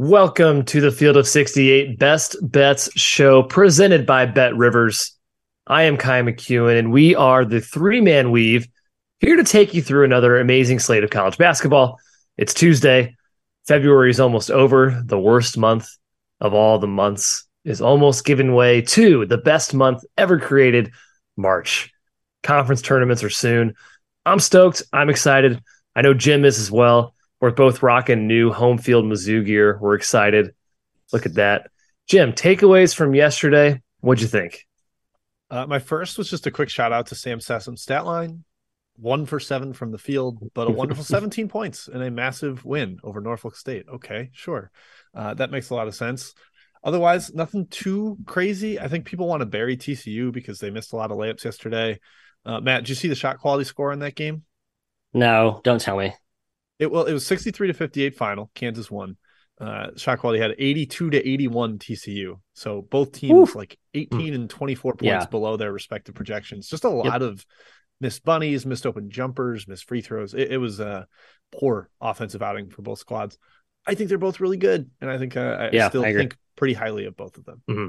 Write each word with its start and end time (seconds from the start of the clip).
Welcome 0.00 0.64
to 0.66 0.80
the 0.80 0.92
Field 0.92 1.16
of 1.16 1.26
68 1.26 1.98
Best 1.98 2.36
Bets 2.40 2.88
show 2.96 3.42
presented 3.42 4.06
by 4.06 4.26
BetRivers. 4.26 5.10
I 5.66 5.82
am 5.82 5.96
Ky 5.96 6.22
McKeon, 6.22 6.78
and 6.78 6.92
we 6.92 7.16
are 7.16 7.44
the 7.44 7.60
three 7.60 8.00
man 8.00 8.30
weave 8.30 8.68
here 9.18 9.34
to 9.34 9.42
take 9.42 9.74
you 9.74 9.82
through 9.82 10.04
another 10.04 10.38
amazing 10.38 10.78
slate 10.78 11.02
of 11.02 11.10
college 11.10 11.36
basketball. 11.36 11.98
It's 12.36 12.54
Tuesday. 12.54 13.16
February 13.66 14.10
is 14.10 14.20
almost 14.20 14.52
over. 14.52 15.02
The 15.04 15.18
worst 15.18 15.58
month 15.58 15.88
of 16.40 16.54
all 16.54 16.78
the 16.78 16.86
months 16.86 17.48
is 17.64 17.80
almost 17.80 18.24
given 18.24 18.54
way 18.54 18.82
to 18.82 19.26
the 19.26 19.38
best 19.38 19.74
month 19.74 20.04
ever 20.16 20.38
created, 20.38 20.92
March. 21.36 21.92
Conference 22.44 22.82
tournaments 22.82 23.24
are 23.24 23.30
soon. 23.30 23.74
I'm 24.24 24.38
stoked. 24.38 24.80
I'm 24.92 25.10
excited. 25.10 25.60
I 25.96 26.02
know 26.02 26.14
Jim 26.14 26.44
is 26.44 26.60
as 26.60 26.70
well. 26.70 27.16
We're 27.40 27.52
both 27.52 27.82
rocking 27.82 28.26
new 28.26 28.52
home 28.52 28.78
field 28.78 29.04
Mizzou 29.04 29.44
gear. 29.44 29.78
We're 29.80 29.94
excited. 29.94 30.54
Look 31.12 31.26
at 31.26 31.34
that. 31.34 31.70
Jim, 32.08 32.32
takeaways 32.32 32.94
from 32.94 33.14
yesterday. 33.14 33.80
What'd 34.00 34.22
you 34.22 34.28
think? 34.28 34.66
Uh, 35.50 35.66
my 35.66 35.78
first 35.78 36.18
was 36.18 36.28
just 36.28 36.46
a 36.46 36.50
quick 36.50 36.68
shout 36.68 36.92
out 36.92 37.06
to 37.06 37.14
Sam 37.14 37.38
Sessoms' 37.38 37.78
stat 37.78 38.04
line. 38.04 38.44
One 38.96 39.26
for 39.26 39.38
seven 39.38 39.72
from 39.72 39.92
the 39.92 39.98
field, 39.98 40.50
but 40.54 40.66
a 40.66 40.72
wonderful 40.72 41.04
17 41.04 41.48
points 41.48 41.88
and 41.88 42.02
a 42.02 42.10
massive 42.10 42.64
win 42.64 42.98
over 43.04 43.20
Norfolk 43.20 43.56
State. 43.56 43.86
Okay, 43.88 44.30
sure. 44.32 44.70
Uh, 45.14 45.34
that 45.34 45.50
makes 45.50 45.70
a 45.70 45.74
lot 45.74 45.86
of 45.86 45.94
sense. 45.94 46.34
Otherwise, 46.82 47.32
nothing 47.32 47.66
too 47.66 48.18
crazy. 48.26 48.78
I 48.78 48.88
think 48.88 49.04
people 49.04 49.28
want 49.28 49.40
to 49.40 49.46
bury 49.46 49.76
TCU 49.76 50.32
because 50.32 50.58
they 50.58 50.70
missed 50.70 50.92
a 50.92 50.96
lot 50.96 51.10
of 51.10 51.18
layups 51.18 51.44
yesterday. 51.44 51.98
Uh, 52.44 52.60
Matt, 52.60 52.82
did 52.82 52.88
you 52.90 52.94
see 52.94 53.08
the 53.08 53.14
shot 53.14 53.38
quality 53.38 53.64
score 53.64 53.92
in 53.92 54.00
that 54.00 54.14
game? 54.14 54.44
No, 55.12 55.60
don't 55.64 55.80
tell 55.80 55.96
me. 55.96 56.14
It 56.78 56.90
well, 56.90 57.04
it 57.04 57.12
was 57.12 57.26
63 57.26 57.68
to 57.68 57.74
58 57.74 58.14
final. 58.16 58.50
Kansas 58.54 58.90
won. 58.90 59.16
Uh, 59.60 59.88
shot 59.96 60.20
quality 60.20 60.40
had 60.40 60.54
82 60.56 61.10
to 61.10 61.28
81 61.28 61.78
TCU. 61.78 62.38
So 62.54 62.82
both 62.82 63.10
teams 63.10 63.50
Oof. 63.50 63.56
like 63.56 63.76
18 63.92 64.32
and 64.32 64.48
24 64.48 64.92
points 64.92 65.02
yeah. 65.02 65.26
below 65.26 65.56
their 65.56 65.72
respective 65.72 66.14
projections. 66.14 66.68
Just 66.68 66.84
a 66.84 66.88
lot 66.88 67.06
yep. 67.06 67.22
of 67.22 67.44
missed 68.00 68.24
bunnies, 68.24 68.64
missed 68.64 68.86
open 68.86 69.10
jumpers, 69.10 69.66
missed 69.66 69.88
free 69.88 70.00
throws. 70.00 70.32
It, 70.32 70.52
it, 70.52 70.58
was 70.58 70.78
a 70.78 71.08
poor 71.50 71.90
offensive 72.00 72.40
outing 72.40 72.70
for 72.70 72.82
both 72.82 73.00
squads. 73.00 73.36
I 73.84 73.94
think 73.94 74.08
they're 74.08 74.18
both 74.18 74.38
really 74.38 74.58
good, 74.58 74.90
and 75.00 75.10
I 75.10 75.18
think 75.18 75.36
uh, 75.36 75.40
I 75.40 75.70
yeah, 75.72 75.88
still 75.88 76.04
I 76.04 76.12
think 76.12 76.36
pretty 76.56 76.74
highly 76.74 77.06
of 77.06 77.16
both 77.16 77.36
of 77.36 77.44
them. 77.44 77.62
Mm-hmm. 77.68 77.88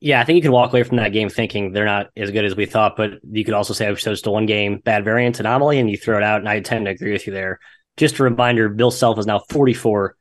Yeah, 0.00 0.20
I 0.20 0.24
think 0.24 0.36
you 0.36 0.42
can 0.42 0.52
walk 0.52 0.72
away 0.72 0.82
from 0.82 0.96
that 0.96 1.12
game 1.12 1.28
thinking 1.28 1.72
they're 1.72 1.84
not 1.84 2.08
as 2.16 2.30
good 2.30 2.44
as 2.44 2.56
we 2.56 2.66
thought, 2.66 2.96
but 2.96 3.12
you 3.30 3.44
could 3.44 3.54
also 3.54 3.72
say 3.72 3.86
it 3.86 3.90
was 3.90 4.02
just 4.02 4.26
a 4.26 4.30
one 4.30 4.46
game 4.46 4.78
bad 4.78 5.04
variance 5.04 5.38
anomaly, 5.38 5.78
and 5.78 5.88
you 5.88 5.96
throw 5.96 6.16
it 6.16 6.24
out. 6.24 6.40
And 6.40 6.48
I 6.48 6.60
tend 6.60 6.86
to 6.86 6.90
agree 6.90 7.12
with 7.12 7.26
you 7.26 7.32
there 7.32 7.60
just 7.96 8.18
a 8.18 8.24
reminder 8.24 8.68
Bill 8.68 8.90
Self 8.90 9.18
is 9.18 9.26
now 9.26 9.38
44 9.38 10.16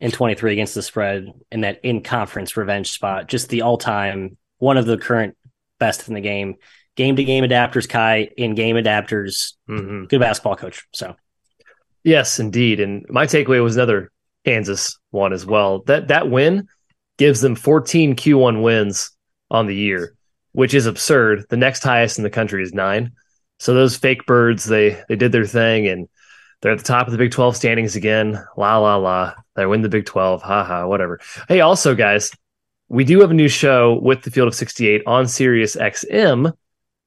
and 0.00 0.12
23 0.12 0.52
against 0.52 0.74
the 0.74 0.82
spread 0.82 1.32
in 1.50 1.62
that 1.62 1.80
in 1.82 2.02
conference 2.02 2.56
revenge 2.56 2.90
spot. 2.90 3.28
Just 3.28 3.48
the 3.48 3.62
all 3.62 3.78
time, 3.78 4.36
one 4.58 4.76
of 4.76 4.86
the 4.86 4.98
current 4.98 5.36
best 5.78 6.08
in 6.08 6.14
the 6.14 6.20
game. 6.20 6.56
Game 6.96 7.16
to 7.16 7.24
game 7.24 7.44
adapters, 7.44 7.88
Ky, 7.88 8.32
in 8.36 8.54
game 8.54 8.76
adapters. 8.76 9.52
Mm-hmm. 9.68 10.04
Good 10.04 10.20
basketball 10.20 10.56
coach. 10.56 10.86
So, 10.94 11.14
yes, 12.04 12.38
indeed. 12.38 12.80
And 12.80 13.04
my 13.10 13.26
takeaway 13.26 13.62
was 13.62 13.76
another 13.76 14.10
Kansas 14.46 14.98
one 15.10 15.34
as 15.34 15.44
well. 15.44 15.82
That 15.82 16.08
that 16.08 16.30
win 16.30 16.68
gives 17.18 17.40
them 17.40 17.54
14 17.54 18.16
Q1 18.16 18.62
wins 18.62 19.10
on 19.50 19.66
the 19.66 19.74
year, 19.74 20.14
which 20.52 20.72
is 20.72 20.86
absurd. 20.86 21.44
The 21.50 21.56
next 21.58 21.82
highest 21.82 22.16
in 22.16 22.24
the 22.24 22.30
country 22.30 22.62
is 22.62 22.72
nine. 22.72 23.12
So 23.58 23.74
those 23.74 23.96
fake 23.96 24.24
birds, 24.26 24.64
they 24.64 25.02
they 25.08 25.16
did 25.16 25.32
their 25.32 25.46
thing 25.46 25.88
and 25.88 26.08
they're 26.60 26.72
at 26.72 26.78
the 26.78 26.84
top 26.84 27.06
of 27.06 27.12
the 27.12 27.18
Big 27.18 27.30
12 27.30 27.56
standings 27.56 27.96
again. 27.96 28.42
La 28.56 28.78
la 28.78 28.96
la. 28.96 29.34
They 29.54 29.66
win 29.66 29.82
the 29.82 29.88
Big 29.88 30.06
12. 30.06 30.42
Ha 30.42 30.64
ha, 30.64 30.86
whatever. 30.86 31.20
Hey, 31.48 31.60
also, 31.60 31.94
guys, 31.94 32.32
we 32.88 33.04
do 33.04 33.20
have 33.20 33.30
a 33.30 33.34
new 33.34 33.48
show 33.48 33.98
with 34.00 34.22
the 34.22 34.30
Field 34.30 34.48
of 34.48 34.54
68 34.54 35.02
on 35.06 35.26
Sirius 35.26 35.76
XM. 35.76 36.52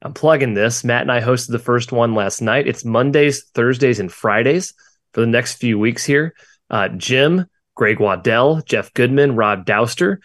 I'm 0.01 0.13
plugging 0.13 0.53
this. 0.53 0.83
Matt 0.83 1.01
and 1.01 1.11
I 1.11 1.21
hosted 1.21 1.49
the 1.49 1.59
first 1.59 1.91
one 1.91 2.15
last 2.15 2.41
night. 2.41 2.67
It's 2.67 2.85
Mondays, 2.85 3.43
Thursdays, 3.53 3.99
and 3.99 4.11
Fridays 4.11 4.73
for 5.13 5.21
the 5.21 5.27
next 5.27 5.55
few 5.55 5.77
weeks 5.77 6.05
here. 6.05 6.35
Uh, 6.69 6.89
Jim, 6.89 7.45
Greg 7.75 7.99
Waddell, 7.99 8.61
Jeff 8.61 8.93
Goodman, 8.93 9.35
Rob 9.35 9.65
Dauster, 9.65 10.17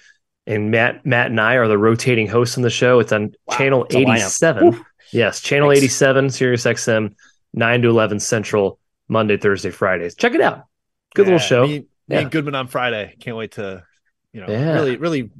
and 0.47 0.71
Matt 0.71 1.05
Matt 1.07 1.31
and 1.31 1.41
I 1.41 1.55
are 1.55 1.69
the 1.69 1.79
rotating 1.79 2.27
hosts 2.27 2.57
on 2.57 2.63
the 2.63 2.71
show. 2.71 3.01
It's 3.01 3.13
on 3.13 3.35
wow, 3.47 3.57
channel 3.57 3.87
87. 3.91 4.85
Yes, 5.13 5.41
channel 5.41 5.71
Thanks. 5.71 5.83
87, 5.83 6.31
Sirius 6.31 6.65
XM, 6.65 7.15
9 7.53 7.83
to 7.83 7.89
11 7.89 8.21
Central 8.21 8.79
Monday, 9.09 9.37
Thursday, 9.37 9.71
Fridays. 9.71 10.15
Check 10.15 10.35
it 10.35 10.41
out. 10.41 10.65
Good 11.15 11.27
yeah, 11.27 11.33
little 11.33 11.47
show. 11.47 11.67
Me, 11.67 11.87
yeah. 12.09 12.25
me 12.25 12.31
Goodman 12.31 12.55
on 12.55 12.69
Friday. 12.69 13.17
Can't 13.21 13.37
wait 13.37 13.53
to, 13.53 13.85
you 14.33 14.41
know, 14.41 14.49
yeah. 14.49 14.73
really, 14.75 14.97
really 14.97 15.31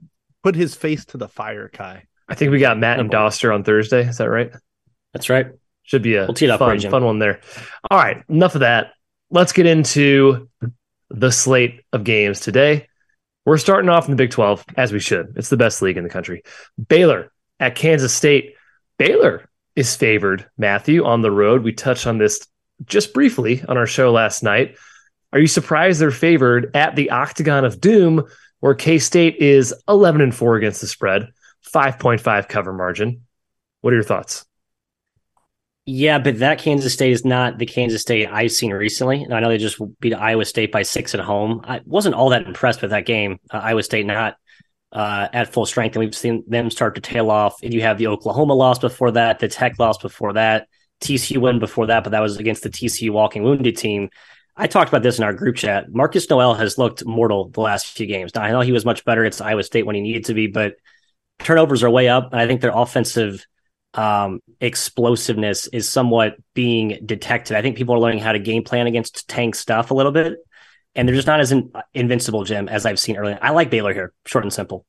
put 0.43 0.55
his 0.55 0.75
face 0.75 1.05
to 1.07 1.17
the 1.17 1.29
fire, 1.29 1.69
Ky. 1.69 2.07
I 2.29 2.35
think 2.35 2.53
we 2.53 2.59
got 2.59 2.79
Matt 2.79 3.01
and 3.01 3.11
Dauster 3.11 3.55
on 3.55 3.65
Thursday. 3.65 4.07
Is 4.07 4.19
that 4.19 4.31
right? 4.31 4.51
That's 5.13 5.29
right. 5.29 5.49
Should 5.83 6.03
be 6.03 6.15
a 6.15 6.27
we'll 6.27 6.59
fun, 6.59 6.81
fun 6.81 7.05
one 7.05 7.19
there. 7.19 7.41
All 7.91 7.99
right. 7.99 8.23
Enough 8.29 8.55
of 8.55 8.61
that. 8.61 8.93
Let's 9.31 9.53
get 9.53 9.67
into 9.67 10.49
the 11.11 11.31
slate 11.31 11.83
of 11.93 12.05
games 12.05 12.41
today. 12.41 12.89
We're 13.45 13.59
starting 13.59 13.91
off 13.91 14.07
in 14.07 14.13
the 14.13 14.17
Big 14.17 14.31
12, 14.31 14.65
as 14.77 14.93
we 14.93 15.01
should. 15.01 15.35
It's 15.37 15.51
the 15.51 15.59
best 15.59 15.83
league 15.83 15.99
in 15.99 16.05
the 16.05 16.11
country. 16.11 16.43
Baylor 16.89 17.31
at 17.61 17.75
Kansas 17.75 18.15
State. 18.15 18.55
Baylor 18.97 19.51
is 19.77 19.95
favored, 19.95 20.49
Matthew, 20.57 21.05
on 21.05 21.21
the 21.21 21.31
road. 21.31 21.63
We 21.63 21.73
touched 21.73 22.07
on 22.07 22.17
this 22.17 22.47
just 22.85 23.15
briefly 23.15 23.63
on 23.69 23.77
our 23.77 23.87
show 23.87 24.13
last 24.13 24.43
night. 24.43 24.77
Are 25.33 25.39
you 25.39 25.47
surprised 25.47 26.01
they're 26.01 26.11
favored 26.11 26.75
at 26.77 26.97
the 26.97 27.11
Octagon 27.11 27.65
of 27.65 27.81
Doom, 27.81 28.25
where 28.61 28.75
K 28.75 28.99
State 28.99 29.37
is 29.37 29.75
11 29.89 30.21
and 30.21 30.35
4 30.35 30.57
against 30.57 30.81
the 30.81 30.87
spread, 30.87 31.29
5.5 31.73 32.49
cover 32.49 32.73
margin? 32.73 33.23
What 33.81 33.93
are 33.93 33.97
your 33.97 34.05
thoughts? 34.05 34.45
Yeah, 35.87 36.19
but 36.19 36.39
that 36.39 36.61
Kansas 36.61 36.95
State 36.95 37.13
is 37.13 37.27
not 37.27 37.59
the 37.59 37.67
Kansas 37.67 38.01
State 38.01 38.29
I've 38.31 38.53
seen 38.53 38.73
recently. 38.73 39.27
I 39.31 39.41
know 39.41 39.51
they 39.51 39.59
just 39.59 39.79
beat 40.01 40.15
Iowa 40.15 40.47
State 40.47 40.73
by 40.73 40.83
six 40.83 41.15
at 41.15 41.21
home. 41.21 41.61
I 41.65 41.83
wasn't 41.85 42.15
all 42.15 42.31
that 42.31 42.47
impressed 42.47 42.81
with 42.81 42.93
that 42.93 43.05
game. 43.05 43.39
Uh, 43.51 43.59
Iowa 43.59 43.83
State 43.83 44.07
not 44.07 44.37
uh, 44.93 45.29
at 45.33 45.53
full 45.53 45.67
strength, 45.67 45.97
and 45.97 46.05
we've 46.05 46.15
seen 46.15 46.45
them 46.47 46.71
start 46.71 46.95
to 46.95 47.03
tail 47.03 47.31
off. 47.31 47.57
And 47.63 47.75
you 47.75 47.83
have 47.83 47.99
the 47.99 48.07
Oklahoma 48.07 48.55
loss 48.55 48.79
before 48.79 49.11
that, 49.11 49.41
the 49.41 49.49
Tech 49.49 49.79
loss 49.79 49.99
before 49.99 50.35
that, 50.35 50.69
TCU 51.05 51.39
win 51.39 51.59
before 51.59 51.87
that, 51.87 52.05
but 52.05 52.11
that 52.11 52.23
was 52.23 52.39
against 52.39 52.63
the 52.63 52.71
TCU 52.71 53.11
walking 53.11 53.43
wounded 53.43 53.77
team. 53.77 54.11
I 54.57 54.67
talked 54.67 54.89
about 54.89 55.03
this 55.03 55.19
in 55.19 55.25
our 55.25 55.33
group 55.33 55.57
chat. 55.57 55.91
Markquis 55.91 56.31
Nowell 56.31 56.55
has 56.55 56.79
looked 56.79 57.05
mortal 57.05 57.49
the 57.49 57.61
last 57.61 57.87
few 57.89 58.07
games. 58.07 58.35
Now 58.35 58.43
I 58.43 58.51
know 58.53 58.61
he 58.61 58.73
was 58.73 58.85
much 58.85 59.05
better 59.05 59.23
against 59.23 59.43
Iowa 59.43 59.63
State 59.63 59.85
when 59.85 59.97
he 59.97 60.01
needed 60.01 60.27
to 60.27 60.35
be, 60.35 60.47
but 60.47 60.77
turnovers 61.41 61.83
are 61.83 61.91
way 61.91 62.09
up, 62.09 62.33
and 62.33 62.41
I 62.41 62.47
think 62.47 62.61
their 62.61 62.73
offensive 62.75 63.45
um, 63.95 64.41
explosiveness 64.61 65.67
is 65.69 65.89
somewhat 65.89 66.37
being 66.55 66.99
detected. 67.05 67.57
I 67.57 67.63
think 67.63 67.77
people 67.77 67.95
are 67.95 68.01
learning 68.01 68.21
how 68.21 68.33
to 68.33 68.39
game 68.39 68.65
plan 68.65 68.87
against 68.87 69.29
Tang 69.29 69.53
stuff 69.55 69.91
a 69.91 69.95
little 69.95 70.13
bit, 70.13 70.35
and 70.95 71.09
they're 71.09 71.17
just 71.17 71.27
not 71.27 71.41
as 71.41 71.53
in, 71.53 71.73
invincible, 71.93 72.45
Jim, 72.45 72.69
as 72.69 72.87
I've 72.87 72.99
seen 72.99 73.17
earlier. 73.17 73.39
I 73.41 73.51
like 73.51 73.71
Baylor 73.71 73.93
here, 73.93 74.13
short 74.27 74.45
and 74.45 74.53
simple. 74.53 74.85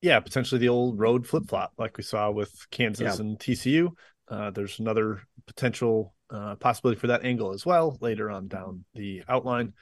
Yeah, 0.00 0.20
potentially 0.20 0.60
the 0.60 0.68
old 0.68 0.98
road 0.98 1.26
flip 1.26 1.44
flop 1.48 1.72
like 1.76 1.96
we 1.96 2.04
saw 2.04 2.30
with 2.30 2.52
Kansas 2.70 3.18
yeah. 3.18 3.20
and 3.20 3.38
TCU. 3.38 3.90
Uh, 4.30 4.50
there's 4.50 4.78
another 4.78 5.22
potential 5.46 6.14
uh, 6.30 6.56
possibility 6.56 7.00
for 7.00 7.08
that 7.08 7.24
angle 7.24 7.52
as 7.52 7.64
well 7.64 7.96
later 8.00 8.30
on 8.30 8.48
down 8.48 8.84
the 8.94 9.22
outline. 9.28 9.72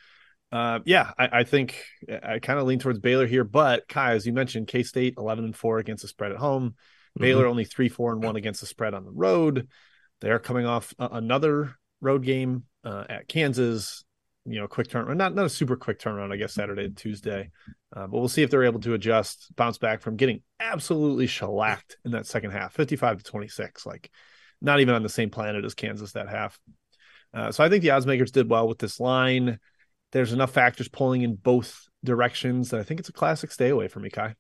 Uh, 0.53 0.79
yeah, 0.85 1.11
I, 1.19 1.41
I, 1.41 1.45
think 1.45 1.83
I 2.09 2.39
kind 2.39 2.59
of 2.59 2.67
lean 2.67 2.79
towards 2.79 3.01
Baylor 3.01 3.27
here, 3.27 3.45
but 3.45 3.89
Ky, 3.89 4.01
as 4.01 4.27
you 4.27 4.33
mentioned, 4.33 4.69
K 4.69 4.85
State 4.85 5.15
11 5.19 5.45
and 5.45 5.57
four 5.57 5.79
against 5.79 6.03
the 6.03 6.09
spread 6.09 6.33
at 6.33 6.39
home. 6.39 6.71
Mm-hmm. 6.71 7.23
Baylor 7.23 7.47
only 7.47 7.65
three, 7.65 7.89
four, 7.89 8.13
and 8.13 8.23
one 8.23 8.37
against 8.37 8.61
the 8.61 8.67
spread 8.67 8.95
on 8.95 9.05
the 9.05 9.11
road. 9.11 9.69
They 10.21 10.31
are 10.31 10.39
coming 10.39 10.67
off 10.67 10.95
a- 10.99 11.09
another 11.13 11.75
road 12.01 12.23
game 12.23 12.65
uh, 12.85 13.05
at 13.09 13.29
Kansas. 13.29 14.05
You 14.49 14.61
know, 14.61 14.69
quick 14.69 14.87
turnaround, 14.87 15.17
not 15.17 15.35
not 15.35 15.47
a 15.47 15.51
super 15.51 15.75
quick 15.75 15.99
turnaround, 15.99 16.33
I 16.33 16.37
guess 16.37 16.55
Saturday 16.55 16.85
and 16.85 16.97
Tuesday, 16.97 17.51
uh, 17.97 18.07
but 18.07 18.13
we'll 18.13 18.29
see 18.29 18.45
if 18.45 18.51
they're 18.51 18.63
able 18.63 18.79
to 18.81 18.95
adjust, 18.95 19.49
bounce 19.57 19.77
back 19.77 20.03
from 20.03 20.15
getting 20.15 20.43
absolutely 20.61 21.27
shellacked 21.27 21.97
in 22.05 22.13
that 22.13 22.27
second 22.27 22.53
half, 22.53 22.73
fifty-five 22.73 23.19
to 23.19 23.25
twenty-six. 23.25 23.85
Like 23.85 24.09
not 24.61 24.81
even 24.81 24.95
on 24.95 25.03
the 25.03 25.09
same 25.09 25.31
planet 25.31 25.65
as 25.65 25.75
Kansas 25.75 26.13
that 26.13 26.29
half. 26.29 26.59
Uh, 27.35 27.53
so 27.53 27.63
I 27.63 27.69
think 27.69 27.83
the 27.83 27.91
odds 27.91 28.07
makers 28.07 28.31
did 28.31 28.49
well 28.49 28.67
with 28.69 28.79
this 28.79 28.99
line. 28.99 29.59
There's 30.13 30.33
enough 30.33 30.53
factors 30.53 30.89
pulling 30.89 31.23
in 31.23 31.35
both 31.35 31.89
directions 32.05 32.71
that 32.71 32.81
I 32.81 32.83
think 32.83 33.01
it's 33.01 33.09
a 33.09 33.13
classic 33.13 33.51
stay 33.51 33.69
away 33.69 33.89
for 33.89 34.01
me, 34.01 34.11
Ky. 34.11 34.35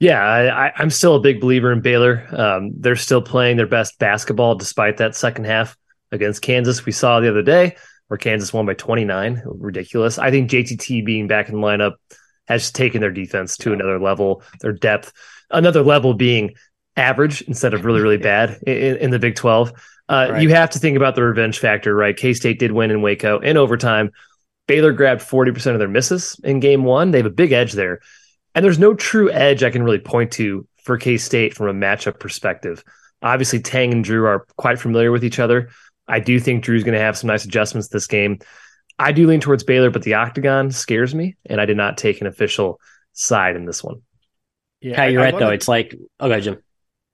Yeah, 0.00 0.22
I, 0.22 0.80
am 0.80 0.90
still 0.90 1.16
a 1.16 1.20
big 1.20 1.40
believer 1.40 1.72
in 1.72 1.80
Baylor. 1.80 2.24
Um, 2.30 2.70
they're 2.78 2.94
still 2.94 3.22
playing 3.22 3.56
their 3.56 3.66
best 3.66 3.98
basketball 3.98 4.54
despite 4.54 4.98
that 4.98 5.16
second 5.16 5.46
half 5.46 5.76
against 6.12 6.42
Kansas. 6.42 6.86
We 6.86 6.92
saw 6.92 7.18
the 7.18 7.30
other 7.30 7.42
day 7.42 7.76
where 8.06 8.18
Kansas 8.18 8.52
won 8.52 8.66
by 8.66 8.74
29. 8.74 9.42
Ridiculous. 9.44 10.18
I 10.18 10.30
think 10.30 10.50
JTT 10.50 11.04
being 11.04 11.26
back 11.26 11.48
in 11.48 11.56
the 11.56 11.60
lineup 11.60 11.94
has 12.46 12.70
taken 12.70 13.00
their 13.00 13.10
defense 13.10 13.56
to 13.58 13.72
another 13.72 13.98
level, 13.98 14.42
their 14.60 14.72
depth, 14.72 15.12
another 15.50 15.82
level 15.82 16.14
being 16.14 16.54
average 16.98 17.42
instead 17.42 17.74
of 17.74 17.84
really, 17.84 18.00
really 18.00 18.18
bad 18.18 18.60
in, 18.66 18.96
in 18.96 19.10
the 19.10 19.18
Big 19.18 19.36
12. 19.36 19.72
Uh, 20.08 20.28
right. 20.30 20.42
You 20.42 20.50
have 20.50 20.70
to 20.70 20.78
think 20.78 20.96
about 20.96 21.14
the 21.14 21.22
revenge 21.22 21.58
factor, 21.58 21.94
right? 21.94 22.16
K 22.16 22.34
State 22.34 22.58
did 22.58 22.72
win 22.72 22.90
in 22.90 23.02
Waco 23.02 23.38
in 23.38 23.56
overtime. 23.56 24.10
Baylor 24.66 24.92
grabbed 24.92 25.22
40% 25.22 25.72
of 25.72 25.78
their 25.78 25.88
misses 25.88 26.38
in 26.44 26.60
game 26.60 26.84
one. 26.84 27.10
They 27.10 27.18
have 27.18 27.26
a 27.26 27.30
big 27.30 27.52
edge 27.52 27.72
there. 27.72 28.00
And 28.54 28.64
there's 28.64 28.78
no 28.78 28.94
true 28.94 29.30
edge 29.30 29.62
I 29.62 29.70
can 29.70 29.82
really 29.82 29.98
point 29.98 30.32
to 30.32 30.66
for 30.82 30.98
K 30.98 31.16
State 31.16 31.54
from 31.54 31.68
a 31.68 31.74
matchup 31.74 32.18
perspective. 32.18 32.82
Obviously, 33.22 33.60
Tang 33.60 33.92
and 33.92 34.04
Drew 34.04 34.26
are 34.26 34.46
quite 34.56 34.78
familiar 34.78 35.10
with 35.10 35.24
each 35.24 35.38
other. 35.38 35.70
I 36.06 36.20
do 36.20 36.40
think 36.40 36.64
Drew's 36.64 36.84
going 36.84 36.94
to 36.94 37.00
have 37.00 37.16
some 37.18 37.28
nice 37.28 37.44
adjustments 37.44 37.88
this 37.88 38.06
game. 38.06 38.38
I 38.98 39.12
do 39.12 39.26
lean 39.26 39.40
towards 39.40 39.64
Baylor, 39.64 39.90
but 39.90 40.02
the 40.02 40.14
octagon 40.14 40.70
scares 40.70 41.14
me, 41.14 41.36
and 41.46 41.60
I 41.60 41.66
did 41.66 41.76
not 41.76 41.98
take 41.98 42.20
an 42.20 42.26
official 42.26 42.80
side 43.12 43.54
in 43.54 43.64
this 43.64 43.84
one. 43.84 44.02
Yeah, 44.80 45.06
you're 45.06 45.20
I, 45.20 45.26
right, 45.26 45.34
I 45.34 45.38
though. 45.38 45.50
It's 45.50 45.68
like, 45.68 45.94
okay, 46.20 46.40
Jim. 46.40 46.58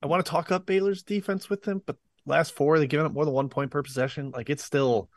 I 0.05 0.07
want 0.07 0.25
to 0.25 0.31
talk 0.31 0.53
up 0.53 0.67
Baylor's 0.67 1.03
defense 1.03 1.49
with 1.49 1.63
them, 1.63 1.83
but 1.85 1.97
last 2.27 2.53
four 2.53 2.79
they've 2.79 2.89
given 2.89 3.07
up 3.07 3.13
more 3.13 3.25
than 3.25 3.33
one 3.33 3.49
point 3.49 3.71
per 3.71 3.83
possession. 3.83 4.31
Like 4.31 4.51
it's 4.51 4.63
still 4.63 5.09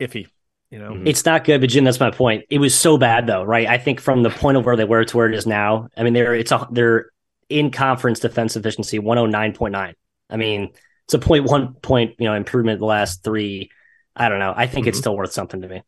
iffy. 0.00 0.28
You 0.70 0.78
know, 0.78 1.02
it's 1.04 1.24
not 1.24 1.44
good, 1.44 1.60
but 1.60 1.70
Jim, 1.70 1.84
that's 1.84 2.00
my 2.00 2.10
point. 2.10 2.44
It 2.48 2.58
was 2.58 2.74
so 2.74 2.98
bad 2.98 3.26
though, 3.26 3.42
right? 3.42 3.66
I 3.66 3.78
think 3.78 4.00
from 4.00 4.22
the 4.22 4.30
point 4.30 4.56
of 4.56 4.64
where 4.64 4.76
they 4.76 4.84
were 4.84 5.04
to 5.04 5.16
where 5.16 5.28
it 5.28 5.34
is 5.34 5.46
now, 5.46 5.88
I 5.96 6.04
mean, 6.04 6.12
they're 6.12 6.34
it's 6.34 6.52
a 6.52 6.66
they're 6.70 7.10
in 7.48 7.70
conference 7.70 8.20
defense 8.20 8.56
efficiency 8.56 8.98
one 8.98 9.16
hundred 9.16 9.28
oh 9.28 9.30
nine 9.30 9.52
point 9.52 9.72
nine. 9.72 9.94
I 10.30 10.36
mean, 10.36 10.72
it's 11.04 11.14
a 11.14 11.18
point 11.18 11.44
one 11.44 11.74
point 11.74 12.14
you 12.18 12.26
know 12.26 12.34
improvement 12.34 12.78
the 12.78 12.86
last 12.86 13.24
three. 13.24 13.70
I 14.14 14.28
don't 14.28 14.38
know. 14.38 14.54
I 14.56 14.66
think 14.66 14.84
mm-hmm. 14.84 14.90
it's 14.90 14.98
still 14.98 15.16
worth 15.16 15.32
something 15.32 15.62
to 15.62 15.68
me. 15.68 15.82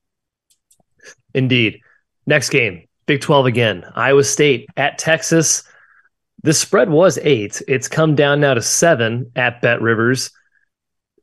Indeed. 1.35 1.81
Next 2.27 2.51
game, 2.51 2.87
Big 3.07 3.21
Twelve 3.21 3.47
again. 3.47 3.85
Iowa 3.95 4.25
State 4.25 4.67
at 4.77 4.99
Texas. 4.99 5.65
The 6.43 6.53
spread 6.53 6.89
was 6.89 7.19
eight. 7.23 7.61
It's 7.67 7.89
come 7.89 8.15
down 8.15 8.41
now 8.41 8.55
to 8.55 8.63
seven 8.63 9.33
at 9.35 9.61
BetRivers. 9.63 10.31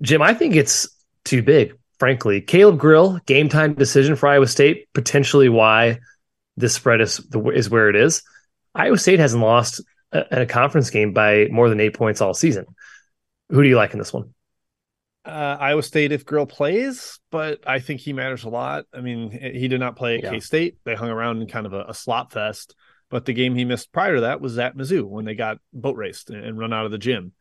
Jim, 0.02 0.22
I 0.22 0.34
think 0.34 0.56
it's 0.56 0.90
too 1.24 1.42
big, 1.42 1.74
frankly. 2.00 2.42
Caleb 2.42 2.78
Grill, 2.78 3.20
game 3.26 3.48
time 3.48 3.74
decision 3.74 4.16
for 4.16 4.28
Iowa 4.28 4.48
State, 4.48 4.88
potentially 4.94 5.50
why 5.50 6.00
this 6.58 6.74
spread 6.74 7.02
is 7.02 7.22
is 7.54 7.70
where 7.70 7.90
it 7.90 7.96
is. 7.96 8.24
Iowa 8.74 8.98
State 8.98 9.20
hasn't 9.20 9.42
lost 9.42 9.82
a, 10.12 10.42
a 10.42 10.46
conference 10.46 10.90
game 10.90 11.14
by 11.14 11.48
more 11.50 11.70
than 11.70 11.80
eight 11.80 11.94
points 11.94 12.20
all 12.22 12.34
season. 12.34 12.66
Who 13.50 13.64
do 13.64 13.70
you 13.70 13.78
like 13.78 13.94
in 13.94 14.00
this 14.00 14.12
one? 14.12 14.34
Uh, 15.24 15.58
Iowa 15.60 15.82
State 15.82 16.12
if 16.12 16.26
Grill 16.26 16.46
plays, 16.46 17.20
but 17.32 17.64
I 17.66 17.80
think 17.80 18.02
he 18.02 18.14
matters 18.14 18.44
a 18.44 18.50
lot. 18.50 18.86
I 18.94 19.02
mean, 19.02 19.32
he 19.32 19.68
did 19.68 19.80
not 19.80 19.96
play 19.96 20.18
at 20.18 20.24
yeah. 20.24 20.32
K 20.32 20.40
State. 20.40 20.78
They 20.84 20.94
hung 20.94 21.10
around 21.10 21.42
in 21.42 21.48
kind 21.48 21.66
of 21.66 21.74
a, 21.74 21.86
a 21.88 21.94
slot 21.94 22.32
fest. 22.32 22.76
But 23.10 23.26
the 23.26 23.34
game 23.34 23.56
he 23.56 23.66
missed 23.66 23.92
prior 23.92 24.16
to 24.16 24.22
that 24.22 24.42
was 24.42 24.58
at 24.58 24.76
Mizzou 24.76 25.04
when 25.04 25.26
they 25.26 25.36
got 25.36 25.60
boat 25.72 25.96
raced 25.96 26.30
and 26.32 26.58
run 26.58 26.74
out 26.74 26.86
of 26.86 26.92
the 26.92 26.98
gym. 26.98 27.34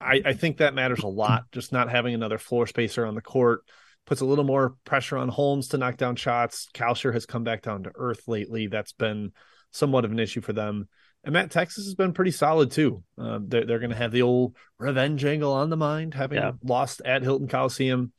I, 0.00 0.22
I 0.24 0.32
think 0.32 0.58
that 0.58 0.74
matters 0.74 1.02
a 1.02 1.08
lot. 1.08 1.44
Just 1.52 1.72
not 1.72 1.90
having 1.90 2.14
another 2.14 2.38
floor 2.38 2.66
spacer 2.66 3.04
on 3.04 3.14
the 3.14 3.20
court 3.20 3.62
puts 4.06 4.20
a 4.20 4.26
little 4.26 4.44
more 4.44 4.76
pressure 4.84 5.18
on 5.18 5.28
Holmes 5.28 5.68
to 5.68 5.78
knock 5.78 5.96
down 5.96 6.16
shots. 6.16 6.68
Kalscheur 6.72 7.12
has 7.12 7.26
come 7.26 7.44
back 7.44 7.62
down 7.62 7.82
to 7.82 7.92
earth 7.94 8.26
lately. 8.26 8.66
That's 8.66 8.92
been 8.92 9.32
somewhat 9.72 10.04
of 10.04 10.10
an 10.10 10.18
issue 10.18 10.40
for 10.40 10.52
them. 10.52 10.88
And 11.22 11.34
Matt 11.34 11.50
Texas 11.50 11.84
has 11.84 11.94
been 11.94 12.14
pretty 12.14 12.30
solid 12.30 12.70
too. 12.70 13.02
Uh, 13.18 13.40
they're 13.42 13.66
they're 13.66 13.78
going 13.78 13.90
to 13.90 13.96
have 13.96 14.12
the 14.12 14.22
old 14.22 14.56
revenge 14.78 15.24
angle 15.24 15.52
on 15.52 15.68
the 15.68 15.76
mind, 15.76 16.14
having 16.14 16.38
yeah. 16.38 16.52
lost 16.62 17.02
at 17.04 17.22
Hilton 17.22 17.48
Coliseum. 17.48 18.12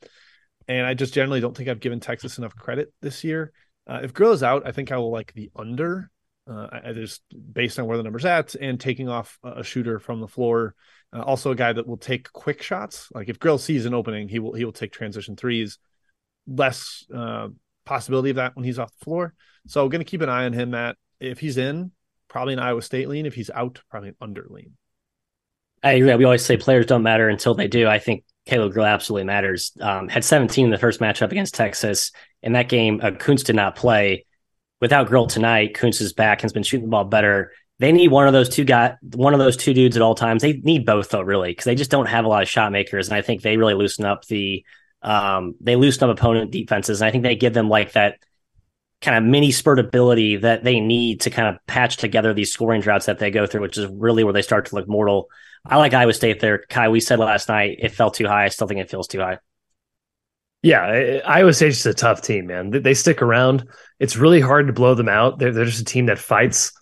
And 0.68 0.86
I 0.86 0.94
just 0.94 1.12
generally 1.12 1.40
don't 1.40 1.56
think 1.56 1.68
I've 1.68 1.80
given 1.80 1.98
Texas 1.98 2.38
enough 2.38 2.54
credit 2.54 2.92
this 3.02 3.24
year. 3.24 3.52
Uh, 3.88 4.00
if 4.04 4.14
Grill's 4.14 4.44
out, 4.44 4.66
I 4.66 4.70
think 4.70 4.92
I 4.92 4.98
will 4.98 5.10
like 5.10 5.32
the 5.32 5.50
under 5.56 6.10
uh, 6.50 6.92
just 6.92 7.22
based 7.52 7.78
on 7.78 7.86
where 7.86 7.96
the 7.96 8.02
number's 8.02 8.24
at 8.24 8.54
and 8.54 8.80
taking 8.80 9.08
off 9.08 9.38
a 9.42 9.62
shooter 9.62 9.98
from 9.98 10.20
the 10.20 10.28
floor. 10.28 10.74
Uh, 11.14 11.22
also, 11.22 11.50
a 11.50 11.54
guy 11.54 11.72
that 11.72 11.86
will 11.86 11.96
take 11.96 12.32
quick 12.32 12.62
shots. 12.62 13.08
Like 13.14 13.28
if 13.28 13.38
Grill 13.38 13.58
sees 13.58 13.86
an 13.86 13.94
opening, 13.94 14.28
he 14.28 14.38
will 14.38 14.54
he 14.54 14.64
will 14.64 14.72
take 14.72 14.92
transition 14.92 15.36
threes. 15.36 15.78
Less 16.46 17.04
uh, 17.14 17.48
possibility 17.84 18.30
of 18.30 18.36
that 18.36 18.56
when 18.56 18.64
he's 18.64 18.78
off 18.78 18.96
the 18.98 19.04
floor. 19.04 19.34
So, 19.66 19.88
going 19.88 20.00
to 20.00 20.10
keep 20.10 20.22
an 20.22 20.28
eye 20.28 20.44
on 20.44 20.52
him. 20.52 20.72
That 20.72 20.96
if 21.20 21.38
he's 21.38 21.58
in, 21.58 21.92
probably 22.28 22.54
an 22.54 22.60
Iowa 22.60 22.82
State 22.82 23.08
lean. 23.08 23.26
If 23.26 23.34
he's 23.34 23.50
out, 23.50 23.80
probably 23.90 24.10
an 24.10 24.16
under 24.20 24.46
lean. 24.48 24.72
I 25.84 25.92
agree. 25.92 26.14
We 26.14 26.24
always 26.24 26.44
say 26.44 26.56
players 26.56 26.86
don't 26.86 27.02
matter 27.02 27.28
until 27.28 27.54
they 27.54 27.68
do. 27.68 27.88
I 27.88 27.98
think 27.98 28.24
Caleb 28.46 28.72
Grill 28.72 28.86
absolutely 28.86 29.24
matters. 29.24 29.72
Um, 29.80 30.08
had 30.08 30.24
17 30.24 30.66
in 30.66 30.70
the 30.70 30.78
first 30.78 31.00
matchup 31.00 31.32
against 31.32 31.54
Texas. 31.54 32.12
In 32.42 32.52
that 32.52 32.68
game, 32.68 33.00
uh, 33.02 33.10
Kunc 33.10 33.44
did 33.44 33.56
not 33.56 33.76
play 33.76 34.24
without 34.82 35.06
Grill 35.06 35.28
tonight, 35.28 35.74
Kunc 35.74 35.98
is 36.00 36.12
back 36.12 36.40
and 36.40 36.42
has 36.42 36.52
been 36.52 36.64
shooting 36.64 36.86
the 36.86 36.90
ball 36.90 37.04
better. 37.04 37.52
They 37.78 37.92
need 37.92 38.08
one 38.08 38.26
of 38.26 38.32
those 38.32 38.48
two 38.48 38.64
guys, 38.64 38.96
one 39.14 39.32
of 39.32 39.38
those 39.38 39.56
two 39.56 39.72
dudes 39.72 39.96
at 39.96 40.02
all 40.02 40.16
times. 40.16 40.42
They 40.42 40.54
need 40.54 40.84
both 40.84 41.08
though, 41.08 41.22
really, 41.22 41.52
because 41.52 41.64
they 41.64 41.76
just 41.76 41.90
don't 41.90 42.06
have 42.06 42.24
a 42.24 42.28
lot 42.28 42.42
of 42.42 42.48
shot 42.48 42.72
makers, 42.72 43.08
and 43.08 43.16
I 43.16 43.22
think 43.22 43.40
they 43.40 43.56
really 43.56 43.74
loosen 43.74 44.04
up 44.04 44.26
the 44.26 44.64
um, 45.00 45.54
they 45.60 45.76
loosen 45.76 46.08
up 46.08 46.18
opponent 46.18 46.50
defenses, 46.50 47.00
and 47.00 47.08
I 47.08 47.12
think 47.12 47.22
they 47.22 47.36
give 47.36 47.54
them 47.54 47.68
like 47.68 47.92
that 47.92 48.18
kind 49.00 49.16
of 49.16 49.24
mini 49.28 49.52
spurt 49.52 49.78
ability 49.78 50.36
that 50.36 50.62
they 50.64 50.80
need 50.80 51.22
to 51.22 51.30
kind 51.30 51.48
of 51.48 51.64
patch 51.66 51.96
together 51.96 52.34
these 52.34 52.52
scoring 52.52 52.80
droughts 52.80 53.06
that 53.06 53.18
they 53.18 53.30
go 53.30 53.46
through, 53.46 53.62
which 53.62 53.78
is 53.78 53.86
really 53.86 54.24
where 54.24 54.32
they 54.32 54.42
start 54.42 54.66
to 54.66 54.74
look 54.74 54.88
mortal. 54.88 55.28
I 55.64 55.76
like 55.76 55.94
Iowa 55.94 56.12
State 56.12 56.40
there. 56.40 56.58
Ky, 56.58 56.88
we 56.88 57.00
said 57.00 57.20
last 57.20 57.48
night 57.48 57.78
it 57.80 57.90
felt 57.90 58.14
too 58.14 58.26
high. 58.26 58.44
I 58.44 58.48
still 58.48 58.66
think 58.66 58.80
it 58.80 58.90
feels 58.90 59.08
too 59.08 59.20
high. 59.20 59.38
Yeah, 60.62 61.20
Iowa 61.26 61.52
State's 61.52 61.76
just 61.76 61.86
a 61.86 61.94
tough 61.94 62.22
team, 62.22 62.46
man. 62.46 62.70
They 62.70 62.94
stick 62.94 63.20
around. 63.20 63.66
It's 63.98 64.16
really 64.16 64.40
hard 64.40 64.68
to 64.68 64.72
blow 64.72 64.94
them 64.94 65.08
out. 65.08 65.38
They're, 65.38 65.52
they're 65.52 65.64
just 65.64 65.80
a 65.80 65.84
team 65.84 66.06
that 66.06 66.20
fights. 66.20 66.72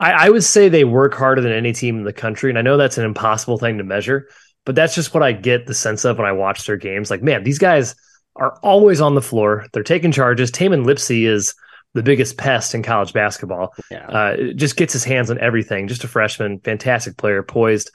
I, 0.00 0.26
I 0.26 0.30
would 0.30 0.42
say 0.42 0.68
they 0.68 0.84
work 0.84 1.14
harder 1.14 1.40
than 1.40 1.52
any 1.52 1.72
team 1.72 1.98
in 1.98 2.04
the 2.04 2.12
country. 2.12 2.50
And 2.50 2.58
I 2.58 2.62
know 2.62 2.76
that's 2.76 2.98
an 2.98 3.04
impossible 3.04 3.56
thing 3.56 3.78
to 3.78 3.84
measure, 3.84 4.28
but 4.64 4.74
that's 4.74 4.96
just 4.96 5.14
what 5.14 5.22
I 5.22 5.30
get 5.30 5.66
the 5.66 5.74
sense 5.74 6.04
of 6.04 6.18
when 6.18 6.26
I 6.26 6.32
watch 6.32 6.66
their 6.66 6.76
games. 6.76 7.08
Like, 7.10 7.22
man, 7.22 7.44
these 7.44 7.58
guys 7.58 7.94
are 8.34 8.58
always 8.64 9.00
on 9.00 9.14
the 9.14 9.22
floor. 9.22 9.66
They're 9.72 9.84
taking 9.84 10.10
charges. 10.10 10.50
Tamin 10.50 10.84
Lipsey 10.84 11.28
is 11.28 11.54
the 11.92 12.02
biggest 12.02 12.36
pest 12.36 12.74
in 12.74 12.82
college 12.82 13.12
basketball. 13.12 13.74
Yeah. 13.92 14.08
Uh, 14.08 14.36
just 14.56 14.74
gets 14.74 14.92
his 14.92 15.04
hands 15.04 15.30
on 15.30 15.38
everything. 15.38 15.86
Just 15.86 16.02
a 16.02 16.08
freshman, 16.08 16.58
fantastic 16.58 17.16
player, 17.16 17.44
poised. 17.44 17.92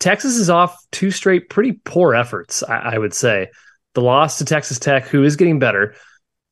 Texas 0.00 0.36
is 0.36 0.50
off 0.50 0.76
two 0.90 1.12
straight 1.12 1.48
pretty 1.48 1.72
poor 1.84 2.16
efforts, 2.16 2.64
I, 2.64 2.94
I 2.94 2.98
would 2.98 3.14
say. 3.14 3.50
The 3.94 4.02
loss 4.02 4.38
to 4.38 4.44
Texas 4.44 4.78
Tech, 4.78 5.06
who 5.06 5.24
is 5.24 5.36
getting 5.36 5.58
better, 5.58 5.94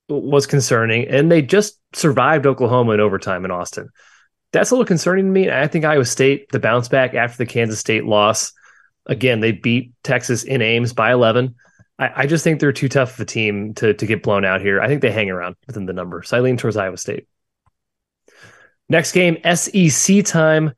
was 0.09 0.47
concerning, 0.47 1.07
and 1.09 1.30
they 1.30 1.42
just 1.42 1.78
survived 1.92 2.47
Oklahoma 2.47 2.92
in 2.92 3.00
overtime 3.00 3.45
in 3.45 3.50
Austin. 3.50 3.88
that's 4.52 4.71
a 4.71 4.75
little 4.75 4.87
concerning 4.87 5.26
to 5.26 5.30
me. 5.30 5.50
I 5.50 5.66
think 5.66 5.85
Iowa 5.85 6.04
State, 6.04 6.50
the 6.50 6.59
bounce 6.59 6.88
back 6.88 7.14
after 7.14 7.38
the 7.38 7.47
Kansas 7.47 7.78
State 7.78 8.04
loss, 8.04 8.52
again, 9.07 9.40
they 9.40 9.52
beat 9.52 9.92
Texas 10.02 10.45
in 10.45 10.62
Ames 10.62 10.92
by 10.92 11.12
11. 11.12 11.54
I, 11.99 12.23
I, 12.23 12.26
just 12.26 12.45
think 12.45 12.61
they're 12.61 12.73
too 12.73 12.88
tough 12.88 13.14
of 13.14 13.21
a 13.21 13.25
team 13.25 13.75
to, 13.75 13.95
to 13.95 14.07
get 14.07 14.23
blown 14.23 14.45
out 14.45 14.61
here. 14.61 14.80
I 14.80 14.88
think 14.88 15.02
they 15.02 15.11
hang 15.11 15.30
around 15.30 15.57
within 15.66 15.87
the 15.87 15.92
number. 15.92 16.23
So 16.23 16.37
I 16.37 16.40
lean 16.40 16.57
towards 16.57 16.76
Iowa 16.76 16.97
State. 16.97 17.26
Next 18.88 19.12
game, 19.12 19.38
SEC 19.54 20.25
time. 20.25 20.73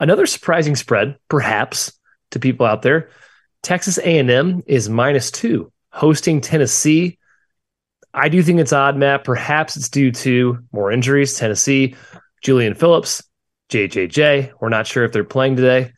Another 0.00 0.26
surprising 0.26 0.74
spread, 0.74 1.16
perhaps, 1.28 1.92
to 2.32 2.40
people 2.40 2.66
out 2.66 2.82
there. 2.82 3.10
Texas 3.62 3.98
A&M 3.98 4.62
is 4.66 4.88
minus 4.88 5.30
two, 5.30 5.72
hosting 5.92 6.40
Tennessee. 6.40 7.18
I 8.14 8.28
do 8.28 8.42
think 8.42 8.60
it's 8.60 8.72
odd, 8.72 8.96
Matt. 8.96 9.24
Perhaps 9.24 9.76
it's 9.76 9.88
due 9.88 10.10
to 10.12 10.58
more 10.72 10.90
injuries. 10.90 11.36
Tennessee, 11.36 11.94
Julian 12.42 12.74
Phillips, 12.74 13.22
JJJ. 13.70 14.52
We're 14.60 14.68
not 14.68 14.86
sure 14.86 15.04
if 15.04 15.12
they're 15.12 15.24
playing 15.24 15.56
today. 15.56 15.92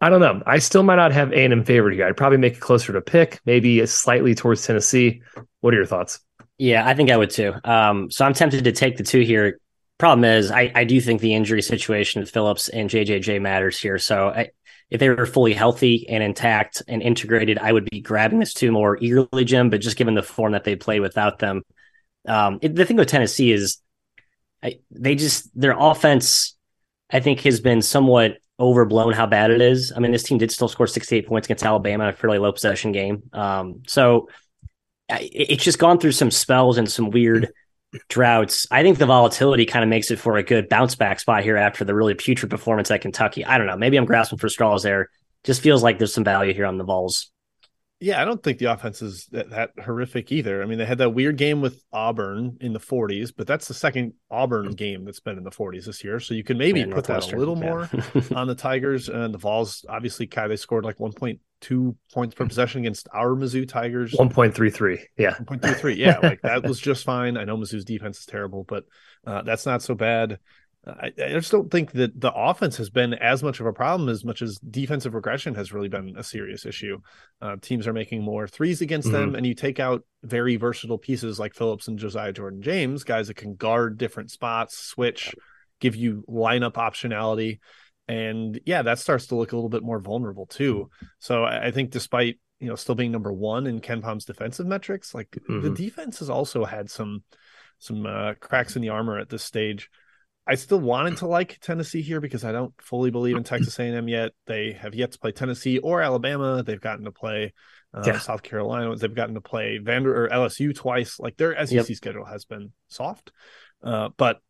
I 0.00 0.10
don't 0.10 0.20
know. 0.20 0.42
I 0.46 0.58
still 0.58 0.82
might 0.82 0.96
not 0.96 1.12
have 1.12 1.32
A&M 1.32 1.64
favored 1.64 1.94
here. 1.94 2.06
I'd 2.06 2.16
probably 2.16 2.38
make 2.38 2.54
it 2.54 2.60
closer 2.60 2.92
to 2.92 3.00
pick, 3.00 3.40
maybe 3.46 3.84
slightly 3.86 4.34
towards 4.34 4.66
Tennessee. 4.66 5.22
What 5.60 5.72
are 5.72 5.76
your 5.76 5.86
thoughts? 5.86 6.20
Yeah, 6.58 6.86
I 6.86 6.94
think 6.94 7.10
I 7.10 7.16
would 7.16 7.30
too. 7.30 7.54
Um, 7.64 8.10
so 8.10 8.24
I'm 8.24 8.34
tempted 8.34 8.64
to 8.64 8.72
take 8.72 8.96
the 8.96 9.02
two 9.04 9.20
here. 9.20 9.58
Problem 9.98 10.24
is, 10.24 10.50
I, 10.50 10.72
I 10.74 10.84
do 10.84 11.00
think 11.00 11.20
the 11.20 11.34
injury 11.34 11.62
situation 11.62 12.20
with 12.20 12.30
Phillips 12.30 12.68
and 12.68 12.90
JJJ 12.90 13.40
matters 13.40 13.78
here. 13.78 13.98
So 13.98 14.28
I, 14.28 14.50
if 14.90 15.00
they 15.00 15.08
were 15.08 15.26
fully 15.26 15.52
healthy 15.52 16.06
and 16.08 16.22
intact 16.22 16.82
and 16.88 17.02
integrated, 17.02 17.58
I 17.58 17.72
would 17.72 17.88
be 17.90 18.00
grabbing 18.00 18.38
this 18.38 18.54
two 18.54 18.70
more 18.70 18.96
eagerly, 18.98 19.44
Jim. 19.44 19.70
But 19.70 19.80
just 19.80 19.96
given 19.96 20.14
the 20.14 20.22
form 20.22 20.52
that 20.52 20.64
they 20.64 20.76
played 20.76 21.00
without 21.00 21.38
them, 21.38 21.62
um, 22.26 22.58
it, 22.62 22.74
the 22.74 22.84
thing 22.84 22.96
with 22.96 23.08
Tennessee 23.08 23.52
is 23.52 23.78
I, 24.62 24.78
they 24.90 25.14
just 25.14 25.48
their 25.58 25.76
offense, 25.78 26.56
I 27.10 27.20
think, 27.20 27.40
has 27.40 27.60
been 27.60 27.82
somewhat 27.82 28.38
overblown 28.58 29.12
how 29.12 29.26
bad 29.26 29.50
it 29.50 29.60
is. 29.60 29.92
I 29.94 30.00
mean, 30.00 30.12
this 30.12 30.22
team 30.22 30.38
did 30.38 30.50
still 30.50 30.68
score 30.68 30.86
68 30.86 31.26
points 31.26 31.46
against 31.46 31.64
Alabama 31.64 32.04
in 32.04 32.10
a 32.10 32.12
fairly 32.12 32.38
low 32.38 32.52
possession 32.52 32.92
game. 32.92 33.24
Um, 33.32 33.82
so 33.86 34.28
it, 35.08 35.50
it's 35.50 35.64
just 35.64 35.78
gone 35.78 35.98
through 35.98 36.12
some 36.12 36.30
spells 36.30 36.78
and 36.78 36.90
some 36.90 37.10
weird 37.10 37.52
droughts. 38.08 38.66
I 38.70 38.82
think 38.82 38.98
the 38.98 39.06
volatility 39.06 39.66
kind 39.66 39.82
of 39.82 39.88
makes 39.88 40.10
it 40.10 40.18
for 40.18 40.36
a 40.36 40.42
good 40.42 40.68
bounce 40.68 40.94
back 40.94 41.20
spot 41.20 41.42
here 41.42 41.56
after 41.56 41.84
the 41.84 41.94
really 41.94 42.14
putrid 42.14 42.50
performance 42.50 42.90
at 42.90 43.00
Kentucky. 43.00 43.44
I 43.44 43.58
don't 43.58 43.66
know. 43.66 43.76
Maybe 43.76 43.96
I'm 43.96 44.04
grasping 44.04 44.38
for 44.38 44.48
straws 44.48 44.82
there. 44.82 45.10
Just 45.44 45.60
feels 45.60 45.82
like 45.82 45.98
there's 45.98 46.14
some 46.14 46.24
value 46.24 46.54
here 46.54 46.66
on 46.66 46.78
the 46.78 46.84
Vols. 46.84 47.30
Yeah, 48.04 48.20
I 48.20 48.26
don't 48.26 48.42
think 48.42 48.58
the 48.58 48.66
offense 48.66 49.00
is 49.00 49.28
that, 49.32 49.48
that, 49.48 49.70
horrific 49.82 50.30
either. 50.30 50.62
I 50.62 50.66
mean, 50.66 50.76
they 50.76 50.84
had 50.84 50.98
that 50.98 51.14
weird 51.14 51.38
game 51.38 51.62
with 51.62 51.82
Auburn 51.90 52.58
in 52.60 52.74
the 52.74 52.78
40s, 52.78 53.32
but 53.34 53.46
that's 53.46 53.66
the 53.66 53.72
second 53.72 54.12
Auburn 54.30 54.72
game 54.72 55.06
that's 55.06 55.20
been 55.20 55.38
in 55.38 55.42
the 55.42 55.50
40s 55.50 55.86
this 55.86 56.04
year. 56.04 56.20
So 56.20 56.34
you 56.34 56.44
can 56.44 56.58
maybe 56.58 56.84
put 56.84 57.04
that 57.04 57.32
a 57.32 57.36
little 57.36 57.56
more 57.56 57.88
on 58.36 58.46
the 58.46 58.54
Tigers 58.54 59.08
and 59.08 59.32
the 59.32 59.38
Vols. 59.38 59.86
Obviously, 59.88 60.26
Ky 60.26 60.48
they 60.48 60.56
scored 60.56 60.84
like 60.84 60.98
1.2 60.98 61.96
points 62.12 62.34
per 62.34 62.46
possession 62.46 62.82
against 62.82 63.08
our 63.14 63.30
Mizzou 63.30 63.66
Tigers. 63.66 64.12
1.33, 64.12 65.00
yeah, 65.16 65.36
1.33, 65.44 65.96
yeah. 65.96 66.18
like 66.22 66.42
that 66.42 66.62
was 66.62 66.78
just 66.78 67.06
fine. 67.06 67.38
I 67.38 67.44
know 67.44 67.56
Mizzou's 67.56 67.86
defense 67.86 68.18
is 68.18 68.26
terrible, 68.26 68.64
but 68.64 68.84
uh, 69.26 69.40
that's 69.40 69.64
not 69.64 69.80
so 69.80 69.94
bad. 69.94 70.38
I, 70.86 71.12
I, 71.22 71.28
just 71.30 71.50
don't 71.50 71.70
think 71.70 71.92
that 71.92 72.20
the 72.20 72.32
offense 72.32 72.76
has 72.76 72.90
been 72.90 73.14
as 73.14 73.42
much 73.42 73.60
of 73.60 73.66
a 73.66 73.72
problem 73.72 74.08
as 74.08 74.24
much 74.24 74.42
as 74.42 74.58
defensive 74.58 75.14
regression 75.14 75.54
has 75.54 75.72
really 75.72 75.88
been 75.88 76.14
a 76.16 76.22
serious 76.22 76.66
issue. 76.66 76.98
Uh, 77.40 77.56
teams 77.60 77.86
are 77.86 77.92
making 77.92 78.22
more 78.22 78.46
threes 78.46 78.80
against 78.80 79.08
mm-hmm. 79.08 79.16
them, 79.16 79.34
and 79.34 79.46
you 79.46 79.54
take 79.54 79.80
out 79.80 80.02
very 80.22 80.56
versatile 80.56 80.98
pieces 80.98 81.38
like 81.38 81.54
Phillips 81.54 81.88
and 81.88 81.98
Josiah 81.98 82.32
Jordan 82.32 82.62
James, 82.62 83.04
guys 83.04 83.28
that 83.28 83.36
can 83.36 83.54
guard 83.54 83.96
different 83.98 84.30
spots, 84.30 84.76
switch, 84.76 85.34
give 85.80 85.96
you 85.96 86.24
lineup 86.28 86.74
optionality. 86.74 87.60
And 88.06 88.60
yeah, 88.66 88.82
that 88.82 88.98
starts 88.98 89.28
to 89.28 89.36
look 89.36 89.52
a 89.52 89.56
little 89.56 89.70
bit 89.70 89.82
more 89.82 90.00
vulnerable 90.00 90.46
too. 90.46 90.90
So 91.18 91.44
I, 91.44 91.66
I 91.66 91.70
think 91.70 91.90
despite 91.90 92.38
you 92.60 92.68
know 92.68 92.74
still 92.74 92.94
being 92.94 93.12
number 93.12 93.32
one 93.32 93.66
in 93.66 93.80
KenPom's 93.80 94.26
defensive 94.26 94.66
metrics, 94.66 95.14
like 95.14 95.30
mm-hmm. 95.30 95.62
the 95.62 95.70
defense 95.70 96.18
has 96.18 96.28
also 96.28 96.64
had 96.64 96.90
some 96.90 97.22
some 97.78 98.06
uh, 98.06 98.34
cracks 98.34 98.76
in 98.76 98.82
the 98.82 98.90
armor 98.90 99.18
at 99.18 99.30
this 99.30 99.42
stage. 99.42 99.90
I 100.46 100.56
still 100.56 100.80
wanted 100.80 101.18
to 101.18 101.26
like 101.26 101.58
Tennessee 101.60 102.02
here 102.02 102.20
because 102.20 102.44
I 102.44 102.52
don't 102.52 102.74
fully 102.80 103.10
believe 103.10 103.36
in 103.36 103.44
Texas 103.44 103.78
A&M 103.78 104.08
yet. 104.08 104.32
They 104.46 104.72
have 104.72 104.94
yet 104.94 105.12
to 105.12 105.18
play 105.18 105.32
Tennessee 105.32 105.78
or 105.78 106.02
Alabama. 106.02 106.62
They've 106.62 106.80
gotten 106.80 107.06
to 107.06 107.12
play 107.12 107.54
uh, 107.94 108.02
yeah. 108.06 108.18
South 108.18 108.42
Carolina. 108.42 108.94
They've 108.94 109.14
gotten 109.14 109.36
to 109.36 109.40
play 109.40 109.78
Vander 109.78 110.24
or 110.24 110.28
LSU 110.28 110.74
twice. 110.74 111.18
Like 111.18 111.38
their 111.38 111.54
SEC 111.66 111.88
yep. 111.88 111.96
schedule 111.96 112.26
has 112.26 112.44
been 112.44 112.72
soft, 112.88 113.32
uh, 113.82 114.10
but 114.18 114.40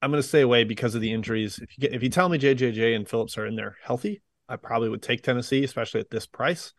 I'm 0.00 0.10
going 0.10 0.22
to 0.22 0.28
stay 0.28 0.40
away 0.40 0.64
because 0.64 0.94
of 0.94 1.02
the 1.02 1.12
injuries. 1.12 1.58
If 1.58 1.76
you 1.76 1.82
get 1.82 1.94
if 1.94 2.02
you 2.02 2.08
tell 2.08 2.28
me 2.28 2.38
JJJ 2.38 2.96
and 2.96 3.08
Phillips 3.08 3.36
are 3.36 3.46
in 3.46 3.56
there 3.56 3.76
healthy, 3.82 4.22
I 4.48 4.56
probably 4.56 4.88
would 4.88 5.02
take 5.02 5.22
Tennessee, 5.22 5.64
especially 5.64 6.00
at 6.00 6.10
this 6.10 6.26
price. 6.26 6.72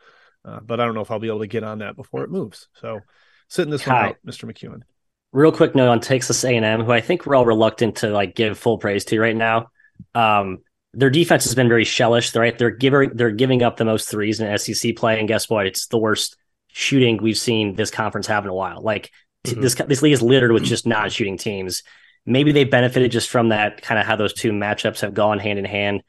Uh, 0.43 0.61
but 0.61 0.79
I 0.79 0.85
don't 0.85 0.95
know 0.95 1.01
if 1.01 1.11
I'll 1.11 1.19
be 1.19 1.27
able 1.27 1.39
to 1.39 1.47
get 1.47 1.63
on 1.63 1.79
that 1.79 1.95
before 1.95 2.23
it 2.23 2.31
moves. 2.31 2.69
So 2.73 3.01
sitting 3.49 3.71
this 3.71 3.85
one 3.85 3.97
out, 3.97 4.15
Mr. 4.25 4.51
McKeon 4.51 4.81
real 5.31 5.51
quick 5.51 5.75
note 5.75 5.89
on 5.89 5.99
Texas 5.99 6.43
A&M, 6.43 6.83
who 6.83 6.91
I 6.91 7.01
think 7.01 7.25
we're 7.25 7.35
all 7.35 7.45
reluctant 7.45 7.97
to 7.97 8.09
like 8.09 8.35
give 8.35 8.57
full 8.57 8.77
praise 8.77 9.05
to 9.05 9.19
right 9.19 9.35
now. 9.35 9.69
Um, 10.15 10.59
their 10.93 11.09
defense 11.09 11.43
has 11.43 11.55
been 11.55 11.67
very 11.67 11.83
shellish. 11.83 12.31
They're 12.31 12.41
right. 12.41 12.57
They're 12.57 12.71
giving 12.71 13.11
they're 13.13 13.31
giving 13.31 13.61
up 13.61 13.77
the 13.77 13.85
most 13.85 14.09
threes 14.09 14.39
in 14.39 14.57
SEC 14.57 14.95
play, 14.95 15.19
and 15.19 15.27
guess 15.27 15.49
what? 15.49 15.67
It's 15.67 15.87
the 15.87 15.97
worst 15.97 16.37
shooting 16.69 17.17
we've 17.17 17.37
seen 17.37 17.75
this 17.75 17.91
conference 17.91 18.27
have 18.27 18.45
in 18.45 18.49
a 18.49 18.55
while. 18.55 18.81
Like 18.81 19.11
mm-hmm. 19.45 19.61
this 19.61 19.75
this 19.75 20.01
league 20.01 20.13
is 20.13 20.21
littered 20.21 20.51
with 20.51 20.63
just 20.63 20.87
non 20.87 21.09
shooting 21.09 21.37
teams. 21.37 21.83
Maybe 22.25 22.51
they 22.51 22.63
benefited 22.63 23.11
just 23.11 23.29
from 23.29 23.49
that 23.49 23.81
kind 23.81 23.99
of 23.99 24.05
how 24.05 24.15
those 24.15 24.33
two 24.33 24.51
matchups 24.51 25.01
have 25.01 25.13
gone 25.13 25.39
hand 25.39 25.59
in 25.59 25.65
hand. 25.65 26.03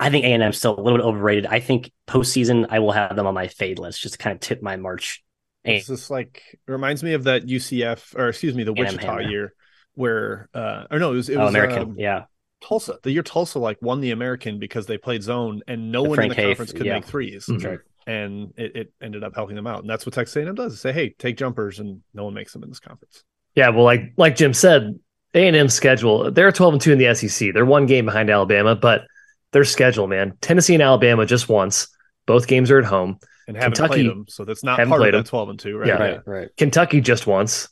I 0.00 0.10
think 0.10 0.24
A 0.24 0.32
and 0.32 0.42
M 0.42 0.52
still 0.52 0.78
a 0.78 0.80
little 0.80 0.98
bit 0.98 1.04
overrated. 1.04 1.46
I 1.46 1.60
think 1.60 1.90
postseason 2.06 2.66
I 2.70 2.80
will 2.80 2.92
have 2.92 3.16
them 3.16 3.26
on 3.26 3.34
my 3.34 3.48
fade 3.48 3.78
list 3.78 4.00
just 4.00 4.14
to 4.14 4.18
kind 4.18 4.34
of 4.34 4.40
tip 4.40 4.62
my 4.62 4.76
March 4.76 5.23
it's 5.64 5.86
just 5.86 6.10
like 6.10 6.42
it 6.52 6.70
reminds 6.70 7.02
me 7.02 7.14
of 7.14 7.24
that 7.24 7.46
UCF 7.46 8.14
or 8.16 8.28
excuse 8.28 8.54
me, 8.54 8.64
the 8.64 8.72
Wichita 8.72 9.20
year 9.20 9.54
where 9.94 10.48
uh 10.54 10.84
or 10.90 10.98
no, 10.98 11.12
it 11.12 11.16
was 11.16 11.28
it 11.28 11.36
oh, 11.36 11.40
was 11.40 11.50
American, 11.50 11.82
um, 11.82 11.94
yeah. 11.98 12.24
Tulsa. 12.62 12.98
The 13.02 13.10
year 13.10 13.22
Tulsa 13.22 13.58
like 13.58 13.78
won 13.80 14.00
the 14.00 14.10
American 14.10 14.58
because 14.58 14.86
they 14.86 14.98
played 14.98 15.22
zone 15.22 15.62
and 15.66 15.90
no 15.90 16.02
the 16.02 16.08
one 16.10 16.16
Frank 16.16 16.32
in 16.32 16.36
the 16.36 16.42
conference 16.48 16.72
could 16.72 16.86
yeah. 16.86 16.94
make 16.94 17.06
3s 17.06 17.48
mm-hmm. 17.48 17.74
And 18.06 18.52
it, 18.58 18.76
it, 18.76 18.92
ended 19.00 19.24
up 19.24 19.34
helping 19.34 19.56
them 19.56 19.66
out. 19.66 19.80
And 19.80 19.88
that's 19.88 20.04
what 20.04 20.14
Texas 20.14 20.36
A&M 20.36 20.54
does. 20.54 20.78
Say, 20.78 20.92
hey, 20.92 21.14
take 21.18 21.38
jumpers, 21.38 21.78
and 21.78 22.02
no 22.12 22.24
one 22.24 22.34
makes 22.34 22.52
them 22.52 22.62
in 22.62 22.68
this 22.68 22.78
conference. 22.78 23.24
Yeah, 23.54 23.70
well, 23.70 23.84
like 23.84 24.12
like 24.18 24.36
Jim 24.36 24.52
said, 24.52 24.98
A 25.32 25.48
and 25.48 25.56
M 25.56 25.70
schedule. 25.70 26.30
They're 26.30 26.52
twelve 26.52 26.74
and 26.74 26.82
two 26.82 26.92
in 26.92 26.98
the 26.98 27.14
SEC. 27.14 27.54
They're 27.54 27.64
one 27.64 27.86
game 27.86 28.04
behind 28.04 28.28
Alabama, 28.28 28.76
but 28.76 29.06
their 29.52 29.64
schedule, 29.64 30.06
man. 30.06 30.36
Tennessee 30.42 30.74
and 30.74 30.82
Alabama 30.82 31.24
just 31.24 31.48
once. 31.48 31.88
Both 32.26 32.46
games 32.46 32.70
are 32.70 32.78
at 32.78 32.84
home 32.84 33.20
and 33.46 33.56
haven't 33.56 33.74
Kentucky, 33.74 34.02
played 34.02 34.10
them, 34.10 34.26
so 34.28 34.44
that's 34.44 34.64
not 34.64 34.76
part 34.86 35.02
of 35.02 35.12
that 35.12 35.26
twelve 35.26 35.48
and 35.48 35.58
two, 35.58 35.76
right? 35.78 35.88
Yeah, 35.88 35.94
right, 35.94 36.20
right. 36.26 36.56
Kentucky 36.56 37.00
just 37.00 37.26
once. 37.26 37.68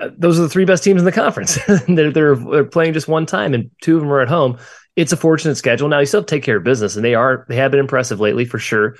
Uh, 0.00 0.10
those 0.16 0.38
are 0.38 0.42
the 0.42 0.48
three 0.48 0.64
best 0.64 0.84
teams 0.84 1.00
in 1.00 1.04
the 1.04 1.12
conference. 1.12 1.58
they're, 1.88 2.12
they're, 2.12 2.36
they're 2.36 2.64
playing 2.64 2.92
just 2.92 3.08
one 3.08 3.26
time, 3.26 3.54
and 3.54 3.70
two 3.82 3.96
of 3.96 4.02
them 4.02 4.12
are 4.12 4.20
at 4.20 4.28
home. 4.28 4.58
It's 4.96 5.12
a 5.12 5.16
fortunate 5.16 5.56
schedule. 5.56 5.88
Now 5.88 6.00
you 6.00 6.06
still 6.06 6.20
have 6.20 6.26
to 6.26 6.34
take 6.34 6.44
care 6.44 6.56
of 6.56 6.64
business, 6.64 6.96
and 6.96 7.04
they 7.04 7.14
are 7.14 7.46
they 7.48 7.56
have 7.56 7.70
been 7.70 7.80
impressive 7.80 8.20
lately 8.20 8.44
for 8.44 8.58
sure. 8.58 8.96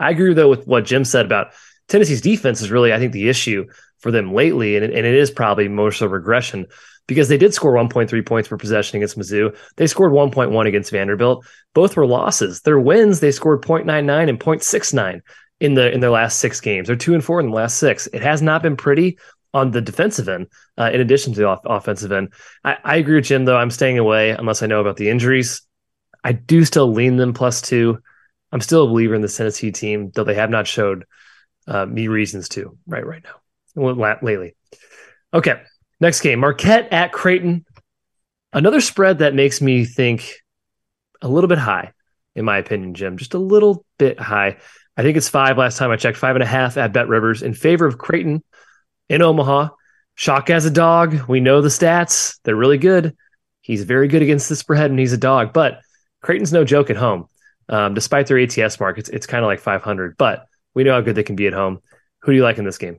I 0.00 0.10
agree 0.10 0.34
though 0.34 0.48
with 0.48 0.66
what 0.66 0.84
Jim 0.84 1.04
said 1.04 1.26
about 1.26 1.52
Tennessee's 1.88 2.20
defense 2.20 2.62
is 2.62 2.70
really 2.70 2.92
I 2.92 2.98
think 2.98 3.12
the 3.12 3.28
issue 3.28 3.66
for 3.98 4.10
them 4.10 4.34
lately, 4.34 4.76
and, 4.76 4.84
and 4.84 5.06
it 5.06 5.14
is 5.14 5.30
probably 5.30 5.68
more 5.68 5.92
so 5.92 6.06
regression 6.06 6.66
because 7.06 7.28
they 7.28 7.36
did 7.36 7.54
score 7.54 7.74
1.3 7.74 8.26
points 8.26 8.48
per 8.48 8.56
possession 8.56 8.96
against 8.96 9.18
Mizzou. 9.18 9.56
They 9.76 9.86
scored 9.86 10.12
1.1 10.12 10.66
against 10.66 10.90
Vanderbilt. 10.90 11.44
Both 11.74 11.96
were 11.96 12.06
losses. 12.06 12.62
Their 12.62 12.80
wins, 12.80 13.20
they 13.20 13.32
scored 13.32 13.62
0.99 13.62 14.28
and 14.28 14.40
0.69 14.40 15.20
in 15.60 15.74
the 15.74 15.92
in 15.92 16.00
their 16.00 16.10
last 16.10 16.38
six 16.38 16.60
games. 16.60 16.86
They're 16.88 16.96
two 16.96 17.14
and 17.14 17.24
four 17.24 17.40
in 17.40 17.46
the 17.46 17.54
last 17.54 17.78
six. 17.78 18.08
It 18.08 18.22
has 18.22 18.42
not 18.42 18.62
been 18.62 18.76
pretty 18.76 19.18
on 19.54 19.70
the 19.70 19.80
defensive 19.80 20.28
end, 20.28 20.46
uh, 20.78 20.90
in 20.92 21.00
addition 21.00 21.32
to 21.34 21.40
the 21.40 21.46
off- 21.46 21.60
offensive 21.64 22.10
end. 22.10 22.32
I, 22.64 22.78
I 22.82 22.96
agree 22.96 23.16
with 23.16 23.26
Jim, 23.26 23.44
though. 23.44 23.56
I'm 23.56 23.70
staying 23.70 23.98
away 23.98 24.30
unless 24.30 24.62
I 24.62 24.66
know 24.66 24.80
about 24.80 24.96
the 24.96 25.10
injuries. 25.10 25.62
I 26.24 26.32
do 26.32 26.64
still 26.64 26.90
lean 26.90 27.16
them 27.16 27.34
plus 27.34 27.60
two. 27.60 27.98
I'm 28.50 28.60
still 28.60 28.84
a 28.84 28.88
believer 28.88 29.14
in 29.14 29.22
the 29.22 29.28
Tennessee 29.28 29.72
team, 29.72 30.10
though 30.14 30.24
they 30.24 30.34
have 30.34 30.50
not 30.50 30.66
showed 30.66 31.04
uh, 31.66 31.86
me 31.86 32.08
reasons 32.08 32.48
to 32.50 32.76
right 32.86 33.06
right 33.06 33.22
now 33.24 34.16
lately. 34.22 34.56
Okay, 35.32 35.62
Next 36.02 36.20
game, 36.20 36.40
Marquette 36.40 36.92
at 36.92 37.12
Creighton. 37.12 37.64
Another 38.52 38.80
spread 38.80 39.18
that 39.18 39.36
makes 39.36 39.60
me 39.60 39.84
think 39.84 40.34
a 41.22 41.28
little 41.28 41.46
bit 41.46 41.58
high, 41.58 41.92
in 42.34 42.44
my 42.44 42.58
opinion, 42.58 42.94
Jim. 42.94 43.16
Just 43.16 43.34
a 43.34 43.38
little 43.38 43.84
bit 44.00 44.18
high. 44.18 44.56
I 44.96 45.02
think 45.02 45.16
it's 45.16 45.28
five 45.28 45.58
last 45.58 45.78
time 45.78 45.92
I 45.92 45.96
checked, 45.96 46.18
five 46.18 46.34
and 46.34 46.42
a 46.42 46.46
half 46.46 46.76
at 46.76 46.92
BetRivers 46.92 47.44
in 47.44 47.54
favor 47.54 47.86
of 47.86 47.98
Creighton 47.98 48.42
in 49.08 49.22
Omaha. 49.22 49.68
Shaka's 50.16 50.64
a 50.64 50.72
dog. 50.72 51.28
We 51.28 51.38
know 51.38 51.60
the 51.60 51.68
stats. 51.68 52.40
They're 52.42 52.56
really 52.56 52.78
good. 52.78 53.16
He's 53.60 53.84
very 53.84 54.08
good 54.08 54.22
against 54.22 54.48
the 54.48 54.56
spread 54.56 54.90
and 54.90 54.98
he's 54.98 55.12
a 55.12 55.16
dog, 55.16 55.52
but 55.52 55.82
Creighton's 56.20 56.52
no 56.52 56.64
joke 56.64 56.90
at 56.90 56.96
home. 56.96 57.28
Um, 57.68 57.94
despite 57.94 58.26
their 58.26 58.40
ATS 58.40 58.80
mark, 58.80 58.98
it's, 58.98 59.08
it's 59.08 59.28
kind 59.28 59.44
of 59.44 59.46
like 59.46 59.60
500, 59.60 60.16
but 60.16 60.46
we 60.74 60.82
know 60.82 60.94
how 60.94 61.00
good 61.00 61.14
they 61.14 61.22
can 61.22 61.36
be 61.36 61.46
at 61.46 61.52
home. 61.52 61.80
Who 62.22 62.32
do 62.32 62.38
you 62.38 62.42
like 62.42 62.58
in 62.58 62.64
this 62.64 62.78
game? 62.78 62.98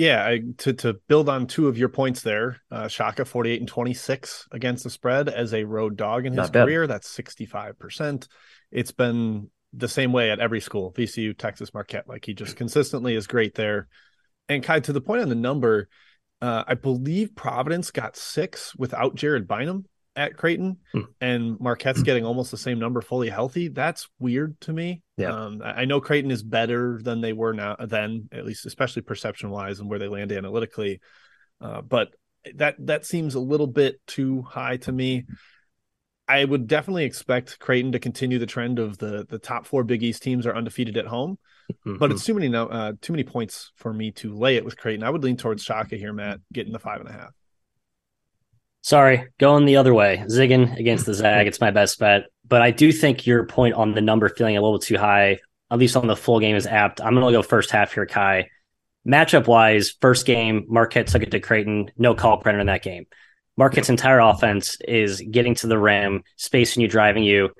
Yeah, 0.00 0.24
I, 0.24 0.40
to 0.56 0.72
to 0.72 0.94
build 1.08 1.28
on 1.28 1.46
two 1.46 1.68
of 1.68 1.76
your 1.76 1.90
points 1.90 2.22
there, 2.22 2.62
uh, 2.70 2.88
Shaka 2.88 3.26
forty 3.26 3.50
eight 3.50 3.60
and 3.60 3.68
twenty 3.68 3.92
six 3.92 4.48
against 4.50 4.82
the 4.82 4.88
spread 4.88 5.28
as 5.28 5.52
a 5.52 5.64
road 5.64 5.98
dog 5.98 6.24
in 6.24 6.32
his 6.32 6.48
career. 6.48 6.86
That's 6.86 7.06
sixty 7.06 7.44
five 7.44 7.78
percent. 7.78 8.26
It's 8.70 8.92
been 8.92 9.50
the 9.74 9.88
same 9.88 10.14
way 10.14 10.30
at 10.30 10.40
every 10.40 10.62
school, 10.62 10.90
VCU, 10.96 11.36
Texas, 11.36 11.74
Marquette. 11.74 12.08
Like 12.08 12.24
he 12.24 12.32
just 12.32 12.56
consistently 12.56 13.14
is 13.14 13.26
great 13.26 13.54
there. 13.54 13.88
And 14.48 14.64
Ky, 14.64 14.80
to 14.80 14.94
the 14.94 15.02
point 15.02 15.20
on 15.20 15.28
the 15.28 15.34
number, 15.34 15.90
uh, 16.40 16.64
I 16.66 16.76
believe 16.76 17.36
Providence 17.36 17.90
got 17.90 18.16
six 18.16 18.74
without 18.76 19.16
Jared 19.16 19.46
Bynum 19.46 19.84
at 20.20 20.36
Creighton, 20.36 20.76
hmm. 20.92 21.00
and 21.18 21.58
Marquette's 21.58 22.02
getting 22.02 22.26
almost 22.26 22.50
the 22.50 22.58
same 22.58 22.78
number 22.78 23.00
fully 23.00 23.30
healthy. 23.30 23.68
That's 23.68 24.06
weird 24.18 24.60
to 24.60 24.72
me. 24.72 25.00
Yeah, 25.16 25.32
um, 25.32 25.62
I 25.64 25.86
know 25.86 25.98
Creighton 26.00 26.30
is 26.30 26.42
better 26.42 27.00
than 27.02 27.22
they 27.22 27.32
were 27.32 27.54
now, 27.54 27.76
then 27.80 28.28
at 28.30 28.44
least, 28.44 28.66
especially 28.66 29.00
perception 29.00 29.48
wise 29.48 29.80
and 29.80 29.88
where 29.88 29.98
they 29.98 30.08
land 30.08 30.30
analytically. 30.30 31.00
Uh, 31.58 31.80
but 31.80 32.14
that 32.54 32.76
that 32.80 33.06
seems 33.06 33.34
a 33.34 33.40
little 33.40 33.66
bit 33.66 33.98
too 34.06 34.42
high 34.42 34.76
to 34.76 34.92
me. 34.92 35.24
I 36.28 36.44
would 36.44 36.66
definitely 36.66 37.04
expect 37.06 37.58
Creighton 37.58 37.92
to 37.92 37.98
continue 37.98 38.38
the 38.38 38.46
trend 38.46 38.78
of 38.78 38.98
the 38.98 39.26
the 39.26 39.38
top 39.38 39.64
four 39.64 39.84
Big 39.84 40.02
East 40.02 40.22
teams 40.22 40.46
are 40.46 40.54
undefeated 40.54 40.98
at 40.98 41.06
home, 41.06 41.38
mm-hmm. 41.72 41.96
but 41.96 42.10
it's 42.12 42.26
too 42.26 42.34
many 42.34 42.54
uh, 42.54 42.92
too 43.00 43.14
many 43.14 43.24
points 43.24 43.72
for 43.76 43.90
me 43.90 44.12
to 44.12 44.34
lay 44.34 44.56
it 44.56 44.66
with 44.66 44.76
Creighton. 44.76 45.02
I 45.02 45.08
would 45.08 45.24
lean 45.24 45.38
towards 45.38 45.62
Shaka 45.62 45.96
here, 45.96 46.12
Matt, 46.12 46.40
getting 46.52 46.74
the 46.74 46.78
five 46.78 47.00
and 47.00 47.08
a 47.08 47.12
half. 47.12 47.30
Sorry, 48.82 49.26
going 49.38 49.66
the 49.66 49.76
other 49.76 49.92
way. 49.92 50.24
Zigging 50.26 50.76
against 50.78 51.06
the 51.06 51.14
Zag. 51.14 51.46
It's 51.46 51.60
my 51.60 51.70
best 51.70 51.98
bet. 51.98 52.24
But 52.46 52.62
I 52.62 52.70
do 52.70 52.92
think 52.92 53.26
your 53.26 53.46
point 53.46 53.74
on 53.74 53.92
the 53.92 54.00
number 54.00 54.28
feeling 54.28 54.56
a 54.56 54.62
little 54.62 54.78
too 54.78 54.96
high, 54.96 55.38
at 55.70 55.78
least 55.78 55.96
on 55.96 56.06
the 56.06 56.16
full 56.16 56.40
game, 56.40 56.56
is 56.56 56.66
apt. 56.66 57.00
I'm 57.00 57.14
going 57.14 57.26
to 57.26 57.38
go 57.38 57.42
first 57.42 57.70
half 57.70 57.92
here, 57.92 58.06
Ky. 58.06 58.48
Matchup 59.06 59.46
wise, 59.46 59.94
first 60.00 60.26
game, 60.26 60.64
Marquette 60.68 61.06
took 61.06 61.22
it 61.22 61.30
to 61.30 61.40
Creighton. 61.40 61.90
No 61.96 62.14
Kalkbrenner 62.14 62.60
in 62.60 62.66
that 62.66 62.82
game. 62.82 63.06
Marquette's 63.56 63.90
entire 63.90 64.20
offense 64.20 64.78
is 64.86 65.20
getting 65.20 65.54
to 65.56 65.66
the 65.66 65.78
rim, 65.78 66.22
spacing 66.36 66.82
you, 66.82 66.88
driving 66.88 67.22
you. 67.22 67.50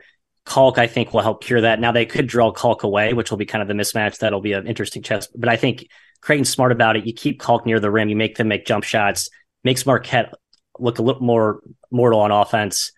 Kalk, 0.47 0.79
I 0.79 0.87
think, 0.87 1.13
will 1.13 1.21
help 1.21 1.45
cure 1.45 1.61
that. 1.61 1.81
Now 1.81 1.93
they 1.93 2.07
could 2.07 2.27
draw 2.27 2.51
Kalk 2.51 2.83
away, 2.83 3.13
which 3.13 3.31
will 3.31 3.39
be 3.39 3.47
kind 3.47 3.63
of 3.63 3.69
the 3.69 3.75
mismatch. 3.75 4.19
That'll 4.19 4.41
be 4.41 4.55
an 4.55 4.67
interesting 4.67 5.03
chess. 5.03 5.29
But 5.29 5.49
I 5.49 5.57
think 5.57 5.87
Creighton's 6.21 6.49
smart 6.49 6.73
about 6.73 6.97
it. 6.97 7.07
You 7.07 7.13
keep 7.13 7.41
Kalk 7.41 7.67
near 7.67 7.81
the 7.81 7.91
rim, 7.91 8.09
you 8.09 8.17
make 8.17 8.37
them 8.37 8.49
make 8.49 8.67
jump 8.67 8.85
shots, 8.85 9.29
makes 9.63 9.87
Marquette 9.87 10.33
look 10.81 10.99
a 10.99 11.03
little 11.03 11.23
more 11.23 11.61
mortal 11.91 12.21
on 12.21 12.31
offense. 12.31 12.93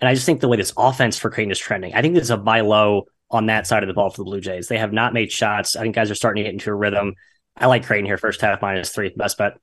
And 0.00 0.08
I 0.08 0.14
just 0.14 0.26
think 0.26 0.40
the 0.40 0.48
way 0.48 0.56
this 0.56 0.72
offense 0.76 1.18
for 1.18 1.30
Creighton 1.30 1.52
is 1.52 1.58
trending, 1.58 1.94
I 1.94 2.02
think 2.02 2.14
there's 2.14 2.30
a 2.30 2.36
buy 2.36 2.60
low 2.60 3.06
on 3.30 3.46
that 3.46 3.66
side 3.66 3.82
of 3.82 3.86
the 3.88 3.94
ball 3.94 4.10
for 4.10 4.18
the 4.18 4.24
Blue 4.24 4.40
Jays. 4.40 4.68
They 4.68 4.78
have 4.78 4.92
not 4.92 5.12
made 5.12 5.32
shots. 5.32 5.76
I 5.76 5.82
think 5.82 5.94
guys 5.94 6.10
are 6.10 6.14
starting 6.14 6.42
to 6.42 6.48
get 6.48 6.54
into 6.54 6.70
a 6.70 6.74
rhythm. 6.74 7.14
I 7.56 7.66
like 7.66 7.86
Creighton 7.86 8.06
here 8.06 8.18
first 8.18 8.40
half 8.40 8.62
minus 8.62 8.90
three. 8.90 9.12
Best 9.16 9.38
bet. 9.38 9.54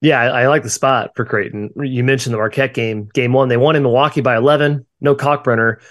Yeah, 0.00 0.20
I, 0.20 0.42
I, 0.42 0.48
like 0.48 0.62
the 0.62 0.70
spot 0.70 1.10
for 1.16 1.24
Creighton. 1.24 1.70
You 1.76 2.04
mentioned 2.04 2.32
the 2.32 2.38
Marquette 2.38 2.72
game, 2.72 3.08
game 3.12 3.32
one. 3.32 3.48
They 3.48 3.56
won 3.56 3.74
in 3.74 3.82
Milwaukee 3.82 4.20
by 4.20 4.36
11. 4.36 4.86
No 5.00 5.16
Kalkbrenner. 5.16 5.82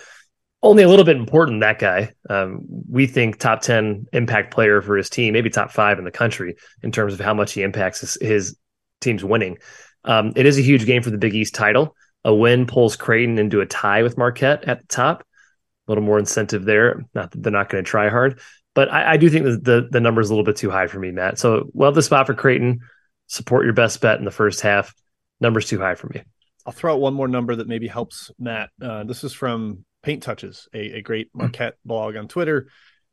Only 0.63 0.83
a 0.83 0.89
little 0.89 1.05
bit 1.05 1.17
important, 1.17 1.59
that 1.59 1.77
guy. 1.77 2.13
Um, 2.29 2.61
we 2.89 3.05
think 3.05 3.37
top 3.37 3.61
10 3.61 4.07
impact 4.13 4.53
player 4.53 4.81
for 4.81 4.95
his 4.95 5.09
team, 5.09 5.33
maybe 5.33 5.49
top 5.49 5.71
five 5.71 5.99
in 5.99 6.05
the 6.05 6.11
country 6.11 6.55
in 6.83 6.91
terms 6.91 7.13
of 7.13 7.19
how 7.19 7.33
much 7.33 7.53
he 7.53 7.63
impacts 7.63 7.99
his, 7.99 8.17
his 8.19 8.57
team's 9.01 9.23
winning. 9.23 9.57
Um, 10.03 10.33
it 10.35 10.45
is 10.45 10.57
a 10.57 10.61
huge 10.61 10.85
game 10.85 11.03
for 11.03 11.09
the 11.09 11.17
Big 11.17 11.35
East 11.35 11.55
title. 11.55 11.95
A 12.23 12.33
win 12.33 12.65
pulls 12.65 12.95
Creighton 12.95 13.39
into 13.39 13.61
a 13.61 13.65
tie 13.65 14.03
with 14.03 14.17
Marquette 14.17 14.65
at 14.65 14.81
the 14.81 14.87
top. 14.87 15.21
A 15.21 15.91
little 15.91 16.03
more 16.03 16.19
incentive 16.19 16.65
there. 16.65 17.05
Not 17.13 17.31
that 17.31 17.41
they're 17.41 17.51
not 17.51 17.69
going 17.69 17.83
to 17.83 17.89
try 17.89 18.09
hard, 18.09 18.39
but 18.75 18.91
I, 18.91 19.13
I 19.13 19.17
do 19.17 19.29
think 19.29 19.45
that 19.45 19.63
the 19.63 19.87
the 19.89 20.01
number 20.01 20.19
is 20.19 20.29
a 20.29 20.33
little 20.33 20.43
bit 20.43 20.57
too 20.57 20.69
high 20.69 20.87
for 20.87 20.99
me, 20.99 21.11
Matt. 21.11 21.39
So 21.39 21.69
love 21.73 21.95
the 21.95 22.01
spot 22.01 22.27
for 22.27 22.33
Creighton. 22.33 22.79
Support 23.27 23.65
your 23.65 23.73
best 23.73 24.01
bet 24.01 24.19
in 24.19 24.25
the 24.25 24.31
first 24.31 24.61
half. 24.61 24.93
Number's 25.39 25.67
too 25.67 25.79
high 25.79 25.95
for 25.95 26.07
me. 26.07 26.23
I'll 26.65 26.73
throw 26.73 26.93
out 26.93 26.99
one 26.99 27.13
more 27.13 27.29
number 27.29 27.55
that 27.55 27.67
maybe 27.67 27.87
helps 27.87 28.31
Matt. 28.37 28.69
Uh, 28.81 29.05
this 29.05 29.23
is 29.23 29.31
from 29.31 29.85
Paint 30.03 30.23
Touches, 30.23 30.67
a, 30.73 30.97
a 30.97 31.01
great 31.01 31.29
Marquette 31.33 31.75
blog 31.85 32.17
on 32.17 32.27
Twitter 32.27 32.67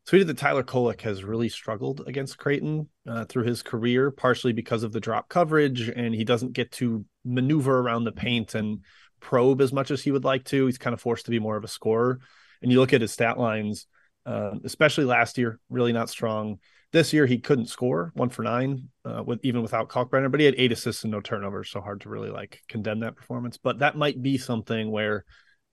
tweeted 0.07 0.27
that 0.27 0.37
Tyler 0.37 0.63
Kolek 0.63 1.01
has 1.01 1.23
really 1.23 1.49
struggled 1.49 2.03
against 2.05 2.37
Creighton 2.37 2.87
uh, 3.07 3.25
through 3.25 3.43
his 3.43 3.63
career, 3.63 4.11
partially 4.11 4.53
because 4.53 4.83
of 4.83 4.91
the 4.91 4.99
drop 4.99 5.29
coverage, 5.29 5.89
and 5.89 6.13
he 6.13 6.23
doesn't 6.23 6.53
get 6.53 6.71
to 6.73 7.05
maneuver 7.23 7.79
around 7.79 8.03
the 8.03 8.11
paint 8.11 8.53
and 8.53 8.81
probe 9.19 9.61
as 9.61 9.73
much 9.73 9.89
as 9.89 10.03
he 10.03 10.11
would 10.11 10.23
like 10.23 10.43
to. 10.45 10.67
He's 10.67 10.77
kind 10.77 10.93
of 10.93 11.01
forced 11.01 11.25
to 11.25 11.31
be 11.31 11.39
more 11.39 11.57
of 11.57 11.63
a 11.63 11.67
scorer. 11.67 12.19
And 12.61 12.71
you 12.71 12.79
look 12.79 12.93
at 12.93 13.01
his 13.01 13.11
stat 13.11 13.39
lines, 13.39 13.87
uh, 14.25 14.51
especially 14.63 15.05
last 15.05 15.37
year, 15.37 15.59
really 15.69 15.93
not 15.93 16.09
strong. 16.09 16.59
This 16.91 17.11
year 17.11 17.25
he 17.25 17.39
couldn't 17.39 17.67
score 17.67 18.11
one 18.13 18.29
for 18.29 18.43
nine, 18.43 18.89
uh, 19.03 19.23
with 19.25 19.39
even 19.43 19.63
without 19.63 19.89
Kalkbrenner, 19.89 20.29
but 20.29 20.39
he 20.39 20.45
had 20.45 20.55
eight 20.57 20.71
assists 20.71 21.03
and 21.03 21.11
no 21.11 21.19
turnovers, 21.19 21.69
so 21.69 21.81
hard 21.81 22.01
to 22.01 22.09
really 22.09 22.29
like 22.29 22.61
condemn 22.69 22.99
that 22.99 23.15
performance. 23.15 23.57
But 23.57 23.79
that 23.79 23.97
might 23.97 24.21
be 24.21 24.37
something 24.37 24.91
where 24.91 25.25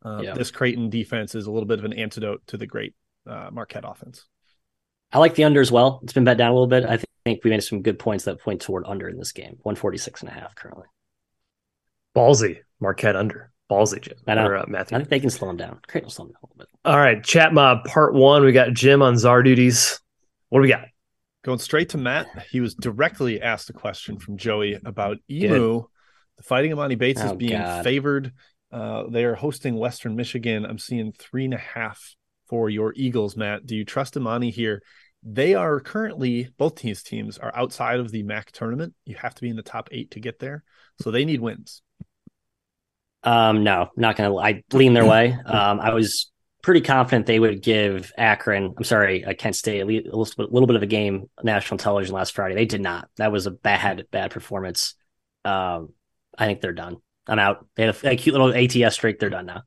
uh, 0.05 0.23
yeah. 0.25 0.35
this 0.35 0.51
Creighton 0.51 0.91
defense 0.91 1.35
is 1.35 1.47
a 1.47 1.53
little 1.53 1.67
bit 1.67 1.79
of 1.79 1.85
an 1.85 1.93
antidote 1.93 2.43
to 2.49 2.57
the 2.57 2.67
great 2.67 2.95
uh, 3.27 3.51
Marquette 3.53 3.85
offense. 3.87 4.27
I 5.13 5.19
like 5.19 5.35
the 5.35 5.45
under 5.45 5.61
as 5.61 5.71
well. 5.71 6.01
It's 6.03 6.13
been 6.13 6.25
bet 6.25 6.39
down 6.39 6.51
a 6.51 6.55
little 6.55 6.67
bit. 6.67 6.85
I 6.85 6.99
think 7.25 7.45
we 7.45 7.51
made 7.51 7.63
some 7.63 7.83
good 7.83 7.99
points 7.99 8.25
that 8.25 8.41
point 8.41 8.63
toward 8.63 8.85
under 8.87 9.09
in 9.09 9.19
this 9.19 9.33
game. 9.33 9.59
146 9.63 10.23
and 10.23 10.31
a 10.31 10.33
half 10.33 10.55
currently. 10.55 10.87
Ballsy. 12.17 12.61
Marquette 12.81 13.17
under. 13.17 13.53
Ballsy, 13.71 14.01
Jim. 14.01 14.17
I 14.27 14.35
know. 14.35 14.47
Or, 14.47 14.57
uh, 14.57 14.65
Matthew. 14.69 14.97
I 14.97 15.01
think 15.01 15.11
they 15.11 15.21
can 15.21 15.31
slow 15.31 15.51
him 15.51 15.57
down. 15.57 15.81
Creighton 15.87 16.07
will 16.07 16.13
slow 16.13 16.25
him 16.27 16.33
down 16.33 16.39
a 16.43 16.47
little 16.47 16.57
bit. 16.59 16.69
All 16.85 16.97
right. 16.97 17.23
Chat 17.23 17.53
mob 17.53 17.85
part 17.85 18.15
one. 18.15 18.45
We 18.45 18.53
got 18.53 18.73
Jim 18.73 19.03
on 19.03 19.17
czar 19.19 19.43
duties. 19.43 20.01
What 20.49 20.59
do 20.59 20.63
we 20.63 20.69
got? 20.69 20.87
Going 21.45 21.59
straight 21.59 21.91
to 21.91 21.99
Matt. 21.99 22.27
He 22.51 22.61
was 22.61 22.75
directly 22.75 23.41
asked 23.43 23.69
a 23.71 23.73
question 23.73 24.19
from 24.19 24.37
Joey 24.37 24.79
about 24.85 25.19
Emu. 25.31 25.81
Good. 25.81 25.89
The 26.39 26.43
fighting 26.43 26.73
Emoni 26.73 26.97
Bates 26.97 27.21
oh, 27.23 27.27
is 27.27 27.33
being 27.33 27.59
God. 27.59 27.85
favored. 27.85 28.33
Uh, 28.71 29.05
they 29.09 29.25
are 29.25 29.35
hosting 29.35 29.77
Western 29.77 30.17
Michigan. 30.17 30.65
I'm 30.65 30.79
seeing 30.79 31.13
three 31.13 31.45
and 31.45 31.55
a 31.55 31.59
half 31.59 32.15
for 32.53 32.69
your 32.69 32.93
Eagles, 32.95 33.35
Matt. 33.35 33.65
Do 33.65 33.75
you 33.75 33.83
trust 33.83 34.13
Emoni 34.13 34.53
here? 34.53 34.83
They 35.23 35.55
are 35.55 35.81
currently 35.81 36.51
both 36.59 36.77
these 36.77 37.03
teams 37.03 37.39
are 37.39 37.51
outside 37.57 37.99
of 37.99 38.11
the 38.11 38.23
MAC 38.25 38.53
tournament. 38.53 38.93
You 39.07 39.17
have 39.17 39.35
to 39.35 39.41
be 39.41 39.49
in 39.49 39.57
the 39.57 39.63
top 39.63 39.89
eight 39.91 40.11
to 40.11 40.21
get 40.21 40.39
there, 40.39 40.63
so 41.01 41.11
they 41.11 41.25
need 41.25 41.41
wins. 41.41 41.81
Um, 43.23 43.65
no, 43.65 43.89
not 43.97 44.17
gonna. 44.17 44.37
I 44.37 44.65
lean 44.71 44.93
their 44.93 45.07
way. 45.07 45.33
Um, 45.33 45.81
I 45.81 45.95
was 45.95 46.31
pretty 46.63 46.83
confident 46.83 47.25
they 47.25 47.41
would 47.41 47.63
give 47.63 48.13
Akron. 48.19 48.75
I'm 48.77 48.85
sorry, 48.85 49.27
I 49.27 49.33
Kent 49.33 49.57
State 49.57 49.81
a 49.81 49.87
little, 49.87 50.29
a 50.39 50.43
little 50.43 50.67
bit 50.67 50.77
of 50.77 50.83
a 50.83 50.87
game 50.87 51.31
national 51.43 51.79
television 51.79 52.15
last 52.15 52.35
Friday. 52.35 52.55
They 52.55 52.67
did 52.67 52.83
not. 52.83 53.09
That 53.17 53.33
was 53.33 53.47
a 53.47 53.51
bad, 53.51 54.05
bad 54.11 54.31
performance. 54.31 54.95
Um, 55.47 55.95
I 56.37 56.45
think 56.45 56.61
they're 56.61 56.75
done. 56.75 56.99
I'm 57.27 57.39
out. 57.39 57.67
They 57.77 57.87
had 57.87 57.97
a, 58.05 58.11
a 58.11 58.17
cute 58.17 58.35
little 58.35 58.53
ATS 58.53 58.95
streak. 58.97 59.21
They're 59.21 59.31
done 59.31 59.47
now 59.47 59.63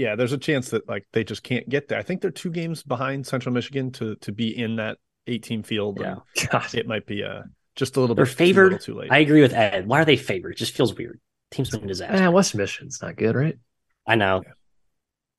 yeah, 0.00 0.16
there's 0.16 0.32
a 0.32 0.38
chance 0.38 0.70
that 0.70 0.88
like 0.88 1.06
they 1.12 1.24
just 1.24 1.42
can't 1.42 1.68
get 1.68 1.88
there. 1.88 1.98
I 1.98 2.02
think 2.02 2.22
they're 2.22 2.30
two 2.30 2.50
games 2.50 2.82
behind 2.82 3.26
Central 3.26 3.52
Michigan 3.52 3.92
to 3.92 4.14
to 4.16 4.32
be 4.32 4.56
in 4.56 4.76
that 4.76 4.96
18 5.26 5.62
field. 5.62 6.00
Yeah, 6.00 6.16
it 6.72 6.88
might 6.88 7.04
be 7.04 7.22
uh 7.22 7.42
just 7.76 7.98
a 7.98 8.00
little 8.00 8.16
they're 8.16 8.24
bit 8.24 8.34
favored. 8.34 8.80
Too, 8.80 8.94
too 8.94 8.98
late. 8.98 9.12
I 9.12 9.18
agree 9.18 9.42
with 9.42 9.52
Ed. 9.52 9.86
Why 9.86 10.00
are 10.00 10.06
they 10.06 10.16
favored? 10.16 10.52
It 10.52 10.56
just 10.58 10.74
feels 10.74 10.94
weird. 10.94 11.20
Team's 11.50 11.68
been 11.68 11.84
a 11.84 11.86
disaster. 11.86 12.16
Yeah, 12.16 12.28
West 12.28 12.54
Michigan's 12.54 13.02
not 13.02 13.16
good, 13.16 13.36
right? 13.36 13.58
I 14.06 14.14
know. 14.14 14.40
Yeah. 14.42 14.52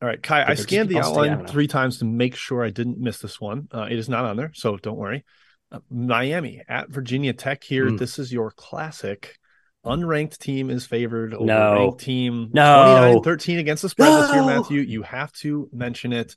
All 0.04 0.08
right, 0.08 0.22
Ky. 0.22 0.36
I 0.36 0.54
scanned 0.54 0.90
the 0.90 1.00
outline 1.00 1.48
three 1.48 1.68
times 1.68 1.98
to 2.00 2.06
make 2.06 2.36
sure 2.36 2.64
I 2.64 2.70
didn't 2.70 3.00
miss 3.00 3.18
this 3.18 3.42
one. 3.42 3.68
Uh, 3.74 3.88
it 3.90 3.98
is 3.98 4.10
not 4.10 4.26
on 4.26 4.38
there, 4.38 4.52
so 4.54 4.78
don't 4.78 4.98
worry. 4.98 5.26
Uh, 5.72 5.80
Miami 5.90 6.62
at 6.68 6.90
Virginia 6.90 7.34
Tech 7.34 7.64
here. 7.64 7.90
Mm. 7.90 7.98
This 7.98 8.20
is 8.20 8.32
your 8.32 8.52
classic 8.52 9.40
unranked 9.86 10.38
team 10.38 10.70
is 10.70 10.86
favored 10.86 11.34
over 11.34 11.46
no. 11.46 11.74
ranked 11.74 12.00
team 12.00 12.50
no 12.54 13.20
13 13.24 13.58
against 13.58 13.82
the 13.82 13.90
spread 13.90 14.10
no. 14.10 14.22
this 14.22 14.34
year 14.34 14.46
matthew 14.46 14.82
you 14.82 15.02
have 15.02 15.32
to 15.34 15.68
mention 15.74 16.14
it 16.14 16.36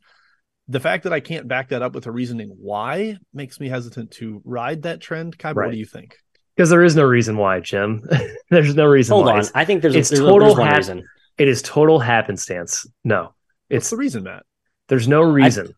the 0.69 0.81
fact 0.81 1.05
that 1.05 1.13
i 1.13 1.21
can't 1.21 1.47
back 1.47 1.69
that 1.69 1.83
up 1.83 1.95
with 1.95 2.07
a 2.07 2.13
reasoning 2.13 2.49
why 2.59 3.19
makes 3.35 3.61
me 3.61 3.69
hesitant 3.69 4.11
to 4.11 4.41
ride 4.45 4.83
that 4.83 5.01
trend 5.01 5.37
Ky, 5.37 5.49
right. 5.49 5.57
what 5.57 5.73
do 5.73 5.77
you 5.77 5.85
think 5.85 6.17
because 6.57 6.71
there 6.71 6.83
is 6.83 6.97
no 6.97 7.05
reason 7.05 7.37
why 7.37 7.61
jim 7.61 8.03
there's 8.51 8.75
no 8.75 8.87
reason 8.87 9.13
hold 9.13 9.27
why. 9.27 9.39
on 9.39 9.45
i 9.55 9.65
think 9.65 9.83
there's 9.83 9.95
it's 9.95 10.09
there's 10.09 10.21
total 10.21 10.55
there's 10.55 10.67
hap- 10.67 10.77
reason 10.79 11.07
it 11.37 11.49
is 11.49 11.61
total 11.61 11.99
happenstance 11.99 12.87
no 13.05 13.35
it's 13.69 13.85
What's 13.85 13.91
the 13.91 13.97
reason 13.99 14.23
matt 14.23 14.45
there's 14.89 15.07
no 15.07 15.21
reason 15.21 15.75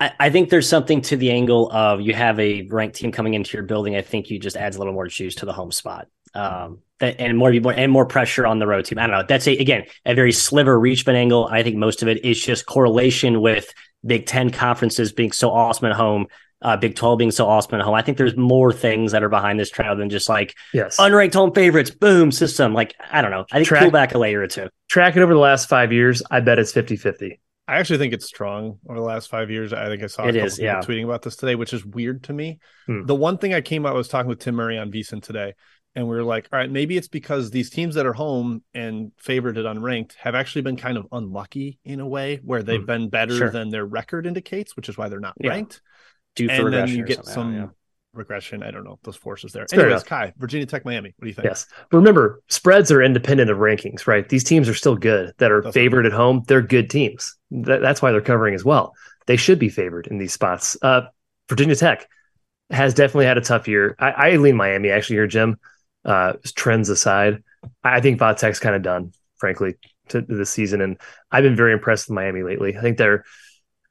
I, 0.00 0.12
I 0.18 0.30
think 0.30 0.48
there's 0.48 0.68
something 0.68 1.02
to 1.02 1.16
the 1.16 1.30
angle 1.30 1.70
of 1.70 2.00
you 2.00 2.14
have 2.14 2.40
a 2.40 2.66
ranked 2.70 2.96
team 2.96 3.12
coming 3.12 3.34
into 3.34 3.56
your 3.56 3.64
building. 3.64 3.94
I 3.94 4.00
think 4.02 4.30
you 4.30 4.38
just 4.38 4.56
adds 4.56 4.76
a 4.76 4.78
little 4.78 4.94
more 4.94 5.06
juice 5.06 5.34
to 5.36 5.46
the 5.46 5.52
home 5.52 5.70
spot. 5.70 6.08
Um, 6.34 6.78
that, 7.00 7.18
and 7.18 7.36
more 7.36 7.50
people 7.50 7.70
and 7.70 7.90
more 7.90 8.06
pressure 8.06 8.46
on 8.46 8.58
the 8.58 8.66
road 8.66 8.84
team. 8.84 8.98
I 8.98 9.06
don't 9.06 9.16
know. 9.16 9.24
That's 9.26 9.48
a, 9.48 9.56
again 9.56 9.84
a 10.04 10.14
very 10.14 10.32
sliver 10.32 10.78
Richmond 10.78 11.18
angle. 11.18 11.46
I 11.46 11.62
think 11.62 11.76
most 11.76 12.02
of 12.02 12.08
it 12.08 12.24
is 12.24 12.40
just 12.40 12.66
correlation 12.66 13.40
with 13.40 13.72
Big 14.04 14.26
Ten 14.26 14.50
conferences 14.50 15.12
being 15.12 15.32
so 15.32 15.50
awesome 15.50 15.86
at 15.86 15.96
home, 15.96 16.26
uh, 16.62 16.76
Big 16.76 16.94
Twelve 16.94 17.18
being 17.18 17.30
so 17.30 17.46
awesome 17.46 17.74
at 17.74 17.80
home. 17.80 17.94
I 17.94 18.02
think 18.02 18.18
there's 18.18 18.36
more 18.36 18.72
things 18.72 19.12
that 19.12 19.22
are 19.22 19.28
behind 19.28 19.58
this 19.58 19.70
trial 19.70 19.96
than 19.96 20.10
just 20.10 20.28
like 20.28 20.54
yes. 20.72 20.98
unranked 20.98 21.34
home 21.34 21.52
favorites, 21.52 21.90
boom 21.90 22.30
system. 22.30 22.74
Like 22.74 22.94
I 23.10 23.22
don't 23.22 23.30
know. 23.30 23.46
I 23.50 23.56
think 23.56 23.68
track, 23.68 23.82
pull 23.82 23.90
back 23.90 24.14
a 24.14 24.18
layer 24.18 24.40
or 24.40 24.46
two. 24.46 24.68
Track 24.88 25.16
it 25.16 25.22
over 25.22 25.32
the 25.32 25.40
last 25.40 25.68
five 25.68 25.92
years. 25.92 26.22
I 26.30 26.40
bet 26.40 26.58
it's 26.58 26.72
50-50. 26.72 27.38
I 27.70 27.78
actually 27.78 27.98
think 27.98 28.12
it's 28.12 28.26
strong 28.26 28.78
over 28.88 28.98
the 28.98 29.04
last 29.04 29.30
five 29.30 29.48
years. 29.48 29.72
I 29.72 29.86
think 29.86 30.02
I 30.02 30.08
saw 30.08 30.24
a 30.24 30.28
it 30.28 30.32
couple 30.32 30.46
is, 30.46 30.56
people 30.56 30.64
yeah. 30.66 30.80
tweeting 30.80 31.04
about 31.04 31.22
this 31.22 31.36
today, 31.36 31.54
which 31.54 31.72
is 31.72 31.84
weird 31.86 32.24
to 32.24 32.32
me. 32.32 32.58
Hmm. 32.86 33.06
The 33.06 33.14
one 33.14 33.38
thing 33.38 33.54
I 33.54 33.60
came 33.60 33.86
out 33.86 33.92
I 33.92 33.96
was 33.96 34.08
talking 34.08 34.28
with 34.28 34.40
Tim 34.40 34.56
Murray 34.56 34.76
on 34.76 34.90
VSiN 34.90 35.22
today, 35.22 35.54
and 35.94 36.08
we 36.08 36.14
were 36.16 36.22
like, 36.22 36.48
all 36.52 36.58
right, 36.58 36.70
maybe 36.70 36.96
it's 36.96 37.08
because 37.08 37.50
these 37.50 37.70
teams 37.70 37.96
that 37.96 38.06
are 38.06 38.12
home 38.12 38.62
and 38.74 39.12
favored 39.18 39.58
at 39.58 39.64
unranked 39.64 40.14
have 40.14 40.34
actually 40.34 40.62
been 40.62 40.76
kind 40.76 40.96
of 40.96 41.06
unlucky 41.12 41.78
in 41.84 42.00
a 42.00 42.06
way 42.06 42.40
where 42.44 42.62
they've 42.62 42.80
Hmm. 42.80 42.86
been 42.86 43.08
better 43.08 43.36
Sure. 43.36 43.50
than 43.50 43.70
their 43.70 43.84
record 43.84 44.26
indicates, 44.26 44.76
which 44.76 44.88
is 44.88 44.96
why 44.96 45.08
they're 45.08 45.20
not 45.20 45.34
Yeah. 45.40 45.50
ranked. 45.50 45.80
Due 46.36 46.46
for 46.48 46.66
and 46.66 46.72
then 46.74 46.88
you 46.88 47.04
get 47.04 47.26
some 47.26 47.54
yeah. 47.54 47.66
regression. 48.14 48.62
I 48.62 48.70
don't 48.70 48.84
know 48.84 49.00
those 49.02 49.16
forces 49.16 49.52
there. 49.52 49.66
fair 49.68 49.86
Anyways. 49.86 50.04
Ky, 50.04 50.32
Virginia 50.38 50.64
Tech, 50.66 50.84
Miami. 50.84 51.12
What 51.16 51.24
do 51.24 51.28
you 51.28 51.34
think? 51.34 51.46
Yes. 51.46 51.66
But 51.90 51.98
remember, 51.98 52.40
spreads 52.48 52.92
are 52.92 53.02
independent 53.02 53.50
of 53.50 53.58
rankings, 53.58 54.06
right? 54.06 54.28
These 54.28 54.44
teams 54.44 54.68
are 54.68 54.74
still 54.74 54.94
good 54.96 55.32
that 55.38 55.50
are 55.50 55.60
That's 55.62 55.74
favored 55.74 56.06
at 56.06 56.12
home. 56.12 56.44
They're 56.46 56.62
good 56.62 56.88
teams. 56.88 57.36
That, 57.50 57.80
that's 57.80 58.00
why 58.00 58.12
they're 58.12 58.20
covering 58.20 58.54
as 58.54 58.64
well. 58.64 58.94
They 59.26 59.36
should 59.36 59.58
be 59.58 59.68
favored 59.68 60.06
in 60.06 60.18
these 60.18 60.32
spots. 60.32 60.76
Uh, 60.80 61.02
Virginia 61.48 61.74
Tech 61.74 62.08
has 62.70 62.94
definitely 62.94 63.26
had 63.26 63.38
a 63.38 63.42
tough 63.42 63.66
year. 63.66 63.96
I, 63.98 64.10
I 64.10 64.36
lean 64.36 64.54
Miami 64.56 64.90
actually 64.90 65.16
here, 65.16 65.26
Jim. 65.26 65.58
Uh, 66.04 66.34
trends 66.56 66.88
aside, 66.88 67.42
I 67.84 68.00
think 68.00 68.20
Vatech's 68.20 68.58
kind 68.58 68.74
of 68.74 68.82
done, 68.82 69.12
frankly, 69.36 69.74
to, 70.08 70.22
to 70.22 70.34
this 70.34 70.50
season. 70.50 70.80
And 70.80 70.98
I've 71.30 71.42
been 71.42 71.56
very 71.56 71.72
impressed 71.72 72.08
with 72.08 72.14
Miami 72.14 72.42
lately. 72.42 72.76
I 72.76 72.80
think 72.80 72.98
they're, 72.98 73.24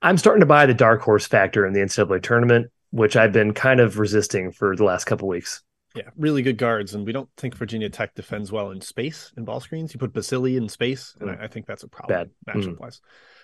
I'm 0.02 0.18
starting 0.18 0.40
to 0.40 0.46
buy 0.46 0.66
the 0.66 0.74
dark 0.74 1.02
horse 1.02 1.28
factor 1.28 1.66
in 1.66 1.74
the 1.74 1.82
NCAA 1.82 2.24
tournament, 2.24 2.72
which 2.92 3.16
I've 3.16 3.34
been 3.34 3.54
kind 3.54 3.80
of 3.80 4.00
resisting 4.00 4.52
for 4.52 4.76
the 4.76 4.84
last 4.84 5.06
couple 5.06 5.28
weeks. 5.28 5.62
Yeah, 5.96 6.10
really 6.16 6.44
good 6.44 6.58
guards, 6.58 6.94
and 6.94 7.06
we 7.06 7.12
don't 7.12 7.30
think 7.36 7.56
Virginia 7.56 7.90
Tech 7.90 8.14
defends 8.14 8.52
well 8.52 8.70
in 8.70 8.80
space 8.80 9.34
in 9.36 9.44
ball 9.44 9.60
screens. 9.60 9.92
You 9.92 10.00
put 10.00 10.14
Basili 10.14 10.56
in 10.56 10.70
space, 10.70 11.16
and 11.20 11.32
I, 11.32 11.46
I 11.46 11.48
think 11.48 11.66
that's 11.66 11.82
a 11.82 11.88
problem 11.88 12.30
Bad. 12.46 12.56
matchup 12.56 12.80
wise. 12.80 13.02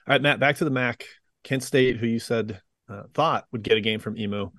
All 0.08 0.14
right, 0.14 0.22
Matt, 0.22 0.40
back 0.40 0.58
to 0.58 0.64
the 0.64 0.70
MAC. 0.70 1.06
Kent 1.44 1.64
State, 1.64 1.98
who 1.98 2.06
you 2.06 2.20
said 2.20 2.62
uh, 2.88 3.04
thought 3.16 3.46
would 3.52 3.64
get 3.64 3.78
a 3.78 3.82
game 3.82 4.00
from 4.00 4.18
Emu, 4.18 4.52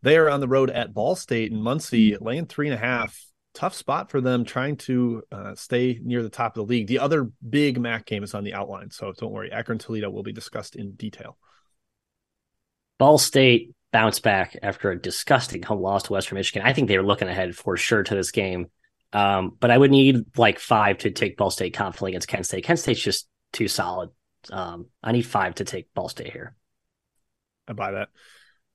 they 0.00 0.16
are 0.16 0.30
on 0.30 0.40
the 0.40 0.48
road 0.48 0.70
at 0.70 0.94
Ball 0.94 1.16
State 1.16 1.52
and 1.52 1.62
Muncie, 1.62 2.16
laying 2.18 2.46
three 2.46 2.66
and 2.66 2.74
a 2.74 2.78
half. 2.78 3.18
Tough 3.54 3.74
spot 3.74 4.10
for 4.10 4.20
them, 4.20 4.44
trying 4.44 4.76
to 4.78 5.22
uh, 5.30 5.54
stay 5.54 6.00
near 6.02 6.22
the 6.22 6.28
top 6.28 6.56
of 6.56 6.66
the 6.66 6.70
league. 6.70 6.88
The 6.88 6.98
other 6.98 7.30
big 7.48 7.80
MAC 7.80 8.04
game 8.04 8.24
is 8.24 8.34
on 8.34 8.42
the 8.44 8.54
outline, 8.54 8.90
so 8.90 9.12
don't 9.12 9.32
worry. 9.32 9.52
Akron 9.52 9.78
Toledo 9.78 10.10
will 10.10 10.24
be 10.24 10.32
discussed 10.32 10.74
in 10.74 10.92
detail. 10.92 11.38
Ball 12.98 13.18
State 13.18 13.74
bounced 13.92 14.24
back 14.24 14.56
after 14.60 14.90
a 14.90 15.00
disgusting 15.00 15.62
home 15.62 15.80
loss 15.80 16.02
to 16.04 16.12
Western 16.12 16.36
Michigan. 16.36 16.66
I 16.66 16.72
think 16.72 16.88
they 16.88 16.98
were 16.98 17.06
looking 17.06 17.28
ahead 17.28 17.54
for 17.54 17.76
sure 17.76 18.02
to 18.02 18.14
this 18.14 18.32
game. 18.32 18.66
Um, 19.12 19.56
but 19.60 19.70
I 19.70 19.78
would 19.78 19.92
need 19.92 20.36
like 20.36 20.58
five 20.58 20.98
to 20.98 21.12
take 21.12 21.36
Ball 21.36 21.50
State 21.50 21.74
confidently 21.74 22.10
against 22.10 22.26
Kent 22.26 22.46
State. 22.46 22.64
Kent 22.64 22.80
State's 22.80 23.00
just 23.00 23.28
too 23.52 23.68
solid. 23.68 24.10
Um, 24.50 24.86
I 25.02 25.12
need 25.12 25.22
five 25.22 25.54
to 25.56 25.64
take 25.64 25.94
Ball 25.94 26.08
State 26.08 26.32
here. 26.32 26.56
I 27.68 27.72
buy 27.74 27.92
that. 27.92 28.08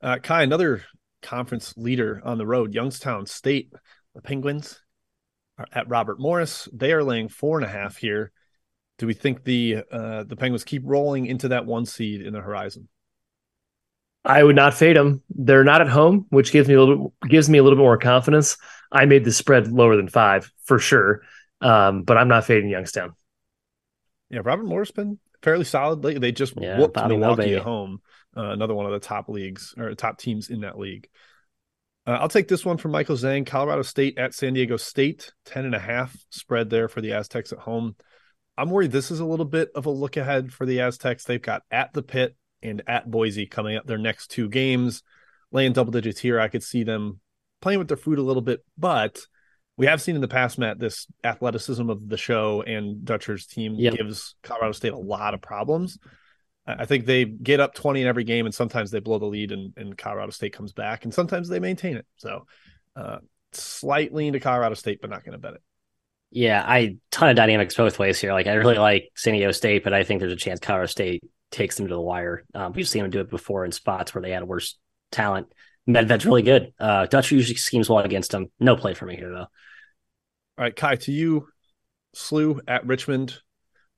Uh, 0.01 0.17
Kai, 0.23 0.43
another 0.43 0.83
conference 1.21 1.75
leader 1.75 2.21
on 2.23 2.37
the 2.37 2.47
road, 2.47 2.73
Youngstown 2.73 3.25
State, 3.25 3.73
the 4.15 4.21
Penguins 4.21 4.81
are 5.57 5.67
at 5.71 5.89
Robert 5.89 6.19
Morris. 6.19 6.67
They 6.73 6.93
are 6.93 7.03
laying 7.03 7.29
four 7.29 7.57
and 7.57 7.65
a 7.65 7.69
half 7.69 7.97
here. 7.97 8.31
Do 8.97 9.07
we 9.07 9.13
think 9.13 9.43
the 9.43 9.83
uh, 9.91 10.23
the 10.23 10.35
Penguins 10.35 10.63
keep 10.63 10.83
rolling 10.85 11.25
into 11.25 11.49
that 11.49 11.65
one 11.65 11.85
seed 11.85 12.21
in 12.21 12.33
the 12.33 12.41
horizon? 12.41 12.89
I 14.25 14.43
would 14.43 14.55
not 14.55 14.73
fade 14.73 14.97
them. 14.97 15.23
They're 15.29 15.63
not 15.63 15.81
at 15.81 15.87
home, 15.89 16.25
which 16.29 16.51
gives 16.51 16.67
me 16.67 16.75
a 16.75 16.79
little 16.79 17.13
gives 17.27 17.49
me 17.49 17.57
a 17.57 17.63
little 17.63 17.77
bit 17.77 17.83
more 17.83 17.97
confidence. 17.97 18.57
I 18.91 19.05
made 19.05 19.23
the 19.23 19.31
spread 19.31 19.71
lower 19.71 19.95
than 19.95 20.07
five 20.09 20.51
for 20.65 20.77
sure, 20.79 21.21
um, 21.61 22.03
but 22.03 22.17
I'm 22.17 22.27
not 22.27 22.45
fading 22.45 22.69
Youngstown. 22.69 23.13
Yeah, 24.29 24.41
Robert 24.43 24.65
Morris 24.65 24.91
been 24.91 25.19
fairly 25.41 25.65
solid 25.65 26.03
lately. 26.03 26.19
They 26.19 26.31
just 26.31 26.55
Yeah, 26.59 26.79
whooped 26.79 26.95
Bobby 26.95 27.17
Milwaukee 27.17 27.55
at 27.55 27.63
home, 27.63 28.01
uh, 28.35 28.49
another 28.51 28.75
one 28.75 28.85
of 28.85 28.91
the 28.91 28.99
top 28.99 29.29
leagues 29.29 29.73
or 29.77 29.93
top 29.95 30.19
teams 30.19 30.49
in 30.49 30.61
that 30.61 30.77
league. 30.77 31.07
Uh, 32.07 32.17
I'll 32.21 32.29
take 32.29 32.47
this 32.47 32.65
one 32.65 32.77
from 32.77 32.91
Michael 32.91 33.15
Zhang. 33.15 33.45
Colorado 33.45 33.81
State 33.83 34.17
at 34.17 34.33
San 34.33 34.53
Diego 34.53 34.77
State, 34.77 35.31
10 35.45 35.65
and 35.65 35.75
a 35.75 35.79
half 35.79 36.15
spread 36.29 36.69
there 36.69 36.87
for 36.87 37.01
the 37.01 37.13
Aztecs 37.13 37.51
at 37.53 37.59
home. 37.59 37.95
I'm 38.57 38.69
worried 38.69 38.91
this 38.91 39.11
is 39.11 39.19
a 39.19 39.25
little 39.25 39.45
bit 39.45 39.69
of 39.75 39.85
a 39.85 39.89
look 39.91 40.17
ahead 40.17 40.51
for 40.51 40.65
the 40.65 40.81
Aztecs. 40.81 41.23
They've 41.23 41.41
got 41.41 41.63
at 41.71 41.93
the 41.93 42.03
pit 42.03 42.35
and 42.61 42.81
at 42.87 43.09
Boise 43.09 43.45
coming 43.45 43.77
up 43.77 43.85
their 43.85 43.97
next 43.97 44.31
two 44.31 44.49
games, 44.49 45.03
laying 45.51 45.71
double 45.73 45.91
digits 45.91 46.19
here. 46.19 46.39
I 46.39 46.47
could 46.49 46.63
see 46.63 46.83
them 46.83 47.19
playing 47.61 47.79
with 47.79 47.87
their 47.87 47.97
food 47.97 48.19
a 48.19 48.23
little 48.23 48.41
bit, 48.41 48.63
but 48.77 49.19
we 49.77 49.85
have 49.85 50.01
seen 50.01 50.15
in 50.15 50.21
the 50.21 50.27
past, 50.27 50.57
Matt, 50.57 50.77
this 50.77 51.07
athleticism 51.23 51.89
of 51.89 52.09
the 52.09 52.17
show 52.17 52.61
and 52.63 53.05
Dutcher's 53.05 53.45
team 53.45 53.75
Yep. 53.75 53.93
gives 53.95 54.35
Colorado 54.43 54.73
State 54.73 54.91
a 54.91 54.97
lot 54.97 55.33
of 55.33 55.41
problems. 55.41 55.97
I 56.77 56.85
think 56.85 57.05
they 57.05 57.25
get 57.25 57.59
up 57.59 57.73
20 57.73 58.01
in 58.01 58.07
every 58.07 58.23
game, 58.23 58.45
and 58.45 58.53
sometimes 58.53 58.91
they 58.91 58.99
blow 58.99 59.19
the 59.19 59.25
lead, 59.25 59.51
and, 59.51 59.73
and 59.77 59.97
Colorado 59.97 60.31
State 60.31 60.53
comes 60.53 60.73
back, 60.73 61.03
and 61.03 61.13
sometimes 61.13 61.49
they 61.49 61.59
maintain 61.59 61.97
it. 61.97 62.05
So, 62.17 62.45
uh, 62.95 63.19
slightly 63.53 64.27
into 64.27 64.39
Colorado 64.39 64.75
State, 64.75 65.01
but 65.01 65.09
not 65.09 65.23
going 65.23 65.33
to 65.33 65.39
bet 65.39 65.53
it. 65.55 65.61
Yeah, 66.31 66.63
I 66.65 66.97
ton 67.09 67.29
of 67.29 67.35
dynamics 67.35 67.75
both 67.75 67.97
ways 67.97 68.19
here. 68.19 68.33
Like 68.33 68.45
I 68.47 68.53
really 68.53 68.77
like 68.77 69.09
San 69.15 69.33
Diego 69.33 69.51
State, 69.51 69.83
but 69.83 69.93
I 69.93 70.03
think 70.03 70.19
there's 70.19 70.33
a 70.33 70.37
chance 70.37 70.59
Colorado 70.59 70.85
State 70.85 71.23
takes 71.49 71.75
them 71.75 71.87
to 71.87 71.93
the 71.93 71.99
wire. 71.99 72.45
Um, 72.53 72.73
we've 72.73 72.87
seen 72.87 73.01
them 73.01 73.11
do 73.11 73.21
it 73.21 73.29
before 73.29 73.65
in 73.65 73.71
spots 73.71 74.13
where 74.13 74.21
they 74.21 74.31
had 74.31 74.43
worse 74.43 74.77
talent. 75.11 75.47
Medved's 75.87 76.25
really 76.25 76.43
good. 76.43 76.71
Uh, 76.79 77.07
Dutch 77.07 77.31
usually 77.31 77.55
schemes 77.55 77.89
well 77.89 77.99
against 77.99 78.29
them. 78.31 78.51
No 78.59 78.75
play 78.75 78.93
for 78.93 79.07
me 79.07 79.15
here 79.15 79.31
though. 79.31 79.47
All 80.57 80.65
right, 80.65 80.75
Ky, 80.75 80.97
to 80.97 81.11
you, 81.11 81.47
Slew 82.13 82.61
at 82.67 82.85
Richmond, 82.85 83.35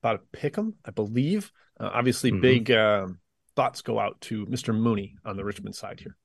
about 0.01 0.15
a 0.15 0.37
pick 0.37 0.57
'em, 0.57 0.75
I 0.85 0.91
believe. 0.91 1.51
Uh, 1.81 1.89
obviously, 1.93 2.31
Mhm. 2.31 2.41
big 2.41 2.71
um, 2.71 3.19
thoughts 3.55 3.81
go 3.81 3.99
out 3.99 4.19
to 4.21 4.45
Mr. 4.45 4.73
Mooney 4.73 5.15
on 5.25 5.35
the 5.35 5.43
Richmond 5.43 5.75
side 5.75 5.99
here. 5.99 6.15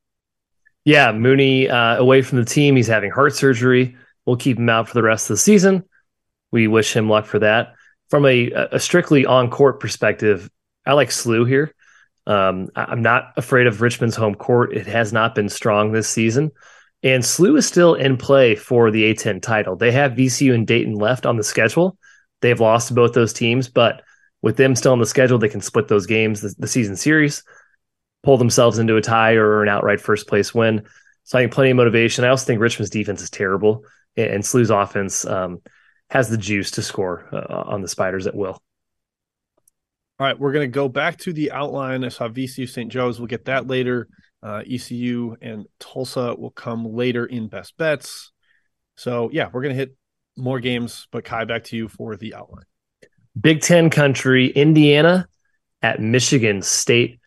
Yeah, 0.85 1.13
Mooney 1.13 1.69
uh, 1.69 1.97
away 1.97 2.23
from 2.23 2.39
the 2.39 2.45
team. 2.45 2.77
He's 2.77 2.87
having 2.87 3.11
heart 3.11 3.35
surgery. 3.35 3.97
We'll 4.25 4.37
keep 4.37 4.59
him 4.59 4.69
out 4.69 4.89
for 4.89 4.95
the 4.95 5.03
rest 5.03 5.31
of 5.31 5.35
the 5.35 5.39
season. 5.39 5.85
We 6.53 6.69
wish 6.69 6.95
him 6.95 7.09
luck 7.09 7.27
for 7.27 7.41
that. 7.41 7.75
From 8.11 8.25
a, 8.27 8.51
a 8.73 8.79
strictly 8.79 9.27
on 9.27 9.51
court 9.51 9.81
perspective, 9.81 10.49
I 10.85 10.93
like 10.93 11.11
Slew 11.11 11.45
here. 11.45 11.75
Um, 12.27 12.69
I'm 12.77 13.03
not 13.03 13.33
afraid 13.37 13.67
of 13.67 13.81
Richmond's 13.81 14.17
home 14.17 14.35
court. 14.35 14.77
It 14.77 14.87
has 14.87 15.13
not 15.13 15.35
been 15.35 15.49
strong 15.49 15.91
this 15.93 16.09
season. 16.09 16.53
And 17.03 17.25
Slew 17.25 17.57
is 17.57 17.67
still 17.67 17.95
in 17.95 18.17
play 18.17 18.55
for 18.55 18.91
the 18.91 19.13
A10 19.13 19.41
title. 19.43 19.77
They 19.77 19.93
have 19.93 20.13
VCU 20.13 20.55
and 20.55 20.67
Dayton 20.67 20.95
left 20.95 21.27
on 21.27 21.37
the 21.37 21.45
schedule. 21.45 21.99
They've 22.43 22.61
lost 22.61 22.89
to 22.89 22.95
both 22.95 23.13
those 23.13 23.33
teams, 23.33 23.69
but 23.69 24.03
with 24.43 24.57
them 24.57 24.77
still 24.77 24.93
on 24.93 24.99
the 24.99 25.07
schedule, 25.07 25.39
they 25.39 25.49
can 25.49 25.61
split 25.61 25.89
those 25.89 26.07
games, 26.07 26.41
the, 26.41 26.55
the 26.59 26.69
season 26.69 26.97
series, 26.97 27.43
pull 28.23 28.37
themselves 28.37 28.79
into 28.79 28.97
a 28.97 29.03
tie 29.03 29.35
or 29.35 29.63
an 29.63 29.69
outright 29.69 30.01
first 30.01 30.27
place 30.27 30.55
win. 30.55 30.87
So 31.25 31.39
I 31.39 31.43
think 31.43 31.53
plenty 31.53 31.71
of 31.71 31.77
motivation. 31.77 32.25
I 32.25 32.29
also 32.29 32.47
think 32.47 32.61
Richmond's 32.61 32.91
defense 32.91 33.23
is 33.23 33.31
terrible, 33.31 33.85
and, 34.17 34.31
and 34.31 34.47
Slew's 34.47 34.71
offense 34.71 35.27
um, 35.27 35.61
has 36.11 36.29
the 36.29 36.37
juice 36.37 36.71
to 36.73 36.83
score 36.83 37.29
uh, 37.33 37.65
on 37.67 37.83
the 37.83 37.89
Spiders 37.89 38.27
at 38.27 38.35
will. 38.35 38.63
All 40.19 40.27
right, 40.27 40.39
we're 40.39 40.53
going 40.53 40.69
to 40.69 40.75
go 40.75 40.89
back 40.89 41.19
to 41.19 41.33
the 41.33 41.53
outline. 41.53 42.03
I 42.03 42.09
saw 42.09 42.29
VCU 42.29 42.69
St. 42.69 42.91
Joe's. 42.91 43.19
We'll 43.19 43.27
get 43.27 43.47
that 43.47 43.67
later. 43.67 44.09
Uh, 44.43 44.63
ECU 44.67 45.37
and 45.43 45.67
Tulsa 45.81 46.35
will 46.35 46.53
come 46.53 46.87
later 46.87 47.27
in 47.27 47.49
best 47.49 47.77
bets. 47.77 48.33
So, 48.97 49.29
yeah, 49.31 49.51
we're 49.53 49.63
going 49.63 49.75
to 49.75 49.79
hit 49.79 49.95
more 50.37 50.61
games. 50.61 51.07
But, 51.11 51.25
Ky, 51.25 51.45
back 51.45 51.65
to 51.65 51.77
you 51.77 51.89
for 51.89 52.17
the 52.17 52.35
outline. 52.35 52.65
Big 53.39 53.61
Ten 53.61 53.91
country, 53.91 54.49
Indiana 54.49 55.29
at 55.83 56.01
Michigan 56.01 56.63
State. 56.63 57.21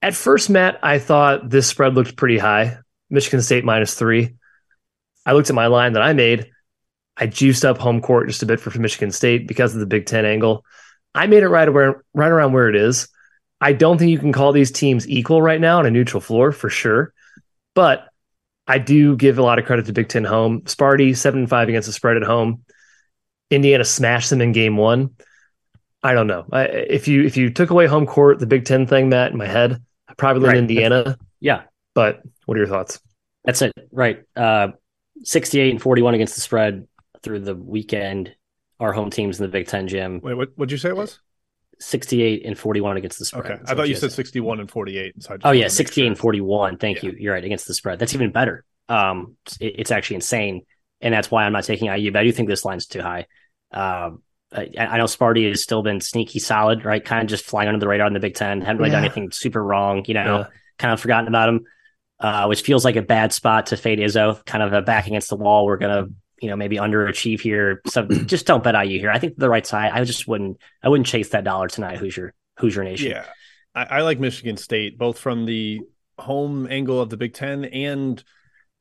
At 0.00 0.14
first, 0.14 0.50
Matt, 0.50 0.80
I 0.82 0.98
thought 0.98 1.48
this 1.48 1.66
spread 1.66 1.94
looked 1.94 2.16
pretty 2.16 2.38
high. 2.38 2.78
Michigan 3.10 3.42
State 3.42 3.64
minus 3.64 3.94
three. 3.94 4.34
I 5.24 5.32
looked 5.32 5.50
at 5.50 5.54
my 5.54 5.66
line 5.66 5.92
that 5.92 6.02
I 6.02 6.12
made. 6.12 6.50
I 7.16 7.26
juiced 7.26 7.64
up 7.64 7.78
home 7.78 8.00
court 8.00 8.28
just 8.28 8.42
a 8.42 8.46
bit 8.46 8.58
for 8.58 8.76
Michigan 8.78 9.12
State 9.12 9.46
because 9.46 9.74
of 9.74 9.80
the 9.80 9.86
Big 9.86 10.06
Ten 10.06 10.24
angle. 10.24 10.64
I 11.14 11.26
made 11.26 11.42
it 11.42 11.48
right 11.48 11.72
where 11.72 12.02
right 12.14 12.30
around 12.30 12.52
where 12.52 12.68
it 12.68 12.76
is. 12.76 13.08
I 13.60 13.74
don't 13.74 13.98
think 13.98 14.10
you 14.10 14.18
can 14.18 14.32
call 14.32 14.52
these 14.52 14.72
teams 14.72 15.08
equal 15.08 15.40
right 15.40 15.60
now 15.60 15.78
on 15.78 15.86
a 15.86 15.90
neutral 15.90 16.20
floor 16.20 16.50
for 16.50 16.70
sure, 16.70 17.12
but 17.74 18.08
I 18.66 18.78
do 18.78 19.16
give 19.16 19.38
a 19.38 19.42
lot 19.42 19.58
of 19.58 19.66
credit 19.66 19.86
to 19.86 19.92
Big 19.92 20.08
Ten 20.08 20.24
home. 20.24 20.62
Sparty 20.62 21.16
seven 21.16 21.40
and 21.40 21.50
five 21.50 21.68
against 21.68 21.86
the 21.86 21.92
spread 21.92 22.16
at 22.16 22.22
home. 22.22 22.64
Indiana 23.52 23.84
smashed 23.84 24.30
them 24.30 24.40
in 24.40 24.52
game 24.52 24.76
one. 24.76 25.10
I 26.02 26.14
don't 26.14 26.26
know 26.26 26.44
I, 26.50 26.64
if 26.64 27.06
you 27.06 27.24
if 27.24 27.36
you 27.36 27.50
took 27.50 27.70
away 27.70 27.86
home 27.86 28.06
court, 28.06 28.38
the 28.40 28.46
Big 28.46 28.64
Ten 28.64 28.86
thing, 28.86 29.08
Matt, 29.08 29.30
in 29.32 29.38
my 29.38 29.46
head, 29.46 29.80
I 30.08 30.14
probably 30.14 30.42
lean 30.42 30.48
Right. 30.50 30.58
Indiana. 30.58 31.16
Yeah, 31.40 31.62
But 31.94 32.22
what 32.46 32.56
are 32.56 32.58
your 32.60 32.68
thoughts? 32.68 33.00
that's 33.44 33.62
it. 33.62 33.72
Right. 33.90 34.22
Uh, 34.36 34.68
68 35.24 35.70
and 35.70 35.82
41 35.82 36.14
against 36.14 36.34
the 36.34 36.40
spread 36.40 36.86
through 37.22 37.40
the 37.40 37.54
weekend. 37.54 38.34
Our 38.80 38.92
home 38.92 39.10
teams 39.10 39.38
in 39.38 39.44
the 39.44 39.48
Big 39.52 39.68
Ten 39.68 39.86
Jim. 39.88 40.20
Wait, 40.22 40.34
what 40.34 40.56
would 40.58 40.72
you 40.72 40.78
say 40.78 40.88
it 40.88 40.96
was? 40.96 41.20
68 41.80 42.44
and 42.44 42.58
41 42.58 42.96
against 42.96 43.18
the 43.18 43.24
spread. 43.24 43.44
Okay. 43.44 43.58
I 43.66 43.74
thought 43.74 43.88
you 43.88 43.94
said. 43.94 44.10
said 44.10 44.16
61 44.16 44.60
and 44.60 44.70
48. 44.70 45.22
So 45.22 45.34
I 45.34 45.36
just 45.36 45.46
Oh 45.46 45.50
yeah, 45.52 45.62
to 45.62 45.64
make 45.66 45.70
68 45.72 46.06
and 46.08 46.18
41. 46.18 46.78
Thank 46.78 47.02
Yeah. 47.02 47.10
you. 47.10 47.16
You're 47.18 47.34
right 47.34 47.44
against 47.44 47.66
the 47.66 47.74
spread. 47.74 47.98
That's 47.98 48.14
even 48.14 48.30
better. 48.32 48.64
Um, 48.88 49.36
it- 49.60 49.74
it's 49.78 49.90
actually 49.90 50.16
insane, 50.16 50.62
and 51.00 51.12
that's 51.14 51.30
why 51.30 51.44
I'm 51.44 51.52
not 51.52 51.64
taking 51.64 51.88
IU. 51.88 52.10
But 52.12 52.20
I 52.20 52.24
do 52.24 52.32
think 52.32 52.48
this 52.48 52.64
line's 52.64 52.86
too 52.86 53.00
high. 53.02 53.26
Um, 53.72 54.22
I 54.54 54.98
know 54.98 55.04
Sparty 55.04 55.48
has 55.48 55.62
still 55.62 55.82
been 55.82 56.00
sneaky 56.00 56.38
solid, 56.38 56.84
right? 56.84 57.02
Kind 57.02 57.22
of 57.22 57.28
just 57.28 57.44
flying 57.44 57.68
under 57.68 57.80
the 57.80 57.88
radar 57.88 58.06
in 58.06 58.12
the 58.12 58.20
Big 58.20 58.34
Ten. 58.34 58.60
Haven't 58.60 58.78
really 58.78 58.90
yeah. 58.90 58.96
done 58.96 59.04
anything 59.04 59.30
super 59.32 59.64
wrong, 59.64 60.04
you 60.06 60.14
know. 60.14 60.40
Yeah. 60.40 60.46
Kind 60.78 60.92
of 60.92 61.00
forgotten 61.00 61.28
about 61.28 61.48
him, 61.48 61.64
uh, 62.20 62.46
which 62.46 62.62
feels 62.62 62.84
like 62.84 62.96
a 62.96 63.02
bad 63.02 63.32
spot 63.32 63.66
to 63.66 63.76
fade 63.76 63.98
Izzo. 63.98 64.44
Kind 64.44 64.62
of 64.62 64.72
a 64.72 64.82
back 64.82 65.06
against 65.06 65.30
the 65.30 65.36
wall. 65.36 65.64
We're 65.64 65.78
gonna, 65.78 66.08
you 66.40 66.50
know, 66.50 66.56
maybe 66.56 66.76
underachieve 66.76 67.40
here. 67.40 67.80
So 67.86 68.04
just 68.26 68.46
don't 68.46 68.62
bet 68.62 68.74
IU 68.74 68.98
here. 68.98 69.10
I 69.10 69.18
think 69.18 69.36
the 69.36 69.48
right 69.48 69.66
side. 69.66 69.92
I 69.92 70.04
just 70.04 70.28
wouldn't. 70.28 70.58
I 70.82 70.90
wouldn't 70.90 71.06
chase 71.06 71.30
that 71.30 71.44
dollar 71.44 71.68
tonight. 71.68 71.96
Hoosier, 71.96 72.34
Hoosier 72.58 72.84
Nation. 72.84 73.12
Yeah, 73.12 73.24
I, 73.74 73.84
I 73.84 74.00
like 74.02 74.20
Michigan 74.20 74.58
State 74.58 74.98
both 74.98 75.18
from 75.18 75.46
the 75.46 75.80
home 76.18 76.66
angle 76.70 77.00
of 77.00 77.08
the 77.08 77.16
Big 77.16 77.32
Ten 77.32 77.64
and 77.64 78.22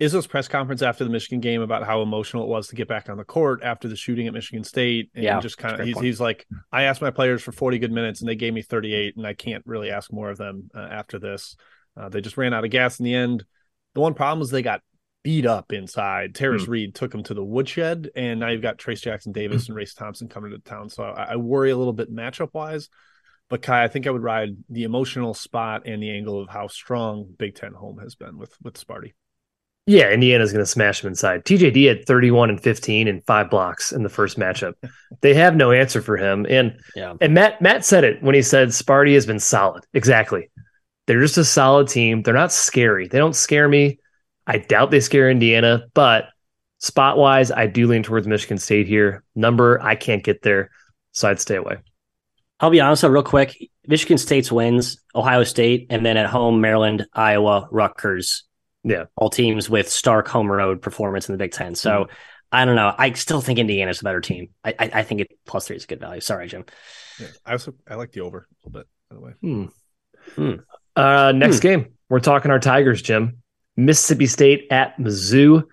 Izzo's 0.02 0.26
press 0.26 0.48
conference 0.48 0.82
after 0.82 1.04
the 1.04 1.12
Michigan 1.12 1.42
game 1.42 1.62
about 1.62 1.86
how 1.86 2.02
emotional 2.02 2.44
it 2.44 2.50
was 2.50 2.68
to 2.70 2.76
get 2.76 2.88
back 2.88 3.08
on 3.08 3.18
the 3.18 3.24
court 3.24 3.62
after 3.64 3.88
the 3.88 3.96
shooting 3.96 4.26
at 4.28 4.34
Michigan 4.34 4.64
State. 4.64 5.12
And 5.14 5.24
yeah, 5.24 5.40
just 5.40 5.60
kind 5.60 5.80
of, 5.80 5.86
he's, 5.86 6.00
he's 6.00 6.20
like, 6.20 6.48
I 6.72 6.84
asked 6.84 7.04
my 7.04 7.12
players 7.12 7.44
for 7.44 7.52
40 7.52 7.78
good 7.78 7.92
minutes 7.92 8.20
and 8.20 8.28
they 8.28 8.36
gave 8.36 8.52
me 8.52 8.64
38, 8.64 9.16
and 9.16 9.28
I 9.28 9.36
can't 9.36 9.64
really 9.68 9.92
ask 9.92 10.12
more 10.12 10.32
of 10.32 10.40
them 10.40 10.72
uh, 10.76 10.80
after 10.80 11.20
this. 11.20 11.56
Uh, 11.96 12.10
they 12.10 12.20
just 12.20 12.36
ran 12.36 12.52
out 12.52 12.66
of 12.66 12.72
gas 12.72 13.00
in 13.00 13.04
the 13.04 13.14
end. 13.14 13.46
The 13.94 14.02
one 14.02 14.16
problem 14.16 14.40
was 14.40 14.50
they 14.50 14.64
got 14.64 14.82
beat 15.24 15.46
up 15.46 15.72
inside. 15.72 16.34
Tarris 16.34 16.66
hmm. 16.66 16.72
Reed 16.72 16.96
took 16.96 17.12
them 17.12 17.22
to 17.24 17.36
the 17.36 17.44
woodshed, 17.44 18.10
and 18.16 18.40
now 18.40 18.48
you've 18.48 18.64
got 18.64 18.80
Trayce 18.80 19.04
Jackson 19.04 19.34
Davis 19.34 19.68
and 19.68 19.76
Race 19.76 19.94
Thompson 19.94 20.28
coming 20.28 20.50
to 20.50 20.58
town. 20.58 20.90
So 20.90 21.04
I, 21.04 21.34
I 21.34 21.36
worry 21.36 21.70
a 21.70 21.78
little 21.78 21.94
bit 21.94 22.12
matchup 22.12 22.50
wise. 22.54 22.90
But 23.50 23.62
Ky, 23.62 23.74
I 23.74 23.88
think 23.88 24.08
I 24.08 24.12
would 24.12 24.24
ride 24.24 24.56
the 24.70 24.84
emotional 24.84 25.34
spot 25.34 25.86
and 25.86 26.02
the 26.02 26.10
angle 26.10 26.42
of 26.42 26.50
how 26.50 26.68
strong 26.68 27.36
Big 27.38 27.54
Ten 27.54 27.74
home 27.74 28.00
has 28.00 28.16
been 28.16 28.38
with 28.40 28.56
with 28.64 28.76
Sparty. 28.76 29.12
Yeah, 29.88 30.12
Indiana's 30.12 30.52
going 30.52 30.64
to 30.64 30.70
smash 30.70 31.02
them 31.02 31.10
inside. 31.10 31.44
TJD 31.44 31.88
had 31.88 32.06
31 32.06 32.52
and 32.52 32.62
15 32.62 33.08
and 33.08 33.26
five 33.26 33.50
blocks 33.50 33.92
in 33.92 34.04
the 34.04 34.10
first 34.10 34.38
matchup. 34.38 34.74
they 35.22 35.34
have 35.34 35.56
no 35.56 35.72
answer 35.72 36.02
for 36.02 36.18
him. 36.18 36.46
And 36.50 36.80
yeah. 36.96 37.16
and 37.20 37.34
Matt 37.34 37.62
Matt 37.62 37.84
said 37.84 38.04
it 38.04 38.22
when 38.22 38.36
he 38.36 38.42
said 38.42 38.70
Sparty 38.70 39.14
has 39.16 39.26
been 39.26 39.40
solid. 39.40 39.84
Exactly. 39.94 40.50
They're 41.08 41.22
just 41.22 41.38
a 41.38 41.46
solid 41.46 41.88
team. 41.88 42.22
They're 42.22 42.34
not 42.34 42.52
scary. 42.52 43.08
They 43.08 43.18
don't 43.18 43.36
scare 43.36 43.68
me. 43.68 44.00
I 44.46 44.60
doubt 44.60 44.92
they 44.92 45.00
scare 45.00 45.30
Indiana, 45.30 45.84
but 45.94 46.26
spot 46.80 47.18
wise, 47.18 47.52
I 47.52 47.68
do 47.68 47.88
lean 47.88 48.04
towards 48.04 48.28
Michigan 48.28 48.58
State 48.58 48.88
here. 48.88 49.24
Number, 49.36 49.82
I 49.82 49.96
can't 49.96 50.24
get 50.24 50.42
there, 50.42 50.72
so 51.12 51.30
I'd 51.30 51.40
stay 51.40 51.56
away. 51.56 51.78
I'll 52.60 52.70
be 52.70 52.82
honest, 52.82 53.02
though, 53.02 53.10
real 53.10 53.24
quick. 53.24 53.58
Michigan 53.88 54.18
State's 54.18 54.52
wins, 54.52 55.02
Ohio 55.16 55.44
State, 55.44 55.88
and 55.90 56.06
then 56.06 56.18
at 56.18 56.28
home, 56.28 56.62
Maryland, 56.62 57.06
Iowa, 57.14 57.68
Rutgers. 57.72 58.44
Yeah. 58.84 59.06
All 59.16 59.30
teams 59.30 59.70
with 59.70 59.90
stark 59.90 60.28
home 60.28 60.52
road 60.52 60.82
performance 60.82 61.30
in 61.30 61.34
the 61.34 61.38
Big 61.38 61.52
Ten. 61.52 61.76
So 61.76 61.90
mm-hmm. 61.92 62.14
I 62.52 62.66
don't 62.66 62.76
know. 62.76 62.94
I 62.98 63.14
still 63.14 63.42
think 63.42 63.60
Indiana's 63.60 64.02
a 64.02 64.04
better 64.04 64.22
team. 64.22 64.50
I, 64.64 64.76
I, 64.78 64.92
I, 64.94 65.04
think 65.04 65.22
it 65.22 65.32
plus 65.46 65.68
three 65.68 65.78
is 65.78 65.86
a 65.86 65.88
good 65.88 66.00
value. 66.00 66.20
Sorry, 66.20 66.48
Jim. 66.48 66.66
Yeah, 67.20 67.28
I 67.46 67.54
also 67.54 67.74
I 67.88 67.96
like 67.96 68.12
the 68.12 68.22
over 68.22 68.40
a 68.40 68.68
little 68.68 68.80
bit, 68.80 68.88
by 69.10 69.16
the 69.16 69.22
way. 69.22 69.32
Hmm. 69.42 69.66
Hmm. 70.36 70.56
Uh, 70.96 71.32
next 71.32 71.58
hmm. 71.58 71.62
game, 71.62 71.94
we're 72.10 72.20
talking 72.20 72.52
our 72.52 72.60
Tigers, 72.60 73.02
Jim. 73.02 73.38
Mississippi 73.78 74.28
State 74.28 74.68
at 74.70 74.98
Mizzou. 74.98 75.64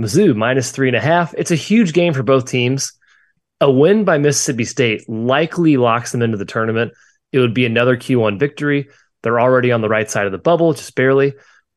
Mizzou 0.00 0.34
minus 0.34 0.70
three 0.70 0.88
and 0.88 0.96
a 0.96 1.00
half. 1.00 1.34
It's 1.34 1.50
a 1.50 1.56
huge 1.56 1.92
game 1.92 2.14
for 2.14 2.22
both 2.22 2.48
teams. 2.48 2.92
A 3.60 3.70
win 3.70 4.04
by 4.04 4.18
Mississippi 4.18 4.64
State 4.64 5.08
likely 5.08 5.76
locks 5.76 6.12
them 6.12 6.22
into 6.22 6.36
the 6.36 6.44
tournament. 6.44 6.92
It 7.32 7.38
would 7.38 7.54
be 7.54 7.66
another 7.66 7.96
Q1 7.96 8.38
victory. 8.38 8.88
They're 9.22 9.40
already 9.40 9.72
on 9.72 9.80
the 9.80 9.88
right 9.88 10.10
side 10.10 10.26
of 10.26 10.32
the 10.32 10.38
bubble, 10.38 10.72
just 10.72 10.94
barely. 10.94 11.34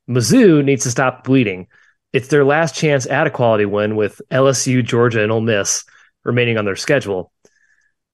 Mizzou 0.09 0.63
needs 0.63 0.83
to 0.83 0.91
stop 0.91 1.23
bleeding. 1.23 1.67
It's 2.13 2.29
their 2.29 2.45
last 2.45 2.75
chance 2.75 3.05
at 3.05 3.27
a 3.27 3.31
quality 3.31 3.65
win 3.65 3.95
with 3.95 4.21
LSU, 4.31 4.83
Georgia, 4.83 5.21
and 5.21 5.31
Ole 5.31 5.41
Miss 5.41 5.83
remaining 6.23 6.57
on 6.57 6.65
their 6.65 6.75
schedule. 6.75 7.31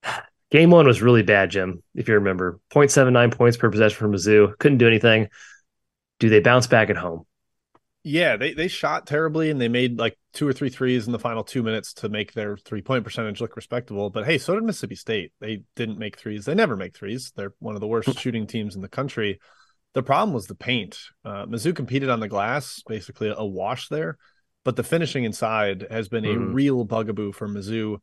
Game 0.50 0.70
one 0.70 0.86
was 0.86 1.02
really 1.02 1.22
bad, 1.22 1.50
Jim, 1.50 1.82
if 1.94 2.06
you 2.06 2.14
remember. 2.14 2.60
0.79 2.72 3.32
points 3.36 3.56
per 3.56 3.70
possession 3.70 3.98
for 3.98 4.08
Mizzou. 4.08 4.56
Couldn't 4.58 4.78
do 4.78 4.86
anything. 4.86 5.28
Do 6.20 6.28
they 6.28 6.40
bounce 6.40 6.68
back 6.68 6.90
at 6.90 6.96
home? 6.96 7.26
Yeah, 8.04 8.36
they, 8.36 8.52
they 8.52 8.68
shot 8.68 9.06
terribly 9.06 9.50
and 9.50 9.60
they 9.60 9.68
made 9.68 9.98
like 9.98 10.16
two 10.34 10.46
or 10.46 10.52
three 10.52 10.68
threes 10.68 11.06
in 11.06 11.12
the 11.12 11.18
final 11.18 11.42
two 11.42 11.62
minutes 11.62 11.94
to 11.94 12.10
make 12.10 12.34
their 12.34 12.56
three 12.56 12.82
point 12.82 13.02
percentage 13.02 13.40
look 13.40 13.56
respectable. 13.56 14.10
But 14.10 14.26
hey, 14.26 14.36
so 14.36 14.54
did 14.54 14.62
Mississippi 14.62 14.94
State. 14.94 15.32
They 15.40 15.62
didn't 15.74 15.98
make 15.98 16.18
threes. 16.18 16.44
They 16.44 16.54
never 16.54 16.76
make 16.76 16.94
threes. 16.94 17.32
They're 17.34 17.54
one 17.60 17.74
of 17.74 17.80
the 17.80 17.88
worst 17.88 18.10
hmm. 18.10 18.18
shooting 18.18 18.46
teams 18.46 18.76
in 18.76 18.82
the 18.82 18.88
country. 18.88 19.40
The 19.94 20.02
problem 20.02 20.34
was 20.34 20.46
the 20.46 20.56
paint. 20.56 20.98
Uh, 21.24 21.46
Mizzou 21.46 21.74
competed 21.74 22.10
on 22.10 22.20
the 22.20 22.28
glass, 22.28 22.82
basically 22.86 23.32
a 23.34 23.44
wash 23.44 23.88
there, 23.88 24.18
but 24.64 24.74
the 24.76 24.82
finishing 24.82 25.24
inside 25.24 25.86
has 25.90 26.08
been 26.08 26.24
a 26.24 26.34
mm. 26.34 26.52
real 26.52 26.84
bugaboo 26.84 27.32
for 27.32 27.48
Mizzou. 27.48 27.98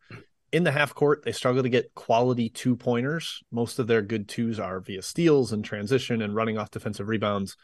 In 0.54 0.64
the 0.64 0.72
half 0.72 0.96
court, 0.96 1.24
they 1.24 1.34
struggle 1.34 1.64
to 1.64 1.70
get 1.70 1.94
quality 1.94 2.50
two 2.50 2.78
pointers. 2.78 3.44
Most 3.52 3.78
of 3.78 3.88
their 3.88 4.02
good 4.02 4.30
twos 4.30 4.60
are 4.60 4.80
via 4.80 5.02
steals 5.02 5.52
and 5.52 5.64
transition 5.64 6.22
and 6.22 6.36
running 6.36 6.58
off 6.58 6.72
defensive 6.72 7.10
rebounds. 7.10 7.58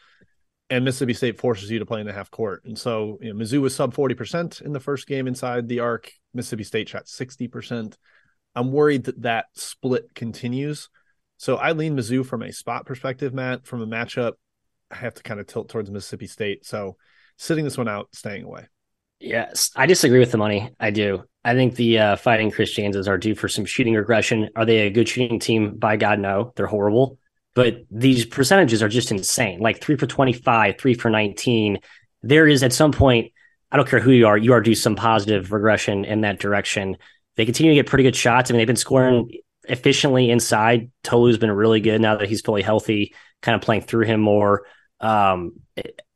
And 0.70 0.84
Mississippi 0.84 1.14
State 1.14 1.38
forces 1.38 1.70
you 1.70 1.78
to 1.78 1.86
play 1.86 2.00
in 2.00 2.06
the 2.06 2.12
half 2.12 2.30
court. 2.30 2.62
And 2.66 2.78
so 2.78 3.18
you 3.22 3.32
know, 3.32 3.42
Mizzou 3.42 3.62
was 3.62 3.74
sub 3.74 3.94
40% 3.94 4.60
in 4.60 4.72
the 4.74 4.80
first 4.80 5.06
game 5.06 5.26
inside 5.26 5.68
the 5.68 5.80
arc. 5.80 6.12
Mississippi 6.34 6.64
State 6.64 6.90
shot 6.90 7.06
60%. 7.06 7.96
I'm 8.54 8.72
worried 8.72 9.04
that 9.04 9.22
that 9.22 9.46
split 9.54 10.14
continues. 10.14 10.90
So 11.38 11.56
I 11.56 11.72
lean 11.72 11.96
Mizzou 11.96 12.26
from 12.26 12.42
a 12.42 12.52
spot 12.52 12.84
perspective, 12.84 13.32
Matt. 13.32 13.66
From 13.66 13.80
a 13.80 13.86
matchup, 13.86 14.32
I 14.90 14.96
have 14.96 15.14
to 15.14 15.22
kind 15.22 15.40
of 15.40 15.46
tilt 15.46 15.68
towards 15.68 15.90
Mississippi 15.90 16.26
State. 16.26 16.66
So 16.66 16.96
sitting 17.36 17.64
this 17.64 17.78
one 17.78 17.88
out, 17.88 18.08
staying 18.12 18.44
away. 18.44 18.66
Yes, 19.20 19.70
I 19.74 19.86
disagree 19.86 20.18
with 20.18 20.30
the 20.30 20.38
money. 20.38 20.70
I 20.78 20.90
do. 20.90 21.24
I 21.44 21.54
think 21.54 21.74
the 21.74 21.98
uh, 21.98 22.16
Fighting 22.16 22.50
Christians 22.50 23.08
are 23.08 23.18
due 23.18 23.34
for 23.34 23.48
some 23.48 23.64
shooting 23.64 23.94
regression. 23.94 24.50
Are 24.54 24.64
they 24.64 24.80
a 24.80 24.90
good 24.90 25.08
shooting 25.08 25.40
team? 25.40 25.76
By 25.76 25.96
God, 25.96 26.18
no. 26.18 26.52
They're 26.56 26.66
horrible. 26.66 27.18
But 27.54 27.84
these 27.90 28.26
percentages 28.26 28.82
are 28.82 28.88
just 28.88 29.10
insane. 29.10 29.60
Like 29.60 29.80
three 29.80 29.96
for 29.96 30.06
25, 30.06 30.78
three 30.78 30.94
for 30.94 31.10
19. 31.10 31.78
There 32.22 32.46
is 32.46 32.62
at 32.62 32.72
some 32.72 32.92
point, 32.92 33.32
I 33.72 33.76
don't 33.76 33.88
care 33.88 34.00
who 34.00 34.12
you 34.12 34.26
are, 34.26 34.36
you 34.36 34.52
are 34.52 34.60
due 34.60 34.74
some 34.74 34.94
positive 34.94 35.52
regression 35.52 36.04
in 36.04 36.20
that 36.20 36.38
direction. 36.38 36.96
They 37.36 37.44
continue 37.44 37.72
to 37.72 37.76
get 37.76 37.86
pretty 37.86 38.04
good 38.04 38.16
shots. 38.16 38.50
I 38.50 38.52
mean, 38.52 38.58
they've 38.58 38.66
been 38.66 38.76
scoring 38.76 39.30
efficiently 39.68 40.30
inside. 40.30 40.90
Tolu's 41.02 41.38
been 41.38 41.50
really 41.50 41.80
good 41.80 42.00
now 42.00 42.16
that 42.16 42.28
he's 42.28 42.40
fully 42.40 42.62
healthy, 42.62 43.14
kind 43.42 43.54
of 43.54 43.62
playing 43.62 43.82
through 43.82 44.06
him 44.06 44.20
more. 44.20 44.66
Um, 45.00 45.60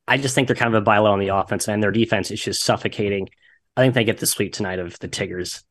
I 0.06 0.18
just 0.18 0.34
think 0.34 0.48
they're 0.48 0.56
kind 0.56 0.74
of 0.74 0.82
a 0.82 0.84
buy 0.84 0.98
low 0.98 1.12
on 1.12 1.20
the 1.20 1.28
offense, 1.28 1.68
and 1.68 1.82
their 1.82 1.92
defense 1.92 2.30
is 2.30 2.42
just 2.42 2.62
suffocating. 2.62 3.28
I 3.76 3.82
think 3.82 3.94
they 3.94 4.04
get 4.04 4.18
the 4.18 4.26
sweep 4.26 4.52
tonight 4.52 4.78
of 4.78 4.98
the 4.98 5.08
Tigers. 5.08 5.62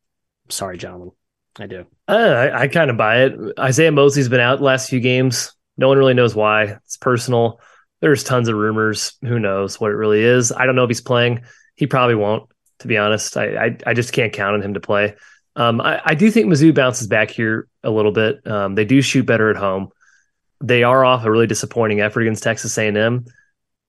Sorry, 0.48 0.78
gentlemen. 0.78 1.10
I 1.58 1.66
do. 1.66 1.86
Uh, 2.08 2.12
I, 2.12 2.62
I 2.62 2.68
kind 2.68 2.90
of 2.90 2.96
buy 2.96 3.24
it. 3.24 3.34
Isaiah 3.58 3.92
Mosley's 3.92 4.28
been 4.28 4.40
out 4.40 4.62
last 4.62 4.88
few 4.88 5.00
games. 5.00 5.52
No 5.76 5.88
one 5.88 5.98
really 5.98 6.14
knows 6.14 6.34
why. 6.34 6.62
It's 6.84 6.96
personal. 6.96 7.60
There's 8.00 8.24
tons 8.24 8.48
of 8.48 8.56
rumors. 8.56 9.14
Who 9.22 9.38
knows 9.38 9.78
what 9.78 9.92
it 9.92 9.96
really 9.96 10.22
is? 10.22 10.50
I 10.50 10.66
don't 10.66 10.74
know 10.74 10.84
if 10.84 10.90
he's 10.90 11.00
playing. 11.00 11.42
He 11.76 11.86
probably 11.86 12.14
won't, 12.14 12.50
to 12.80 12.88
be 12.88 12.96
honest. 12.96 13.36
I, 13.36 13.66
I, 13.66 13.76
I 13.86 13.94
just 13.94 14.12
can't 14.12 14.32
count 14.32 14.54
on 14.54 14.62
him 14.62 14.74
to 14.74 14.80
play. 14.80 15.14
Um, 15.54 15.80
I, 15.80 16.00
I, 16.04 16.14
do 16.14 16.30
think 16.30 16.46
Mizzou 16.46 16.74
bounces 16.74 17.06
back 17.06 17.30
here 17.30 17.68
a 17.82 17.90
little 17.90 18.12
bit. 18.12 18.46
Um, 18.46 18.74
they 18.74 18.84
do 18.84 19.02
shoot 19.02 19.26
better 19.26 19.50
at 19.50 19.56
home. 19.56 19.90
They 20.62 20.82
are 20.82 21.04
off 21.04 21.24
a 21.24 21.30
really 21.30 21.46
disappointing 21.46 22.00
effort 22.00 22.22
against 22.22 22.42
Texas 22.42 22.76
A&M. 22.78 23.26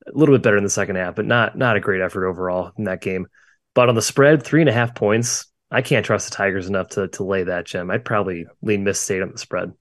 A 0.05 0.11
little 0.17 0.35
bit 0.35 0.43
better 0.43 0.57
in 0.57 0.63
the 0.63 0.69
second 0.69 0.97
half, 0.97 1.15
but 1.15 1.25
not 1.25 1.57
not 1.57 1.77
a 1.77 1.79
great 1.79 2.01
effort 2.01 2.27
overall 2.27 2.71
in 2.77 2.83
that 2.85 2.99
game. 2.99 3.27
But 3.73 3.87
on 3.87 3.95
the 3.95 4.01
spread, 4.01 4.43
three 4.43 4.61
and 4.61 4.69
a 4.69 4.73
half 4.73 4.93
points. 4.93 5.45
I 5.71 5.81
can't 5.81 6.05
trust 6.05 6.29
the 6.29 6.35
Tigers 6.35 6.67
enough 6.67 6.89
to 6.89 7.07
to 7.09 7.23
lay 7.23 7.43
that 7.43 7.65
gem. 7.65 7.89
I'd 7.89 8.05
probably 8.05 8.45
lean 8.61 8.83
Miss 8.83 8.99
State 8.99 9.21
on 9.21 9.31
the 9.31 9.37
spread. 9.37 9.71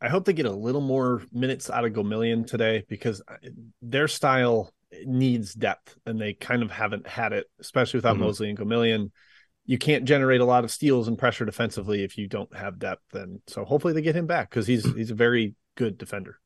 I 0.00 0.08
hope 0.08 0.24
they 0.24 0.32
get 0.34 0.46
a 0.46 0.52
little 0.52 0.80
more 0.80 1.22
minutes 1.32 1.70
out 1.70 1.84
of 1.84 1.92
Gomillion 1.92 2.46
today 2.46 2.84
because 2.88 3.22
their 3.80 4.08
style 4.08 4.72
needs 5.06 5.54
depth, 5.54 5.96
and 6.04 6.20
they 6.20 6.34
kind 6.34 6.62
of 6.62 6.70
haven't 6.70 7.06
had 7.06 7.32
it, 7.32 7.46
especially 7.60 7.98
without 7.98 8.16
mm-hmm. 8.16 8.24
Mosley 8.24 8.50
and 8.50 8.58
Gomillion 8.58 9.10
you 9.64 9.78
can't 9.78 10.04
generate 10.04 10.40
a 10.40 10.44
lot 10.44 10.64
of 10.64 10.70
steals 10.70 11.08
and 11.08 11.18
pressure 11.18 11.44
defensively 11.44 12.02
if 12.02 12.18
you 12.18 12.26
don't 12.26 12.54
have 12.56 12.78
depth. 12.78 13.14
And 13.14 13.40
so 13.46 13.64
hopefully 13.64 13.94
they 13.94 14.02
get 14.02 14.16
him 14.16 14.26
back 14.26 14.50
because 14.50 14.66
he's 14.66 14.84
he's 14.94 15.10
a 15.10 15.14
very 15.14 15.54
good 15.76 15.98
defender. 15.98 16.38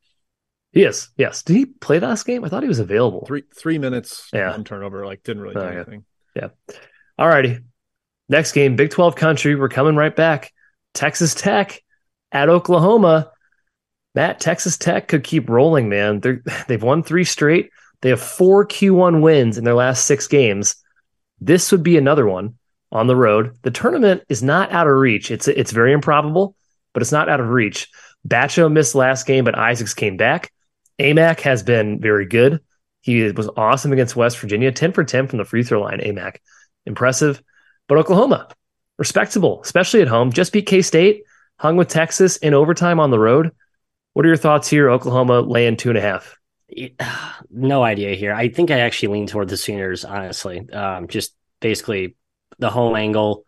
He 0.73 0.83
is. 0.83 1.09
Yes. 1.17 1.43
Did 1.43 1.57
he 1.57 1.67
play 1.67 1.99
last 2.01 2.27
game? 2.27 2.45
I 2.45 2.49
thought 2.49 2.63
he 2.63 2.69
was 2.69 2.79
available. 2.79 3.25
Three 3.27 3.45
three 3.57 3.79
minutes. 3.79 4.29
Yeah. 4.33 4.51
One 4.51 4.65
turnover. 4.65 5.07
Like 5.07 5.23
didn't 5.23 5.43
really 5.43 5.55
do 5.55 5.61
oh, 5.61 5.69
anything. 5.69 6.05
Yeah. 6.35 6.49
All 7.19 7.29
righty. 7.29 7.61
Next 8.29 8.53
game, 8.53 8.77
Big 8.77 8.91
Twelve 8.91 9.17
country. 9.17 9.55
We're 9.55 9.69
coming 9.69 9.97
right 9.97 10.15
back. 10.15 10.53
Texas 10.93 11.35
Tech 11.35 11.83
at 12.33 12.49
Oklahoma. 12.49 13.31
Matt, 14.15 14.41
Texas 14.41 14.79
Tech 14.79 15.09
could 15.09 15.25
keep 15.25 15.49
rolling, 15.49 15.89
man. 15.89 16.21
They're, 16.21 16.43
they've 16.69 16.83
won 16.83 17.03
three 17.03 17.25
straight. 17.25 17.71
They 18.03 18.11
have 18.11 18.21
four 18.21 18.67
Q1 18.67 19.23
wins 19.23 19.59
in 19.59 19.65
their 19.65 19.75
last 19.75 20.07
six 20.07 20.27
games. 20.27 20.77
This 21.41 21.71
would 21.71 21.83
be 21.83 21.97
another 21.97 22.27
one 22.27 22.56
on 22.93 23.07
the 23.07 23.17
road. 23.17 23.57
The 23.63 23.71
tournament 23.71 24.23
is 24.29 24.43
not 24.43 24.73
out 24.73 24.87
of 24.87 24.95
reach. 24.95 25.31
It's 25.31 25.49
it's 25.49 25.73
very 25.73 25.93
improbable, 25.93 26.57
but 26.93 27.03
it's 27.03 27.13
not 27.13 27.29
out 27.29 27.41
of 27.41 27.49
reach. 27.49 27.89
Batcho 28.27 28.71
missed 28.71 28.95
last 28.95 29.27
game, 29.27 29.45
but 29.45 29.59
Isaacs 29.59 29.95
came 29.95 30.17
back. 30.17 30.53
Amac 30.99 31.41
has 31.41 31.63
been 31.63 32.01
very 32.01 32.27
good. 32.27 32.61
He 33.03 33.31
was 33.31 33.49
awesome 33.57 33.93
against 33.93 34.17
West 34.17 34.39
Virginia, 34.39 34.73
10 34.73 34.93
for 34.93 35.05
10 35.05 35.29
from 35.29 35.39
the 35.39 35.45
free 35.45 35.63
throw 35.63 35.83
line. 35.83 36.01
Amac. 36.01 36.39
impressive. 36.87 37.43
But 37.89 37.99
Oklahoma, 37.99 38.49
respectable, 38.99 39.61
especially 39.63 40.03
at 40.03 40.09
home. 40.09 40.33
Just 40.33 40.53
beat 40.53 40.67
K 40.67 40.83
State, 40.83 41.23
hung 41.59 41.77
with 41.77 41.89
Texas 41.89 42.37
in 42.39 42.55
overtime 42.55 42.99
on 42.99 43.11
the 43.11 43.19
road. 43.19 43.53
What 44.15 44.25
are 44.25 44.29
your 44.29 44.37
thoughts 44.37 44.69
here? 44.69 44.91
Oklahoma 44.91 45.41
laying 45.41 45.77
two 45.77 45.91
and 45.91 45.99
a 45.99 46.01
half. 46.01 46.37
No 47.49 47.83
idea 47.83 48.15
here. 48.17 48.35
I 48.35 48.49
think 48.49 48.71
I 48.71 48.81
actually 48.81 49.15
lean 49.15 49.27
toward 49.29 49.49
the 49.49 49.57
Sooners, 49.57 50.05
honestly. 50.05 50.69
Um, 50.71 51.07
just 51.07 51.35
basically 51.61 52.17
the 52.59 52.71
home 52.71 52.97
angle. 52.97 53.45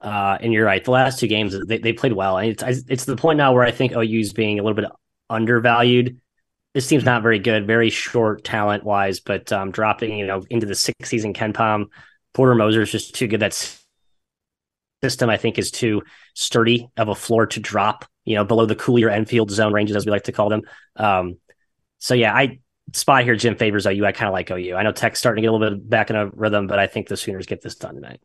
Uh, 0.00 0.38
and 0.40 0.52
you're 0.52 0.64
right. 0.64 0.82
The 0.82 0.90
last 0.90 1.18
two 1.18 1.26
games 1.26 1.54
they, 1.66 1.78
they 1.78 1.92
played 1.92 2.14
well, 2.14 2.38
and 2.38 2.48
it's 2.48 2.62
it's 2.88 3.04
the 3.04 3.16
point 3.16 3.36
now 3.36 3.52
where 3.52 3.64
I 3.64 3.70
think 3.70 3.92
OU's 3.92 4.32
being 4.32 4.58
a 4.58 4.62
little 4.62 4.80
bit 4.80 4.90
undervalued. 5.28 6.20
This 6.72 6.86
team's 6.86 7.04
not 7.04 7.22
very 7.22 7.38
good, 7.38 7.66
very 7.66 7.90
short 7.90 8.44
talent 8.44 8.84
wise, 8.84 9.20
but 9.20 9.52
um, 9.52 9.72
dropping 9.72 10.16
you 10.16 10.26
know 10.26 10.42
into 10.48 10.66
the 10.66 10.74
sixth 10.74 11.06
season 11.06 11.34
KenPom, 11.34 11.86
Porter 12.32 12.54
Moser 12.54 12.80
is 12.80 12.90
just 12.90 13.14
too 13.14 13.26
good. 13.26 13.40
That 13.40 13.52
system 15.02 15.28
I 15.28 15.36
think 15.36 15.58
is 15.58 15.70
too 15.70 16.02
sturdy 16.34 16.88
of 16.96 17.08
a 17.08 17.14
floor 17.14 17.46
to 17.48 17.60
drop. 17.60 18.06
You 18.24 18.36
know 18.36 18.44
below 18.44 18.64
the 18.64 18.76
Cooley 18.76 19.04
Enfield 19.04 19.50
zone 19.50 19.74
ranges 19.74 19.96
as 19.96 20.06
we 20.06 20.12
like 20.12 20.24
to 20.24 20.32
call 20.32 20.48
them. 20.48 20.62
Um, 20.96 21.36
so 21.98 22.14
yeah, 22.14 22.34
I 22.34 22.60
spot 22.94 23.24
here. 23.24 23.36
Jim 23.36 23.56
favors 23.56 23.86
OU. 23.86 24.04
I 24.04 24.12
kind 24.12 24.28
of 24.28 24.32
like 24.32 24.50
OU. 24.50 24.76
I 24.76 24.82
know 24.82 24.92
Tech's 24.92 25.18
starting 25.18 25.42
to 25.42 25.46
get 25.46 25.50
a 25.50 25.56
little 25.56 25.76
bit 25.76 25.88
back 25.88 26.10
in 26.10 26.16
a 26.16 26.28
rhythm, 26.28 26.66
but 26.66 26.78
I 26.78 26.86
think 26.86 27.08
the 27.08 27.16
Sooners 27.16 27.46
get 27.46 27.60
this 27.60 27.74
done 27.74 27.94
tonight. 27.94 28.20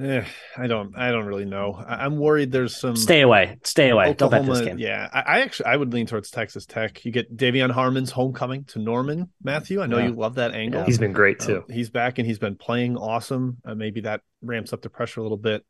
Eh, 0.00 0.24
I 0.56 0.66
don't. 0.68 0.96
I 0.96 1.10
don't 1.10 1.26
really 1.26 1.44
know. 1.44 1.72
I, 1.74 2.06
am 2.06 2.18
worried. 2.18 2.52
There's 2.52 2.76
some. 2.76 2.94
Stay 2.94 3.22
away. 3.22 3.58
Stay 3.64 3.90
away. 3.90 4.10
Oklahoma, 4.10 4.36
don't 4.36 4.46
bet 4.46 4.56
this 4.56 4.66
game. 4.66 4.78
Yeah, 4.78 5.08
I, 5.12 5.20
I, 5.20 5.40
actually 5.40 5.66
I 5.66 5.76
would 5.76 5.92
lean 5.92 6.06
towards 6.06 6.30
Texas 6.30 6.66
Tech. 6.66 7.04
You 7.04 7.10
get 7.10 7.36
De'Vion 7.36 7.70
Harmon's 7.70 8.12
homecoming 8.12 8.64
to 8.66 8.78
Norman. 8.78 9.30
Matthew, 9.42 9.82
I 9.82 9.86
know 9.86 9.98
yeah. 9.98 10.06
you 10.06 10.14
love 10.14 10.36
that 10.36 10.54
angle. 10.54 10.80
Yeah. 10.80 10.86
He's 10.86 10.98
been 10.98 11.12
great 11.12 11.40
too. 11.40 11.64
Uh, 11.68 11.72
he's 11.72 11.90
back 11.90 12.18
and 12.18 12.28
he's 12.28 12.38
been 12.38 12.54
playing 12.54 12.96
awesome. 12.96 13.58
Uh, 13.64 13.74
maybe 13.74 14.02
that 14.02 14.20
ramps 14.40 14.72
up 14.72 14.82
the 14.82 14.90
pressure 14.90 15.18
a 15.18 15.24
little 15.24 15.36
bit. 15.36 15.64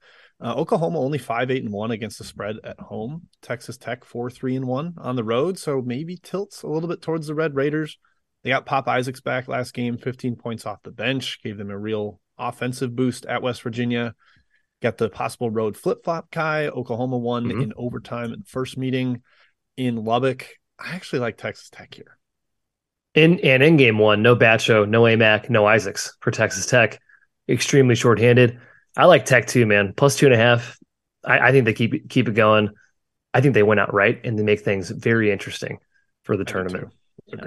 Uh, 0.45 0.55
Oklahoma 0.55 0.99
only 0.99 1.19
five 1.19 1.51
eight 1.51 1.65
and 1.65 1.73
one 1.73 1.91
against 1.91 2.19
the 2.19 2.25
spread 2.25 2.57
at 2.65 2.79
home. 2.79 3.29
Texas 3.41 3.79
Tech 3.79 4.05
four 4.05 4.31
three 4.31 4.57
and 4.57 4.67
one 4.67 4.95
on 4.99 5.17
the 5.17 5.25
road. 5.25 5.59
So 5.59 5.81
maybe 5.81 6.19
tilts 6.23 6.63
a 6.63 6.69
little 6.69 6.89
bit 6.89 7.01
towards 7.01 7.29
the 7.29 7.35
Red 7.35 7.55
Raiders. 7.55 7.99
They 8.45 8.51
got 8.51 8.67
Pop 8.67 8.87
Isaacs 8.89 9.21
back 9.21 9.49
last 9.49 9.73
game, 9.75 9.97
15 9.99 10.37
points 10.37 10.65
off 10.65 10.83
the 10.83 10.93
bench, 10.93 11.41
gave 11.43 11.57
them 11.57 11.71
a 11.71 11.79
real 11.79 12.21
offensive 12.39 12.95
boost 12.95 13.27
at 13.27 13.43
West 13.43 13.63
Virginia. 13.63 14.15
Got 14.81 14.97
the 14.97 15.09
possible 15.09 15.51
road 15.51 15.77
flip 15.77 16.05
flop 16.05 16.31
Ky. 16.31 16.69
Oklahoma 16.69 17.19
won 17.19 17.47
mm-hmm. 17.47 17.63
in 17.63 17.73
overtime 17.77 18.33
in 18.33 18.43
first 18.43 18.79
meeting 18.79 19.23
in 19.77 20.05
Lubbock. 20.05 20.47
I 20.79 20.95
actually 20.95 21.19
like 21.19 21.37
Texas 21.37 21.71
Tech 21.71 21.95
here. 21.95 22.17
In 23.15 23.41
and 23.41 23.63
in 23.63 23.77
game 23.77 23.99
one, 23.99 24.23
no 24.23 24.37
Batcho, 24.37 24.89
no 24.89 25.03
Aimaq, 25.03 25.51
no 25.51 25.67
Isaacs 25.67 26.17
for 26.21 26.31
Texas 26.31 26.67
Tech. 26.67 27.01
Extremely 27.49 27.97
shorthanded. 27.97 28.61
I 28.97 29.07
like 29.07 29.25
Tech 29.25 29.47
too, 29.47 29.67
man. 29.67 29.95
Plus 29.97 30.17
two 30.17 30.27
and 30.27 30.35
a 30.35 30.39
half. 30.39 30.79
I, 31.25 31.49
I 31.49 31.53
think 31.53 31.65
they 31.65 31.73
keep 31.73 32.09
keep 32.09 32.29
it 32.29 32.35
going. 32.35 32.71
I 33.35 33.41
think 33.41 33.55
they 33.55 33.63
went 33.63 33.81
out 33.81 33.93
right 33.93 34.21
and 34.25 34.39
they 34.39 34.43
make 34.43 34.61
things 34.61 34.91
very 34.91 35.33
interesting 35.33 35.79
for 36.23 36.37
the 36.37 36.45
I 36.47 36.51
tournament. 36.53 36.93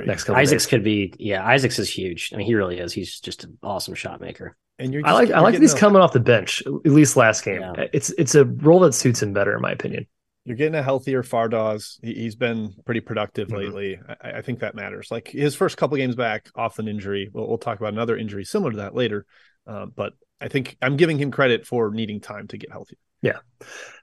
Next 0.06 0.26
couple 0.26 0.40
Isaacs 0.40 0.66
days. 0.66 0.70
could 0.70 0.84
be, 0.84 1.14
yeah. 1.18 1.46
Isaacs 1.46 1.80
is 1.80 1.90
huge. 1.90 2.32
I 2.34 2.38
mean, 2.38 2.46
he 2.46 2.56
really 2.56 2.78
is. 2.78 2.94
He's 2.94 3.20
just 3.20 3.44
an 3.44 3.58
awesome 3.64 3.96
shot 3.96 4.22
maker. 4.22 4.56
And 4.82 4.91
you're 4.91 5.04
just, 5.04 5.12
I 5.12 5.13
like 5.13 5.32
I 5.32 5.39
like 5.41 5.60
these 5.60 5.76
coming 5.76 6.02
off 6.02 6.12
the 6.12 6.20
bench. 6.20 6.63
At 6.65 6.91
least 6.91 7.15
last 7.15 7.46
game, 7.46 7.62
yeah. 7.62 7.86
it's 7.94 8.10
it's 8.17 8.34
a 8.34 8.46
role 8.46 8.80
that 8.80 8.94
suits 8.94 9.22
him 9.22 9.32
better, 9.32 9.56
in 9.56 9.62
my 9.62 9.72
opinion. 9.72 10.08
You're 10.44 10.58
getting 10.58 10.74
a 10.74 10.82
healthier 10.82 11.22
Fardaws. 11.22 12.00
He, 12.02 12.26
has 12.26 12.36
been 12.36 12.74
pretty 12.84 13.00
productive 13.00 13.50
mm-hmm. 13.50 13.58
lately. 13.58 14.00
I, 14.24 14.32
I, 14.32 14.41
think 14.41 14.62
that 14.62 14.74
matters. 14.74 15.10
Like 15.12 15.28
his 15.28 15.54
first 15.54 15.78
couple 15.78 15.98
games 15.98 16.15
back 16.15 16.50
off 16.56 16.80
an 16.80 16.88
injury. 16.88 17.30
We'll, 17.32 17.48
we'll 17.48 17.58
talk 17.60 17.80
about 17.80 17.94
another 17.94 18.17
injury 18.17 18.44
similar 18.44 18.72
to 18.72 18.78
that 18.78 18.96
later. 18.96 19.28
Uh, 19.67 19.86
but 19.86 20.13
I 20.39 20.48
think 20.48 20.78
I'm 20.82 20.98
giving 20.98 21.20
him 21.20 21.30
credit 21.30 21.67
for 21.67 21.91
needing 21.91 22.22
time 22.22 22.48
to 22.48 22.58
get 22.58 22.72
healthy. 22.72 22.98
Yeah, 23.22 23.38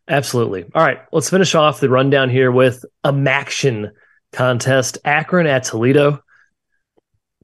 absolutely. 0.06 0.64
All 0.76 0.84
right, 0.84 1.00
let's 1.10 1.28
finish 1.28 1.56
off 1.56 1.80
the 1.80 1.90
rundown 1.90 2.30
here 2.30 2.52
with 2.52 2.84
a 3.02 3.12
Maction 3.12 3.90
contest. 4.32 4.98
Akron 5.04 5.48
at 5.48 5.64
Toledo. 5.64 6.22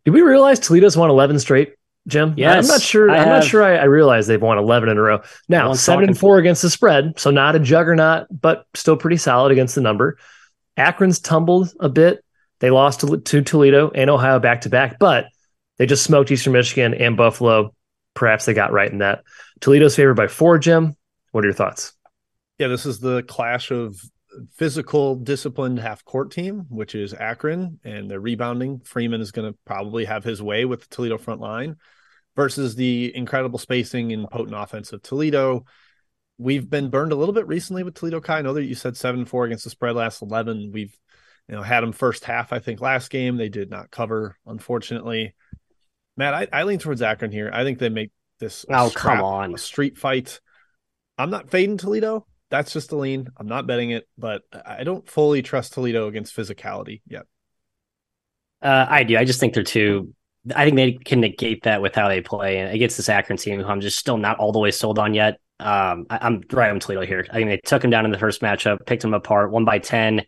Did 0.05 0.13
we 0.13 0.23
realize 0.23 0.61
Toledo's 0.61 0.97
won 0.97 1.11
11 1.11 1.41
straight? 1.41 1.75
Jim? 2.07 2.35
Yes, 2.37 2.65
I'm 2.65 2.75
not 2.75 2.83
sure. 2.83 3.11
I 3.11 3.19
am 3.19 3.29
not 3.29 3.45
sure. 3.45 3.63
I, 3.63 3.77
I 3.77 3.85
realize 3.85 4.27
they've 4.27 4.41
won 4.41 4.59
11 4.59 4.91
in 4.91 4.99
a 4.99 5.01
row. 5.01 5.23
Now 5.49 5.73
seven 5.73 6.05
and 6.05 6.19
four 6.19 6.39
against 6.39 6.63
the 6.63 6.71
spread, 6.71 7.19
so 7.19 7.31
not 7.31 7.57
a 7.57 7.59
juggernaut, 7.59 8.27
but 8.31 8.67
still 8.75 8.97
pretty 8.97 9.17
solid 9.17 9.53
against 9.53 9.75
the 9.75 9.81
number. 9.81 10.19
Akron's 10.77 11.19
tumbled 11.19 11.73
a 11.81 11.89
bit. 11.89 12.23
They 12.61 12.71
lost 12.71 13.01
to, 13.01 13.19
to 13.19 13.43
Toledo 13.43 13.91
and 13.91 14.11
Ohio 14.11 14.39
back 14.39 14.63
to 14.63 14.69
back, 14.69 14.99
but 14.99 15.27
they 15.79 15.87
just 15.87 16.05
smoked 16.05 16.31
Eastern 16.31 16.53
Michigan 16.53 16.95
and 16.95 17.17
Buffalo. 17.17 17.75
Perhaps 18.15 18.45
they 18.45 18.55
got 18.55 18.73
right 18.73 18.91
in 18.91 18.99
that. 18.99 19.25
Toledo's 19.61 19.97
favored 19.97 20.15
by 20.15 20.29
four. 20.29 20.59
Jim, 20.59 20.97
what 21.33 21.45
are 21.45 21.49
your 21.49 21.55
thoughts? 21.55 21.95
Yeah, 22.59 22.69
this 22.69 22.87
is 22.87 23.01
the 23.01 23.23
clash 23.23 23.71
of 23.71 23.97
physical, 24.55 25.17
disciplined 25.17 25.79
half 25.79 26.05
court 26.05 26.31
team, 26.31 26.67
which 26.69 26.95
is 26.95 27.15
Akron, 27.15 27.81
and 27.83 28.11
they're 28.11 28.21
rebounding. 28.21 28.81
Freeman 28.81 29.21
is 29.21 29.33
going 29.33 29.53
to 29.53 29.59
probably 29.65 30.05
have 30.05 30.23
his 30.23 30.43
way 30.43 30.65
with 30.65 30.83
the 30.83 30.95
Toledo 30.95 31.19
front 31.19 31.41
line 31.41 31.77
versus 32.37 32.75
the 32.75 33.15
incredible 33.15 33.59
spacing 33.59 34.13
and 34.13 34.29
potent 34.29 34.57
offense 34.57 34.93
of 34.93 35.03
Toledo. 35.03 35.65
We've 36.39 36.69
been 36.69 36.91
burned 36.91 37.13
a 37.13 37.17
little 37.17 37.35
bit 37.35 37.47
recently 37.47 37.83
with 37.85 37.95
Toledo 37.95 38.21
Ky. 38.21 38.33
I 38.33 38.43
know 38.43 38.55
that 38.55 38.65
you 38.65 38.75
said 38.75 38.97
seven 38.97 39.25
four 39.25 39.45
against 39.45 39.65
the 39.65 39.71
spread 39.71 39.95
last 39.95 40.21
eleven. 40.21 40.71
We've 40.73 40.97
you 41.49 41.55
know 41.55 41.63
had 41.63 41.83
them 41.83 41.93
first 41.93 42.25
half. 42.25 42.53
I 42.53 42.59
think 42.59 42.81
last 42.81 43.11
game 43.11 43.37
they 43.37 43.49
did 43.49 43.71
not 43.71 43.91
cover, 43.91 44.37
unfortunately. 44.47 45.35
Matt, 46.17 46.35
I, 46.35 46.49
I 46.53 46.63
lean 46.65 46.79
towards 46.79 47.03
Akron 47.03 47.33
here. 47.33 47.51
I 47.53 47.65
think 47.65 47.79
they 47.79 47.89
make 47.89 48.11
this. 48.41 48.67
Oh 48.69 48.91
come 48.95 49.23
on, 49.23 49.55
a 49.55 49.59
street 49.59 49.97
fight. 49.97 50.41
I'm 51.17 51.31
not 51.31 51.51
fading 51.51 51.79
Toledo. 51.79 52.27
That's 52.51 52.73
just 52.73 52.93
a 52.93 52.97
lean. 52.97 53.29
I'm 53.37 53.47
not 53.47 53.67
betting 53.67 53.91
it, 53.91 54.09
but 54.19 54.43
I 54.53 54.85
don't 54.85 55.09
fully 55.09 55.43
trust 55.43 55.73
Toledo 55.73 56.09
against 56.09 56.37
physicality 56.37 57.03
yet. 57.07 57.27
Uh, 58.61 58.87
I 58.89 59.05
do. 59.05 59.17
I 59.17 59.25
just 59.25 59.41
think 59.41 59.55
they're 59.55 59.63
too 59.63 60.15
I 60.55 60.65
think 60.65 60.77
they 60.77 60.93
can 60.93 61.21
negate 61.21 61.63
that 61.63 61.81
with 61.81 61.95
how 61.95 62.09
they 62.09 62.21
play 62.21 62.59
and 62.59 62.75
against 62.75 62.97
this 62.97 63.09
Akron 63.09 63.39
team, 63.39 63.61
who 63.61 63.67
I'm 63.67 63.81
just 63.81 63.99
still 63.99 64.19
not 64.19 64.39
all 64.39 64.53
the 64.53 64.59
way 64.59 64.71
sold 64.71 64.99
on 64.99 65.15
yet. 65.15 65.41
Um, 65.61 66.07
I, 66.11 66.27
am 66.27 66.43
right 66.51 66.71
on 66.71 66.81
Toledo 66.81 67.07
here. 67.07 67.27
I 67.31 67.35
think 67.35 67.49
they 67.49 67.61
took 67.65 67.83
him 67.83 67.91
down 67.91 68.05
in 68.05 68.11
the 68.11 68.19
first 68.19 68.43
matchup, 68.43 68.85
picked 68.87 69.05
him 69.05 69.15
apart, 69.15 69.51
one 69.51 69.65
by 69.65 69.79
ten. 69.79 70.21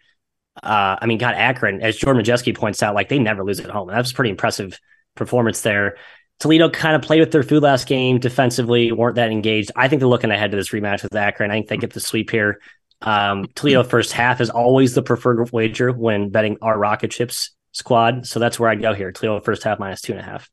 Uh, 0.62 0.96
I 1.00 1.06
mean, 1.06 1.18
got 1.18 1.34
Akron, 1.34 1.82
as 1.82 1.96
Jordan 1.96 2.22
Majeski 2.22 2.56
points 2.56 2.82
out, 2.82 2.94
like 2.94 3.08
they 3.08 3.18
never 3.18 3.44
lose 3.44 3.60
at 3.60 3.70
home. 3.70 3.88
That 3.88 3.98
was 3.98 4.12
pretty 4.12 4.30
impressive 4.30 4.78
performance 5.14 5.60
there. 5.60 5.96
Toledo 6.38 6.70
kind 6.70 6.96
of 6.96 7.02
played 7.02 7.20
with 7.20 7.32
their 7.32 7.42
food 7.42 7.62
last 7.62 7.86
game 7.86 8.18
defensively, 8.18 8.92
weren't 8.92 9.16
that 9.16 9.30
engaged. 9.30 9.72
I 9.74 9.88
think 9.88 10.00
they're 10.00 10.08
looking 10.08 10.30
ahead 10.30 10.50
to 10.50 10.56
this 10.56 10.70
rematch 10.70 11.02
with 11.02 11.14
Akron. 11.14 11.50
I 11.50 11.54
think 11.54 11.68
they 11.68 11.76
get 11.76 11.92
the 11.92 12.00
sweep 12.00 12.30
here. 12.30 12.60
Um, 13.02 13.46
Toledo 13.54 13.82
first 13.84 14.12
half 14.12 14.40
is 14.40 14.50
always 14.50 14.94
the 14.94 15.02
preferred 15.02 15.50
wager 15.52 15.92
when 15.92 16.30
betting 16.30 16.58
our 16.62 16.78
rocket 16.78 17.10
chips 17.10 17.50
squad. 17.76 18.26
So 18.26 18.40
that's 18.40 18.58
where 18.58 18.70
I'd 18.70 18.82
go 18.82 18.94
here. 18.94 19.12
Toledo 19.12 19.40
first 19.40 19.62
half 19.62 19.78
minus 19.78 20.00
two 20.00 20.12
and 20.12 20.20
a 20.20 20.24
half. 20.24 20.50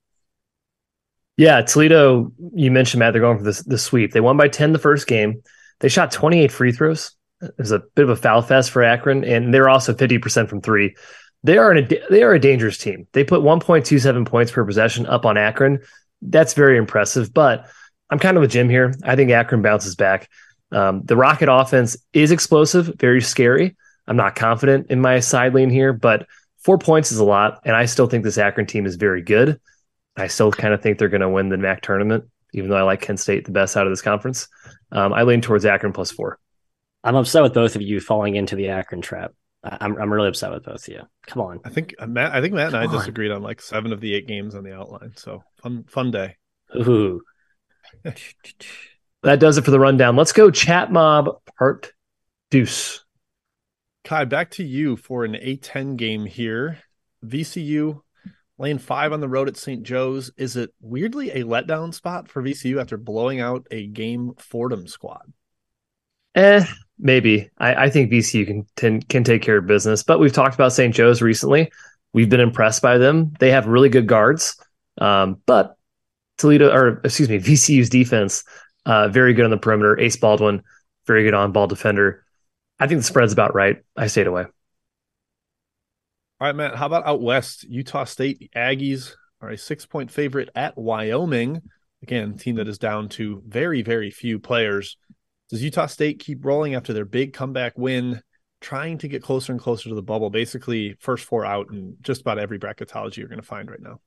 Yeah, 1.37 1.61
Toledo, 1.61 2.31
you 2.53 2.69
mentioned 2.69 2.99
Matt, 2.99 3.13
they're 3.13 3.21
going 3.21 3.39
for 3.39 3.43
the 3.43 3.77
sweep. 3.77 4.11
They 4.11 4.21
won 4.21 4.37
by 4.37 4.49
10 4.49 4.71
the 4.71 4.79
first 4.79 5.07
game. 5.07 5.41
They 5.79 5.89
shot 5.89 6.11
28 6.11 6.51
free 6.51 6.71
throws. 6.71 7.15
It 7.41 7.53
was 7.57 7.71
a 7.71 7.79
bit 7.95 8.03
of 8.03 8.09
a 8.09 8.15
foul 8.15 8.41
fest 8.41 8.71
for 8.71 8.83
Akron, 8.83 9.23
and 9.23 9.53
they're 9.53 9.69
also 9.69 9.93
50% 9.93 10.47
from 10.47 10.61
three. 10.61 10.95
They 11.43 11.57
are 11.57 11.75
a 11.75 11.81
they 12.09 12.23
are 12.23 12.33
a 12.33 12.39
dangerous 12.39 12.77
team. 12.77 13.07
They 13.11 13.23
put 13.23 13.41
1.27 13.41 14.25
points 14.25 14.51
per 14.51 14.63
possession 14.63 15.05
up 15.07 15.25
on 15.25 15.37
Akron. 15.37 15.79
That's 16.21 16.53
very 16.53 16.77
impressive. 16.77 17.33
But 17.33 17.67
I'm 18.09 18.19
kind 18.19 18.37
of 18.37 18.41
with 18.41 18.51
Jim 18.51 18.69
here. 18.69 18.93
I 19.03 19.17
think 19.17 19.31
Akron 19.31 19.61
bounces 19.61 19.95
back. 19.95 20.29
Um, 20.71 21.01
the 21.03 21.17
Rocket 21.17 21.49
offense 21.51 21.97
is 22.13 22.31
explosive, 22.31 22.93
very 22.97 23.21
scary. 23.21 23.75
I'm 24.07 24.15
not 24.15 24.35
confident 24.35 24.87
in 24.89 25.01
my 25.01 25.19
side 25.19 25.53
lane 25.53 25.69
here, 25.69 25.93
but 25.93 26.27
four 26.63 26.77
points 26.77 27.11
is 27.11 27.19
a 27.19 27.25
lot, 27.25 27.61
and 27.65 27.75
I 27.75 27.85
still 27.85 28.07
think 28.07 28.23
this 28.23 28.37
Akron 28.37 28.67
team 28.67 28.85
is 28.85 28.95
very 28.95 29.21
good. 29.21 29.59
I 30.15 30.27
still 30.27 30.51
kind 30.51 30.73
of 30.73 30.81
think 30.81 30.97
they're 30.97 31.09
going 31.09 31.21
to 31.21 31.29
win 31.29 31.49
the 31.49 31.57
MAC 31.57 31.81
tournament, 31.81 32.25
even 32.53 32.69
though 32.69 32.77
I 32.77 32.83
like 32.83 33.01
Kent 33.01 33.19
State 33.19 33.45
the 33.45 33.51
best 33.51 33.75
out 33.75 33.87
of 33.87 33.91
this 33.91 34.01
conference. 34.01 34.47
Um, 34.91 35.13
I 35.13 35.23
lean 35.23 35.41
towards 35.41 35.65
Akron 35.65 35.93
plus 35.93 36.11
four. 36.11 36.39
I'm 37.03 37.15
upset 37.15 37.43
with 37.43 37.53
both 37.53 37.75
of 37.75 37.81
you 37.81 37.99
falling 37.99 38.35
into 38.35 38.55
the 38.55 38.69
Akron 38.69 39.01
trap. 39.01 39.33
I'm 39.63 39.97
I'm 39.97 40.11
really 40.11 40.27
upset 40.27 40.51
with 40.51 40.63
both 40.63 40.87
of 40.87 40.93
you. 40.93 41.01
Come 41.25 41.41
on. 41.41 41.59
I 41.63 41.69
think 41.69 41.95
uh, 41.97 42.05
Matt. 42.05 42.33
I 42.33 42.41
think 42.41 42.53
Matt 42.53 42.67
and 42.67 42.77
I 42.77 42.85
on. 42.85 42.91
disagreed 42.91 43.31
on 43.31 43.41
like 43.41 43.61
seven 43.61 43.93
of 43.93 44.01
the 44.01 44.13
eight 44.13 44.27
games 44.27 44.55
on 44.55 44.63
the 44.63 44.73
outline. 44.73 45.13
So 45.15 45.43
fun 45.61 45.85
fun 45.87 46.11
day. 46.11 46.35
Ooh. 46.75 47.21
that 48.03 49.39
does 49.39 49.57
it 49.57 49.63
for 49.63 49.71
the 49.71 49.79
rundown. 49.79 50.15
Let's 50.15 50.33
go 50.33 50.51
chat 50.51 50.91
mob 50.91 51.29
part 51.57 51.93
deuce. 52.51 53.02
Ky, 54.03 54.25
back 54.25 54.51
to 54.51 54.63
you 54.63 54.95
for 54.95 55.25
an 55.25 55.33
A10 55.33 55.95
game 55.97 56.25
here. 56.25 56.79
VCU 57.23 58.01
lane 58.57 58.77
five 58.77 59.13
on 59.13 59.19
the 59.21 59.29
road 59.29 59.47
at 59.47 59.57
St. 59.57 59.83
Joe's. 59.83 60.31
Is 60.37 60.55
it 60.55 60.73
weirdly 60.81 61.31
a 61.31 61.43
letdown 61.43 61.93
spot 61.93 62.29
for 62.29 62.41
VCU 62.41 62.79
after 62.79 62.97
blowing 62.97 63.39
out 63.39 63.67
a 63.71 63.87
game 63.87 64.33
Fordham 64.37 64.87
squad? 64.87 65.33
Eh, 66.35 66.65
maybe. 66.97 67.49
I, 67.57 67.85
I 67.85 67.89
think 67.89 68.11
VCU 68.11 68.45
can, 68.47 68.65
can 68.75 69.01
can 69.01 69.23
take 69.23 69.41
care 69.41 69.57
of 69.57 69.67
business, 69.67 70.03
but 70.03 70.19
we've 70.19 70.33
talked 70.33 70.55
about 70.55 70.73
St. 70.73 70.93
Joe's 70.93 71.21
recently. 71.21 71.71
We've 72.13 72.29
been 72.29 72.39
impressed 72.39 72.81
by 72.81 72.97
them. 72.97 73.33
They 73.39 73.51
have 73.51 73.67
really 73.67 73.89
good 73.89 74.07
guards, 74.07 74.55
um, 74.99 75.41
but 75.45 75.77
Toledo 76.37 76.71
or 76.71 77.01
excuse 77.03 77.29
me, 77.29 77.39
VCU's 77.39 77.89
defense 77.89 78.43
Uh, 78.85 79.07
very 79.07 79.33
good 79.33 79.45
on 79.45 79.51
the 79.51 79.57
perimeter. 79.57 79.97
Ace 79.99 80.17
Baldwin, 80.17 80.63
very 81.07 81.23
good 81.23 81.33
on 81.33 81.51
ball 81.53 81.67
defender. 81.67 82.25
I 82.79 82.87
think 82.87 82.99
the 82.99 83.05
spread's 83.05 83.33
about 83.33 83.55
right. 83.55 83.77
I 83.95 84.07
stayed 84.07 84.27
away. 84.27 84.43
All 84.43 86.47
right, 86.47 86.55
Matt. 86.55 86.75
How 86.75 86.87
about 86.87 87.07
out 87.07 87.21
west? 87.21 87.63
Utah 87.63 88.03
State 88.03 88.51
Aggies 88.55 89.13
are 89.41 89.49
a 89.49 89.57
six 89.57 89.85
point 89.85 90.11
favorite 90.11 90.49
at 90.55 90.77
Wyoming. 90.77 91.61
Again, 92.01 92.37
team 92.37 92.55
that 92.55 92.67
is 92.67 92.77
down 92.77 93.07
to 93.09 93.41
very, 93.47 93.81
very 93.81 94.11
few 94.11 94.39
players. 94.39 94.97
Does 95.49 95.63
Utah 95.63 95.85
State 95.85 96.19
keep 96.19 96.43
rolling 96.43 96.75
after 96.75 96.91
their 96.91 97.05
big 97.05 97.33
comeback 97.33 97.77
win, 97.77 98.21
trying 98.59 98.97
to 98.97 99.07
get 99.07 99.23
closer 99.23 99.53
and 99.53 99.61
closer 99.61 99.89
to 99.89 99.95
the 99.95 100.01
bubble? 100.01 100.29
Basically, 100.29 100.97
first 100.99 101.23
four 101.23 101.45
out 101.45 101.67
in 101.71 101.95
just 102.01 102.21
about 102.21 102.39
every 102.39 102.59
bracketology 102.59 103.17
you're 103.17 103.29
going 103.29 103.39
to 103.39 103.45
find 103.45 103.69
right 103.69 103.81
now. 103.81 104.01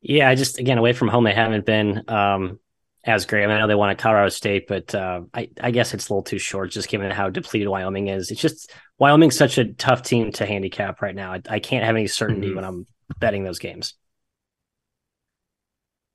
Yeah, 0.00 0.28
I 0.28 0.34
just 0.34 0.58
again 0.58 0.78
away 0.78 0.92
from 0.92 1.08
home, 1.08 1.24
they 1.24 1.34
haven't 1.34 1.66
been 1.66 2.02
um, 2.08 2.58
as 3.04 3.24
great. 3.26 3.44
I, 3.44 3.46
mean, 3.46 3.56
I 3.56 3.60
know 3.60 3.66
they 3.66 3.74
won 3.74 3.90
at 3.90 3.98
Colorado 3.98 4.28
State, 4.28 4.66
but 4.68 4.94
uh, 4.94 5.22
I, 5.32 5.48
I 5.60 5.70
guess 5.70 5.94
it's 5.94 6.08
a 6.08 6.12
little 6.12 6.22
too 6.22 6.38
short, 6.38 6.70
just 6.70 6.88
given 6.88 7.10
how 7.10 7.30
depleted 7.30 7.68
Wyoming 7.68 8.08
is. 8.08 8.30
It's 8.30 8.40
just 8.40 8.72
Wyoming's 8.98 9.36
such 9.36 9.58
a 9.58 9.72
tough 9.72 10.02
team 10.02 10.32
to 10.32 10.46
handicap 10.46 11.00
right 11.00 11.14
now. 11.14 11.32
I, 11.32 11.42
I 11.48 11.58
can't 11.60 11.84
have 11.84 11.96
any 11.96 12.06
certainty 12.06 12.48
mm-hmm. 12.48 12.56
when 12.56 12.64
I'm 12.64 12.86
betting 13.18 13.44
those 13.44 13.58
games. 13.58 13.94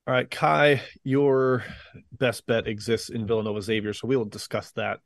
All 0.08 0.14
right, 0.14 0.30
Ky, 0.30 0.82
your 1.04 1.64
best 2.12 2.46
bet 2.46 2.68
exists 2.68 3.10
in 3.10 3.26
Villanova 3.26 3.60
Xavier, 3.62 3.92
so 3.94 4.08
we 4.08 4.16
will 4.16 4.26
discuss 4.26 4.72
that 4.74 5.00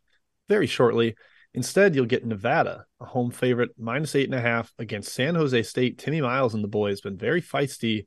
very 0.50 0.68
shortly. 0.68 1.16
Instead, 1.54 1.96
you'll 1.96 2.06
get 2.06 2.26
Nevada, 2.26 2.86
a 3.00 3.06
home 3.06 3.32
favorite, 3.32 3.72
minus 3.78 4.14
eight 4.16 4.26
and 4.26 4.36
a 4.36 4.42
half 4.42 4.74
against 4.78 5.14
San 5.14 5.36
Jose 5.36 5.64
State. 5.64 5.98
Timmy 5.98 6.20
Miles 6.20 6.54
and 6.54 6.64
the 6.64 6.68
boys 6.68 7.00
been 7.00 7.18
very 7.18 7.42
feisty. 7.42 8.06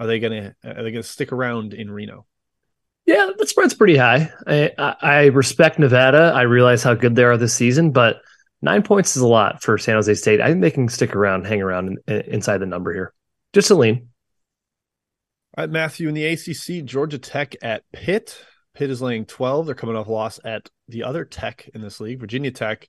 Are 0.00 0.06
they 0.08 0.18
gonna 0.18 0.56
are 0.64 0.82
they 0.82 0.90
gonna 0.90 1.04
stick 1.04 1.30
around 1.30 1.74
in 1.74 1.90
Reno? 1.90 2.26
Yeah, 3.06 3.30
the 3.36 3.46
spread's 3.46 3.74
pretty 3.74 3.96
high. 3.96 4.30
I, 4.46 4.70
I, 4.78 4.94
I 5.02 5.24
respect 5.26 5.78
Nevada. 5.78 6.32
I 6.34 6.42
realize 6.42 6.82
how 6.82 6.94
good 6.94 7.16
they 7.16 7.24
are 7.24 7.36
this 7.36 7.54
season, 7.54 7.90
but 7.90 8.22
nine 8.60 8.82
points 8.82 9.16
is 9.16 9.22
a 9.22 9.26
lot 9.26 9.62
for 9.62 9.76
San 9.76 9.96
Jose 9.96 10.14
State. 10.14 10.40
I 10.40 10.48
think 10.48 10.60
they 10.60 10.70
can 10.70 10.88
stick 10.88 11.16
around, 11.16 11.46
hang 11.46 11.62
around 11.62 11.88
in, 11.88 12.14
in, 12.14 12.20
inside 12.34 12.58
the 12.58 12.66
number 12.66 12.92
here. 12.92 13.12
Just 13.52 13.70
a 13.70 13.74
lean. 13.74 14.08
All 15.56 15.64
right, 15.64 15.70
Matthew, 15.70 16.08
in 16.08 16.14
the 16.14 16.26
ACC, 16.26 16.84
Georgia 16.84 17.18
Tech 17.18 17.56
at 17.60 17.82
Pitt. 17.92 18.42
Pitt 18.74 18.88
is 18.88 19.02
laying 19.02 19.26
12. 19.26 19.66
They're 19.66 19.74
coming 19.74 19.96
off 19.96 20.08
loss 20.08 20.40
at 20.44 20.70
the 20.88 21.02
other 21.02 21.24
Tech 21.24 21.68
in 21.74 21.82
this 21.82 22.00
league, 22.00 22.20
Virginia 22.20 22.50
Tech. 22.50 22.88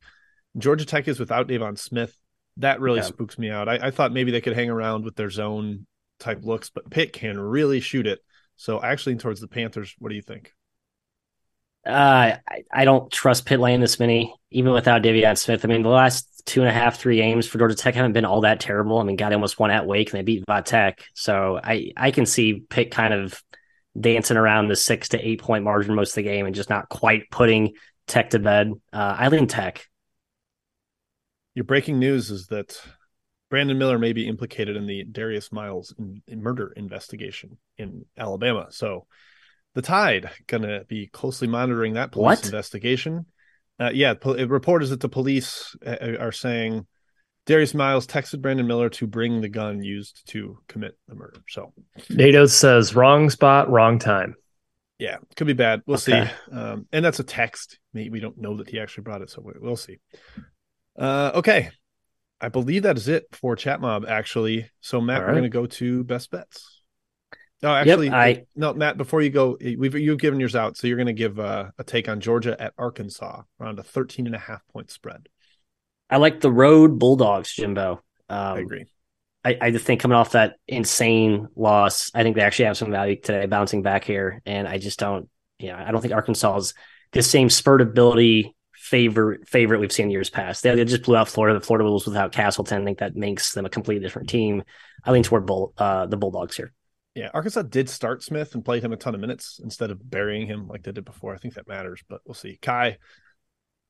Georgia 0.57 0.85
Tech 0.85 1.07
is 1.07 1.19
without 1.19 1.47
Deivon 1.47 1.77
Smith. 1.77 2.15
That 2.57 2.79
really 2.79 2.99
yeah. 2.99 3.05
spooks 3.05 3.37
me 3.37 3.49
out. 3.49 3.67
I, 3.67 3.87
I, 3.87 3.91
thought 3.91 4.13
maybe 4.13 4.31
they 4.31 4.39
could 4.39 4.55
hang 4.55 4.69
around 4.69 5.03
with 5.03 5.15
their 5.15 5.31
zone 5.31 5.87
type 6.19 6.43
looks, 6.43 6.69
but 6.69 6.89
Pitt 6.89 7.11
can 7.11 7.39
really 7.39 7.79
shoot 7.79 8.05
it. 8.05 8.19
So 8.55 8.81
actually 8.81 9.15
towards 9.15 9.41
the 9.41 9.47
Panthers. 9.47 9.95
What 9.99 10.09
do 10.09 10.15
you 10.15 10.21
think? 10.21 10.53
Uh, 11.85 12.37
I, 12.47 12.63
I 12.71 12.85
don't 12.85 13.11
trust 13.11 13.45
Pitt 13.45 13.59
Lane 13.59 13.81
this 13.81 13.99
many, 13.99 14.33
even 14.51 14.71
without 14.71 15.01
Deivon 15.01 15.37
Smith. 15.37 15.65
I 15.65 15.67
mean, 15.67 15.83
the 15.83 15.89
last 15.89 16.43
two 16.45 16.61
and 16.61 16.69
a 16.69 16.73
half, 16.73 16.97
three 16.97 17.17
games 17.17 17.45
for 17.45 17.57
Georgia 17.57 17.75
Tech 17.75 17.95
haven't 17.95 18.13
been 18.13 18.25
all 18.25 18.41
that 18.41 18.59
terrible. 18.59 18.99
I 18.99 19.03
mean, 19.03 19.17
God, 19.17 19.33
almost 19.33 19.59
won 19.59 19.71
at 19.71 19.85
Wake 19.85 20.11
and 20.11 20.19
they 20.19 20.23
beat 20.23 20.45
Va 20.47 20.61
Tech. 20.61 21.03
So 21.13 21.59
I, 21.61 21.91
I 21.97 22.11
can 22.11 22.25
see 22.25 22.63
Pitt 22.69 22.91
kind 22.91 23.13
of 23.13 23.41
dancing 23.99 24.37
around 24.37 24.67
the 24.69 24.75
six 24.75 25.09
to 25.09 25.19
eight 25.19 25.41
point 25.41 25.63
margin 25.63 25.93
most 25.95 26.11
of 26.11 26.15
the 26.15 26.23
game 26.23 26.45
and 26.45 26.55
just 26.55 26.69
not 26.69 26.89
quite 26.89 27.29
putting 27.29 27.73
Tech 28.07 28.31
to 28.31 28.39
bed. 28.39 28.71
Uh, 28.91 29.15
I 29.17 29.27
lean 29.27 29.47
Tech. 29.47 29.85
Your 31.55 31.65
breaking 31.65 31.99
news 31.99 32.31
is 32.31 32.47
that 32.47 32.81
Brandon 33.53 33.77
Miller 33.77 33.99
may 33.99 34.13
be 34.13 34.27
implicated 34.27 34.75
in 34.75 34.87
the 34.87 35.03
Darius 35.03 35.51
Miles 35.51 35.93
in, 35.99 36.23
in 36.27 36.41
murder 36.41 36.73
investigation 36.75 37.59
in 37.77 38.03
Alabama. 38.17 38.65
So 38.71 39.05
the 39.75 39.83
Tide 39.83 40.31
going 40.47 40.63
to 40.63 40.85
be 40.87 41.05
closely 41.05 41.47
monitoring 41.47 41.93
that 41.93 42.11
police 42.11 42.39
what? 42.39 42.45
investigation. 42.45 43.27
Uh, 43.79 43.91
yeah, 43.93 44.15
po- 44.15 44.43
reporters 44.47 44.89
that 44.89 45.01
the 45.01 45.07
police 45.07 45.75
uh, 45.85 45.97
uh, 46.01 46.15
are 46.19 46.31
saying 46.31 46.87
Darius 47.45 47.75
Miles 47.75 48.07
texted 48.07 48.41
Brandon 48.41 48.65
Miller 48.65 48.89
to 48.89 49.05
bring 49.05 49.41
the 49.41 49.49
gun 49.49 49.83
used 49.83 50.27
to 50.29 50.57
commit 50.67 50.97
the 51.07 51.13
murder. 51.13 51.43
So 51.47 51.73
Nate 52.09 52.33
Oats 52.33 52.55
says 52.55 52.95
wrong 52.95 53.29
spot, 53.29 53.69
wrong 53.69 53.99
time. 53.99 54.33
Yeah, 54.97 55.17
could 55.35 55.45
be 55.45 55.53
bad. 55.53 55.83
We'll 55.85 55.97
okay. 55.97 56.31
see. 56.49 56.55
Um, 56.55 56.87
and 56.91 57.05
that's 57.05 57.19
a 57.19 57.23
text. 57.23 57.77
Maybe 57.93 58.09
we 58.09 58.19
don't 58.19 58.39
know 58.39 58.57
that 58.57 58.69
he 58.69 58.79
actually 58.79 59.03
brought 59.03 59.21
it, 59.21 59.29
so 59.29 59.43
we'll 59.61 59.75
see. 59.75 59.99
Uh, 60.97 61.33
okay, 61.35 61.69
I 62.43 62.49
believe 62.49 62.83
that 62.83 62.97
is 62.97 63.07
it 63.07 63.25
for 63.31 63.55
Chat 63.55 63.79
Mob. 63.79 64.05
Actually, 64.05 64.69
so 64.81 64.99
Matt, 64.99 65.21
right. 65.21 65.27
we're 65.27 65.33
going 65.33 65.43
to 65.43 65.49
go 65.49 65.65
to 65.65 66.03
best 66.03 66.29
bets. 66.29 66.81
No, 67.61 67.73
actually, 67.73 68.07
yep, 68.07 68.15
I, 68.15 68.43
no, 68.57 68.73
Matt. 68.73 68.97
Before 68.97 69.21
you 69.21 69.29
go, 69.29 69.57
we've 69.61 69.95
you've 69.95 70.19
given 70.19 70.41
yours 70.41 70.53
out, 70.53 70.75
so 70.75 70.85
you're 70.85 70.97
going 70.97 71.07
to 71.07 71.13
give 71.13 71.39
uh, 71.39 71.71
a 71.77 71.85
take 71.85 72.09
on 72.09 72.19
Georgia 72.19 72.61
at 72.61 72.73
Arkansas 72.77 73.43
around 73.61 73.79
a 73.79 73.83
13 73.83 74.25
and 74.25 74.35
a 74.35 74.39
half 74.39 74.61
point 74.67 74.91
spread. 74.91 75.29
I 76.09 76.17
like 76.17 76.41
the 76.41 76.51
road 76.51 76.99
Bulldogs, 76.99 77.53
Jimbo. 77.53 78.03
Um, 78.27 78.37
I 78.37 78.59
agree. 78.59 78.85
I, 79.45 79.57
I 79.61 79.71
just 79.71 79.85
think 79.85 80.01
coming 80.01 80.17
off 80.17 80.33
that 80.33 80.55
insane 80.67 81.47
loss, 81.55 82.11
I 82.13 82.23
think 82.23 82.35
they 82.35 82.41
actually 82.41 82.65
have 82.65 82.77
some 82.77 82.91
value 82.91 83.15
today, 83.21 83.45
bouncing 83.45 83.83
back 83.83 84.03
here, 84.03 84.41
and 84.45 84.67
I 84.67 84.79
just 84.79 84.99
don't, 84.99 85.29
yeah, 85.59 85.81
I 85.81 85.91
don't 85.91 86.01
think 86.01 86.13
Arkansas 86.13 86.57
is 86.57 86.73
the 87.13 87.23
same 87.23 87.49
spurt 87.49 87.79
ability 87.79 88.53
favorite 88.83 89.47
favorite 89.47 89.79
we've 89.79 89.93
seen 89.93 90.09
years 90.09 90.29
past. 90.29 90.61
They, 90.61 90.75
they 90.75 90.83
just 90.83 91.03
blew 91.03 91.15
out 91.15 91.29
Florida. 91.29 91.57
The 91.57 91.65
Florida 91.65 91.85
Bulls 91.85 92.05
without 92.05 92.33
Castleton. 92.33 92.81
I 92.81 92.85
think 92.85 92.99
that 92.99 93.15
makes 93.15 93.53
them 93.53 93.65
a 93.65 93.69
completely 93.69 94.03
different 94.03 94.27
team. 94.27 94.61
I 95.05 95.11
lean 95.11 95.23
toward 95.23 95.45
Bull, 95.45 95.73
uh, 95.77 96.05
the 96.05 96.17
Bulldogs 96.17 96.57
here. 96.57 96.73
Yeah, 97.15 97.29
Arkansas 97.33 97.61
did 97.61 97.89
start 97.89 98.23
Smith 98.23 98.53
and 98.55 98.65
played 98.65 98.83
him 98.83 98.91
a 98.91 98.97
ton 98.97 99.15
of 99.15 99.21
minutes 99.21 99.61
instead 99.63 99.89
of 99.89 100.09
burying 100.09 100.47
him 100.47 100.67
like 100.67 100.83
they 100.83 100.91
did 100.91 101.05
before. 101.05 101.33
I 101.33 101.37
think 101.37 101.53
that 101.53 101.65
matters, 101.65 102.03
but 102.09 102.19
we'll 102.25 102.33
see. 102.33 102.59
Ky, 102.61 102.97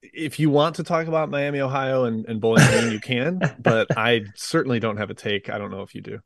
if 0.03 0.39
you 0.39 0.51
want 0.51 0.75
to 0.75 0.83
talk 0.83 1.07
about 1.07 1.31
Miami, 1.31 1.59
Ohio, 1.59 2.03
and, 2.03 2.27
and 2.27 2.39
Bowling 2.39 2.67
Green, 2.67 2.91
you 2.91 2.99
can, 2.99 3.39
but 3.59 3.97
I 3.97 4.25
certainly 4.35 4.79
don't 4.79 4.97
have 4.97 5.09
a 5.09 5.15
take. 5.15 5.49
I 5.49 5.57
don't 5.57 5.71
know 5.71 5.81
if 5.81 5.95
you 5.95 6.01
do. 6.01 6.19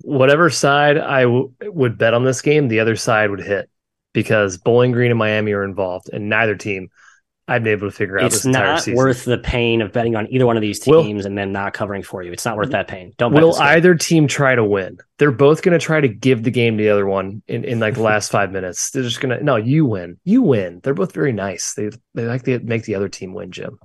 Whatever 0.00 0.50
side 0.50 0.98
I 0.98 1.22
w- 1.22 1.52
would 1.62 1.96
bet 1.96 2.14
on 2.14 2.24
this 2.24 2.42
game, 2.42 2.66
the 2.66 2.80
other 2.80 2.96
side 2.96 3.30
would 3.30 3.44
hit 3.44 3.70
because 4.12 4.58
Bowling 4.58 4.90
Green 4.90 5.12
and 5.12 5.18
Miami 5.18 5.52
are 5.52 5.62
involved, 5.62 6.10
and 6.12 6.28
neither 6.28 6.56
team 6.56 6.88
I've 7.52 7.62
been 7.62 7.72
able 7.72 7.88
to 7.88 7.94
figure 7.94 8.18
out. 8.18 8.24
It's 8.24 8.46
not 8.46 8.86
worth 8.88 9.24
the 9.24 9.36
pain 9.36 9.82
of 9.82 9.92
betting 9.92 10.16
on 10.16 10.26
either 10.32 10.46
one 10.46 10.56
of 10.56 10.62
these 10.62 10.80
teams 10.80 11.24
will, 11.24 11.26
and 11.26 11.36
then 11.36 11.52
not 11.52 11.74
covering 11.74 12.02
for 12.02 12.22
you. 12.22 12.32
It's 12.32 12.44
not 12.44 12.56
worth 12.56 12.70
that 12.70 12.88
pain. 12.88 13.12
Don't. 13.18 13.32
Will 13.32 13.54
either 13.60 13.94
team 13.94 14.26
try 14.26 14.54
to 14.54 14.64
win? 14.64 14.98
They're 15.18 15.30
both 15.30 15.62
going 15.62 15.78
to 15.78 15.84
try 15.84 16.00
to 16.00 16.08
give 16.08 16.42
the 16.42 16.50
game 16.50 16.78
to 16.78 16.82
the 16.82 16.88
other 16.90 17.06
one 17.06 17.42
in, 17.46 17.64
in 17.64 17.78
like 17.78 17.94
the 17.94 18.02
last 18.02 18.30
five 18.30 18.50
minutes. 18.50 18.90
They're 18.90 19.02
just 19.02 19.20
going 19.20 19.36
to 19.36 19.44
no. 19.44 19.56
You 19.56 19.84
win. 19.84 20.18
You 20.24 20.42
win. 20.42 20.80
They're 20.82 20.94
both 20.94 21.12
very 21.12 21.32
nice. 21.32 21.74
They 21.74 21.90
they 22.14 22.24
like 22.24 22.44
to 22.44 22.58
make 22.60 22.84
the 22.84 22.94
other 22.94 23.08
team 23.08 23.34
win. 23.34 23.52
Jim. 23.52 23.78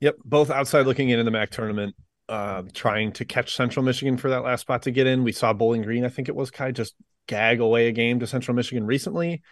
Yep, 0.00 0.16
both 0.24 0.50
outside 0.50 0.86
looking 0.86 1.08
in 1.08 1.18
in 1.18 1.24
the 1.24 1.30
MAC 1.30 1.50
tournament, 1.50 1.94
uh, 2.28 2.62
trying 2.74 3.12
to 3.12 3.24
catch 3.24 3.54
Central 3.54 3.84
Michigan 3.84 4.18
for 4.18 4.28
that 4.30 4.42
last 4.42 4.60
spot 4.60 4.82
to 4.82 4.90
get 4.90 5.06
in. 5.06 5.24
We 5.24 5.32
saw 5.32 5.54
Bowling 5.54 5.82
Green, 5.82 6.04
I 6.04 6.08
think 6.08 6.28
it 6.28 6.36
was 6.36 6.50
Ky, 6.50 6.72
just 6.72 6.94
gag 7.26 7.60
away 7.60 7.88
a 7.88 7.92
game 7.92 8.20
to 8.20 8.26
Central 8.26 8.54
Michigan 8.54 8.84
recently. 8.84 9.42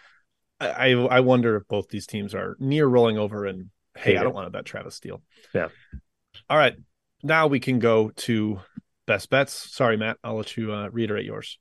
I, 0.67 0.91
I 0.91 1.19
wonder 1.21 1.55
if 1.55 1.67
both 1.67 1.89
these 1.89 2.07
teams 2.07 2.33
are 2.33 2.55
near 2.59 2.85
rolling 2.85 3.17
over 3.17 3.45
and 3.45 3.69
hey, 3.95 4.17
I 4.17 4.23
don't 4.23 4.33
want 4.33 4.47
to 4.47 4.51
bet 4.51 4.65
Travis 4.65 4.95
Steele. 4.95 5.21
Yeah. 5.53 5.69
All 6.49 6.57
right. 6.57 6.75
Now 7.21 7.47
we 7.47 7.59
can 7.59 7.79
go 7.79 8.09
to 8.09 8.59
best 9.05 9.29
bets. 9.29 9.53
Sorry, 9.53 9.97
Matt. 9.97 10.17
I'll 10.23 10.35
let 10.35 10.57
you 10.57 10.73
uh, 10.73 10.89
reiterate 10.89 11.25
yours. 11.25 11.59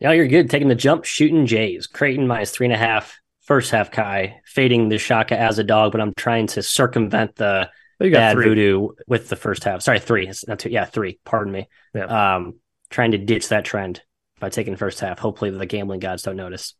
Yeah, 0.00 0.12
you're 0.12 0.28
good. 0.28 0.50
Taking 0.50 0.68
the 0.68 0.74
jump, 0.74 1.04
shooting 1.04 1.46
Jays. 1.46 1.86
Creighton 1.86 2.26
minus 2.26 2.50
three 2.50 2.66
and 2.66 2.74
a 2.74 2.78
half. 2.78 3.18
First 3.42 3.70
half, 3.70 3.90
Ky 3.90 4.36
fading 4.46 4.88
the 4.88 4.96
Shaka 4.96 5.38
as 5.38 5.58
a 5.58 5.64
dog, 5.64 5.92
but 5.92 6.00
I'm 6.00 6.14
trying 6.14 6.46
to 6.48 6.62
circumvent 6.62 7.36
the 7.36 7.70
bad 7.98 8.32
three. 8.32 8.48
voodoo 8.48 8.88
with 9.06 9.28
the 9.28 9.36
first 9.36 9.64
half. 9.64 9.82
Sorry, 9.82 10.00
three. 10.00 10.26
It's 10.26 10.48
not 10.48 10.60
two. 10.60 10.70
Yeah, 10.70 10.86
three. 10.86 11.18
Pardon 11.24 11.52
me. 11.52 11.68
Yeah. 11.94 12.36
Um, 12.36 12.54
trying 12.88 13.10
to 13.10 13.18
ditch 13.18 13.48
that 13.48 13.66
trend 13.66 14.02
by 14.40 14.48
taking 14.48 14.76
first 14.76 15.00
half. 15.00 15.18
Hopefully, 15.18 15.50
the 15.50 15.66
gambling 15.66 16.00
gods 16.00 16.22
don't 16.22 16.36
notice. 16.36 16.74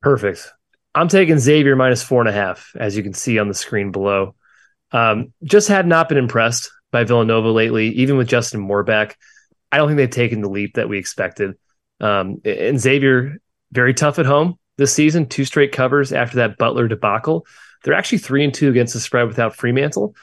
Perfect. 0.00 0.52
I'm 0.94 1.08
taking 1.08 1.38
Xavier 1.38 1.76
minus 1.76 2.02
four 2.02 2.20
and 2.20 2.28
a 2.28 2.32
half, 2.32 2.72
as 2.76 2.96
you 2.96 3.02
can 3.02 3.14
see 3.14 3.38
on 3.38 3.48
the 3.48 3.54
screen 3.54 3.92
below. 3.92 4.34
Um, 4.90 5.32
just 5.44 5.68
had 5.68 5.86
not 5.86 6.08
been 6.08 6.18
impressed 6.18 6.70
by 6.90 7.04
Villanova 7.04 7.48
lately, 7.48 7.88
even 7.88 8.16
with 8.16 8.28
Justin 8.28 8.60
Moore 8.60 8.84
back. 8.84 9.16
I 9.70 9.76
don't 9.76 9.88
think 9.88 9.98
they've 9.98 10.10
taken 10.10 10.40
the 10.40 10.48
leap 10.48 10.74
that 10.74 10.88
we 10.88 10.98
expected. 10.98 11.56
Um, 12.00 12.40
and 12.44 12.80
Xavier, 12.80 13.38
very 13.70 13.92
tough 13.92 14.18
at 14.18 14.26
home 14.26 14.58
this 14.78 14.94
season, 14.94 15.26
two 15.26 15.44
straight 15.44 15.72
covers 15.72 16.12
after 16.12 16.36
that 16.38 16.56
Butler 16.56 16.88
debacle. 16.88 17.46
They're 17.84 17.94
actually 17.94 18.18
three 18.18 18.44
and 18.44 18.54
two 18.54 18.70
against 18.70 18.94
the 18.94 19.00
spread 19.00 19.26
without 19.26 19.56
Freemantle. 19.56 20.14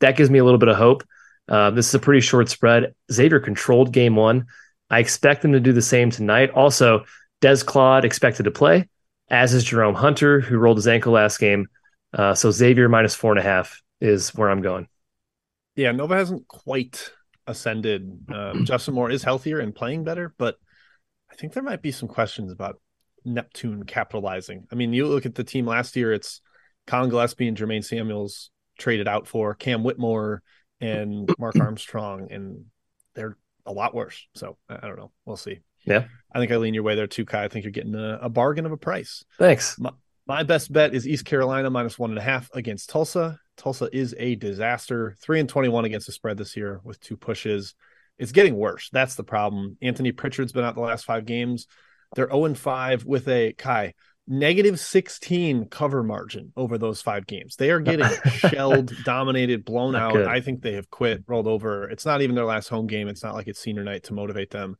That 0.00 0.16
gives 0.16 0.30
me 0.30 0.38
a 0.38 0.44
little 0.44 0.58
bit 0.58 0.68
of 0.68 0.76
hope. 0.76 1.04
Uh, 1.48 1.70
this 1.70 1.88
is 1.88 1.94
a 1.94 1.98
pretty 1.98 2.20
short 2.20 2.48
spread. 2.48 2.94
Xavier 3.10 3.40
controlled 3.40 3.92
game 3.92 4.14
one. 4.14 4.46
I 4.90 5.00
expect 5.00 5.42
them 5.42 5.52
to 5.52 5.60
do 5.60 5.72
the 5.72 5.82
same 5.82 6.10
tonight. 6.10 6.50
Also, 6.50 7.04
Des 7.40 7.64
Claude 7.64 8.04
expected 8.04 8.44
to 8.44 8.50
play 8.50 8.88
as 9.34 9.52
is 9.52 9.64
Jerome 9.64 9.94
Hunter, 9.94 10.40
who 10.40 10.58
rolled 10.58 10.76
his 10.76 10.86
ankle 10.86 11.12
last 11.12 11.38
game. 11.38 11.66
Uh, 12.12 12.34
so 12.34 12.52
Xavier 12.52 12.88
minus 12.88 13.14
four 13.14 13.32
and 13.32 13.40
a 13.40 13.42
half 13.42 13.82
is 14.00 14.32
where 14.34 14.48
I'm 14.48 14.62
going. 14.62 14.86
Yeah, 15.74 15.90
Nova 15.90 16.14
hasn't 16.14 16.46
quite 16.46 17.10
ascended. 17.46 18.26
Um, 18.32 18.64
Justin 18.64 18.94
Moore 18.94 19.10
is 19.10 19.24
healthier 19.24 19.58
and 19.58 19.74
playing 19.74 20.04
better, 20.04 20.32
but 20.38 20.56
I 21.30 21.34
think 21.34 21.52
there 21.52 21.64
might 21.64 21.82
be 21.82 21.90
some 21.90 22.08
questions 22.08 22.52
about 22.52 22.80
Neptune 23.24 23.82
capitalizing. 23.82 24.68
I 24.70 24.76
mean, 24.76 24.92
you 24.92 25.08
look 25.08 25.26
at 25.26 25.34
the 25.34 25.42
team 25.42 25.66
last 25.66 25.96
year, 25.96 26.12
it's 26.12 26.40
Collin 26.86 27.10
Gillespie 27.10 27.48
and 27.48 27.56
Jermaine 27.56 27.84
Samuels 27.84 28.50
traded 28.78 29.08
out 29.08 29.26
for 29.26 29.54
Cam 29.54 29.82
Whitmore 29.82 30.42
and 30.80 31.28
Mark 31.40 31.56
Armstrong, 31.60 32.28
and 32.30 32.66
they're 33.16 33.36
a 33.66 33.72
lot 33.72 33.96
worse. 33.96 34.28
So 34.36 34.58
I 34.68 34.86
don't 34.86 34.96
know. 34.96 35.10
We'll 35.24 35.36
see. 35.36 35.58
Yeah. 35.84 36.04
I 36.32 36.38
think 36.38 36.50
I 36.50 36.56
lean 36.56 36.74
your 36.74 36.82
way 36.82 36.94
there 36.94 37.06
too, 37.06 37.24
Ky. 37.24 37.38
I 37.38 37.48
think 37.48 37.64
you're 37.64 37.72
getting 37.72 37.94
a, 37.94 38.18
a 38.22 38.28
bargain 38.28 38.66
of 38.66 38.72
a 38.72 38.76
price. 38.76 39.24
Thanks. 39.38 39.78
My, 39.78 39.90
my, 40.26 40.42
best 40.42 40.72
bet 40.72 40.94
is 40.94 41.06
East 41.06 41.24
Carolina 41.24 41.70
minus 41.70 41.98
one 41.98 42.10
and 42.10 42.18
a 42.18 42.22
half 42.22 42.50
against 42.54 42.90
Tulsa. 42.90 43.38
Tulsa 43.56 43.88
is 43.92 44.14
a 44.18 44.34
disaster. 44.34 45.16
Three 45.22 45.38
and 45.38 45.48
21 45.48 45.84
against 45.84 46.06
the 46.06 46.12
spread 46.12 46.36
this 46.36 46.56
year 46.56 46.80
with 46.82 46.98
two 47.00 47.16
pushes. 47.16 47.74
It's 48.18 48.32
getting 48.32 48.56
worse. 48.56 48.90
That's 48.92 49.14
the 49.14 49.24
problem. 49.24 49.76
Anthony 49.80 50.12
Pritchard's 50.12 50.52
been 50.52 50.64
out 50.64 50.74
the 50.74 50.80
last 50.80 51.04
five 51.04 51.24
games. 51.24 51.66
They're 52.16 52.28
0 52.28 52.46
and 52.46 52.58
5 52.58 53.04
with 53.04 53.28
a 53.28 53.52
Kai 53.52 53.94
negative 54.26 54.80
16 54.80 55.68
cover 55.68 56.02
margin 56.02 56.52
over 56.56 56.78
those 56.78 57.02
five 57.02 57.26
games. 57.26 57.56
They 57.56 57.70
are 57.70 57.80
getting 57.80 58.08
shelled, 58.38 58.92
dominated, 59.04 59.64
blown 59.64 59.94
out. 59.94 60.14
Good. 60.14 60.26
I 60.26 60.40
think 60.40 60.62
they 60.62 60.74
have 60.74 60.90
quit, 60.90 61.24
rolled 61.26 61.46
over. 61.46 61.88
It's 61.90 62.06
not 62.06 62.22
even 62.22 62.34
their 62.34 62.44
last 62.44 62.68
home 62.68 62.86
game. 62.86 63.08
It's 63.08 63.22
not 63.22 63.34
like 63.34 63.48
it's 63.48 63.60
senior 63.60 63.84
night 63.84 64.04
to 64.04 64.14
motivate 64.14 64.50
them. 64.50 64.76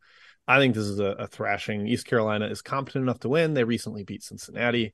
I 0.46 0.58
think 0.58 0.74
this 0.74 0.84
is 0.84 1.00
a, 1.00 1.04
a 1.04 1.26
thrashing. 1.26 1.86
East 1.86 2.06
Carolina 2.06 2.46
is 2.46 2.62
competent 2.62 3.02
enough 3.02 3.20
to 3.20 3.28
win. 3.28 3.54
They 3.54 3.64
recently 3.64 4.04
beat 4.04 4.22
Cincinnati. 4.22 4.92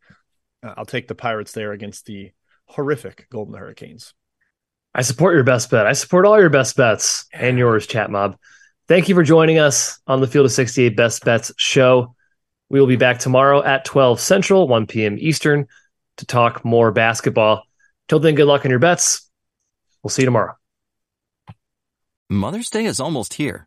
Uh, 0.62 0.74
I'll 0.76 0.86
take 0.86 1.08
the 1.08 1.14
Pirates 1.14 1.52
there 1.52 1.72
against 1.72 2.06
the 2.06 2.30
horrific 2.66 3.26
Golden 3.30 3.54
Hurricanes. 3.54 4.14
I 4.94 5.02
support 5.02 5.34
your 5.34 5.44
best 5.44 5.70
bet. 5.70 5.86
I 5.86 5.92
support 5.92 6.26
all 6.26 6.40
your 6.40 6.50
best 6.50 6.76
bets 6.76 7.26
and 7.32 7.58
yours, 7.58 7.86
Chat 7.86 8.10
Mob. 8.10 8.36
Thank 8.88 9.08
you 9.08 9.14
for 9.14 9.22
joining 9.22 9.58
us 9.58 10.00
on 10.06 10.20
the 10.20 10.26
Field 10.26 10.46
of 10.46 10.52
68 10.52 10.96
Best 10.96 11.24
Bets 11.24 11.52
show. 11.56 12.14
We 12.68 12.80
will 12.80 12.88
be 12.88 12.96
back 12.96 13.18
tomorrow 13.18 13.62
at 13.62 13.84
12 13.84 14.18
Central, 14.20 14.66
1 14.66 14.86
p.m. 14.86 15.16
Eastern 15.18 15.66
to 16.16 16.26
talk 16.26 16.64
more 16.64 16.90
basketball. 16.90 17.64
Till 18.08 18.18
then, 18.18 18.34
good 18.34 18.46
luck 18.46 18.64
on 18.64 18.70
your 18.70 18.80
bets. 18.80 19.30
We'll 20.02 20.10
see 20.10 20.22
you 20.22 20.26
tomorrow. 20.26 20.54
Mother's 22.28 22.68
Day 22.68 22.84
is 22.84 23.00
almost 23.00 23.34
here, 23.34 23.66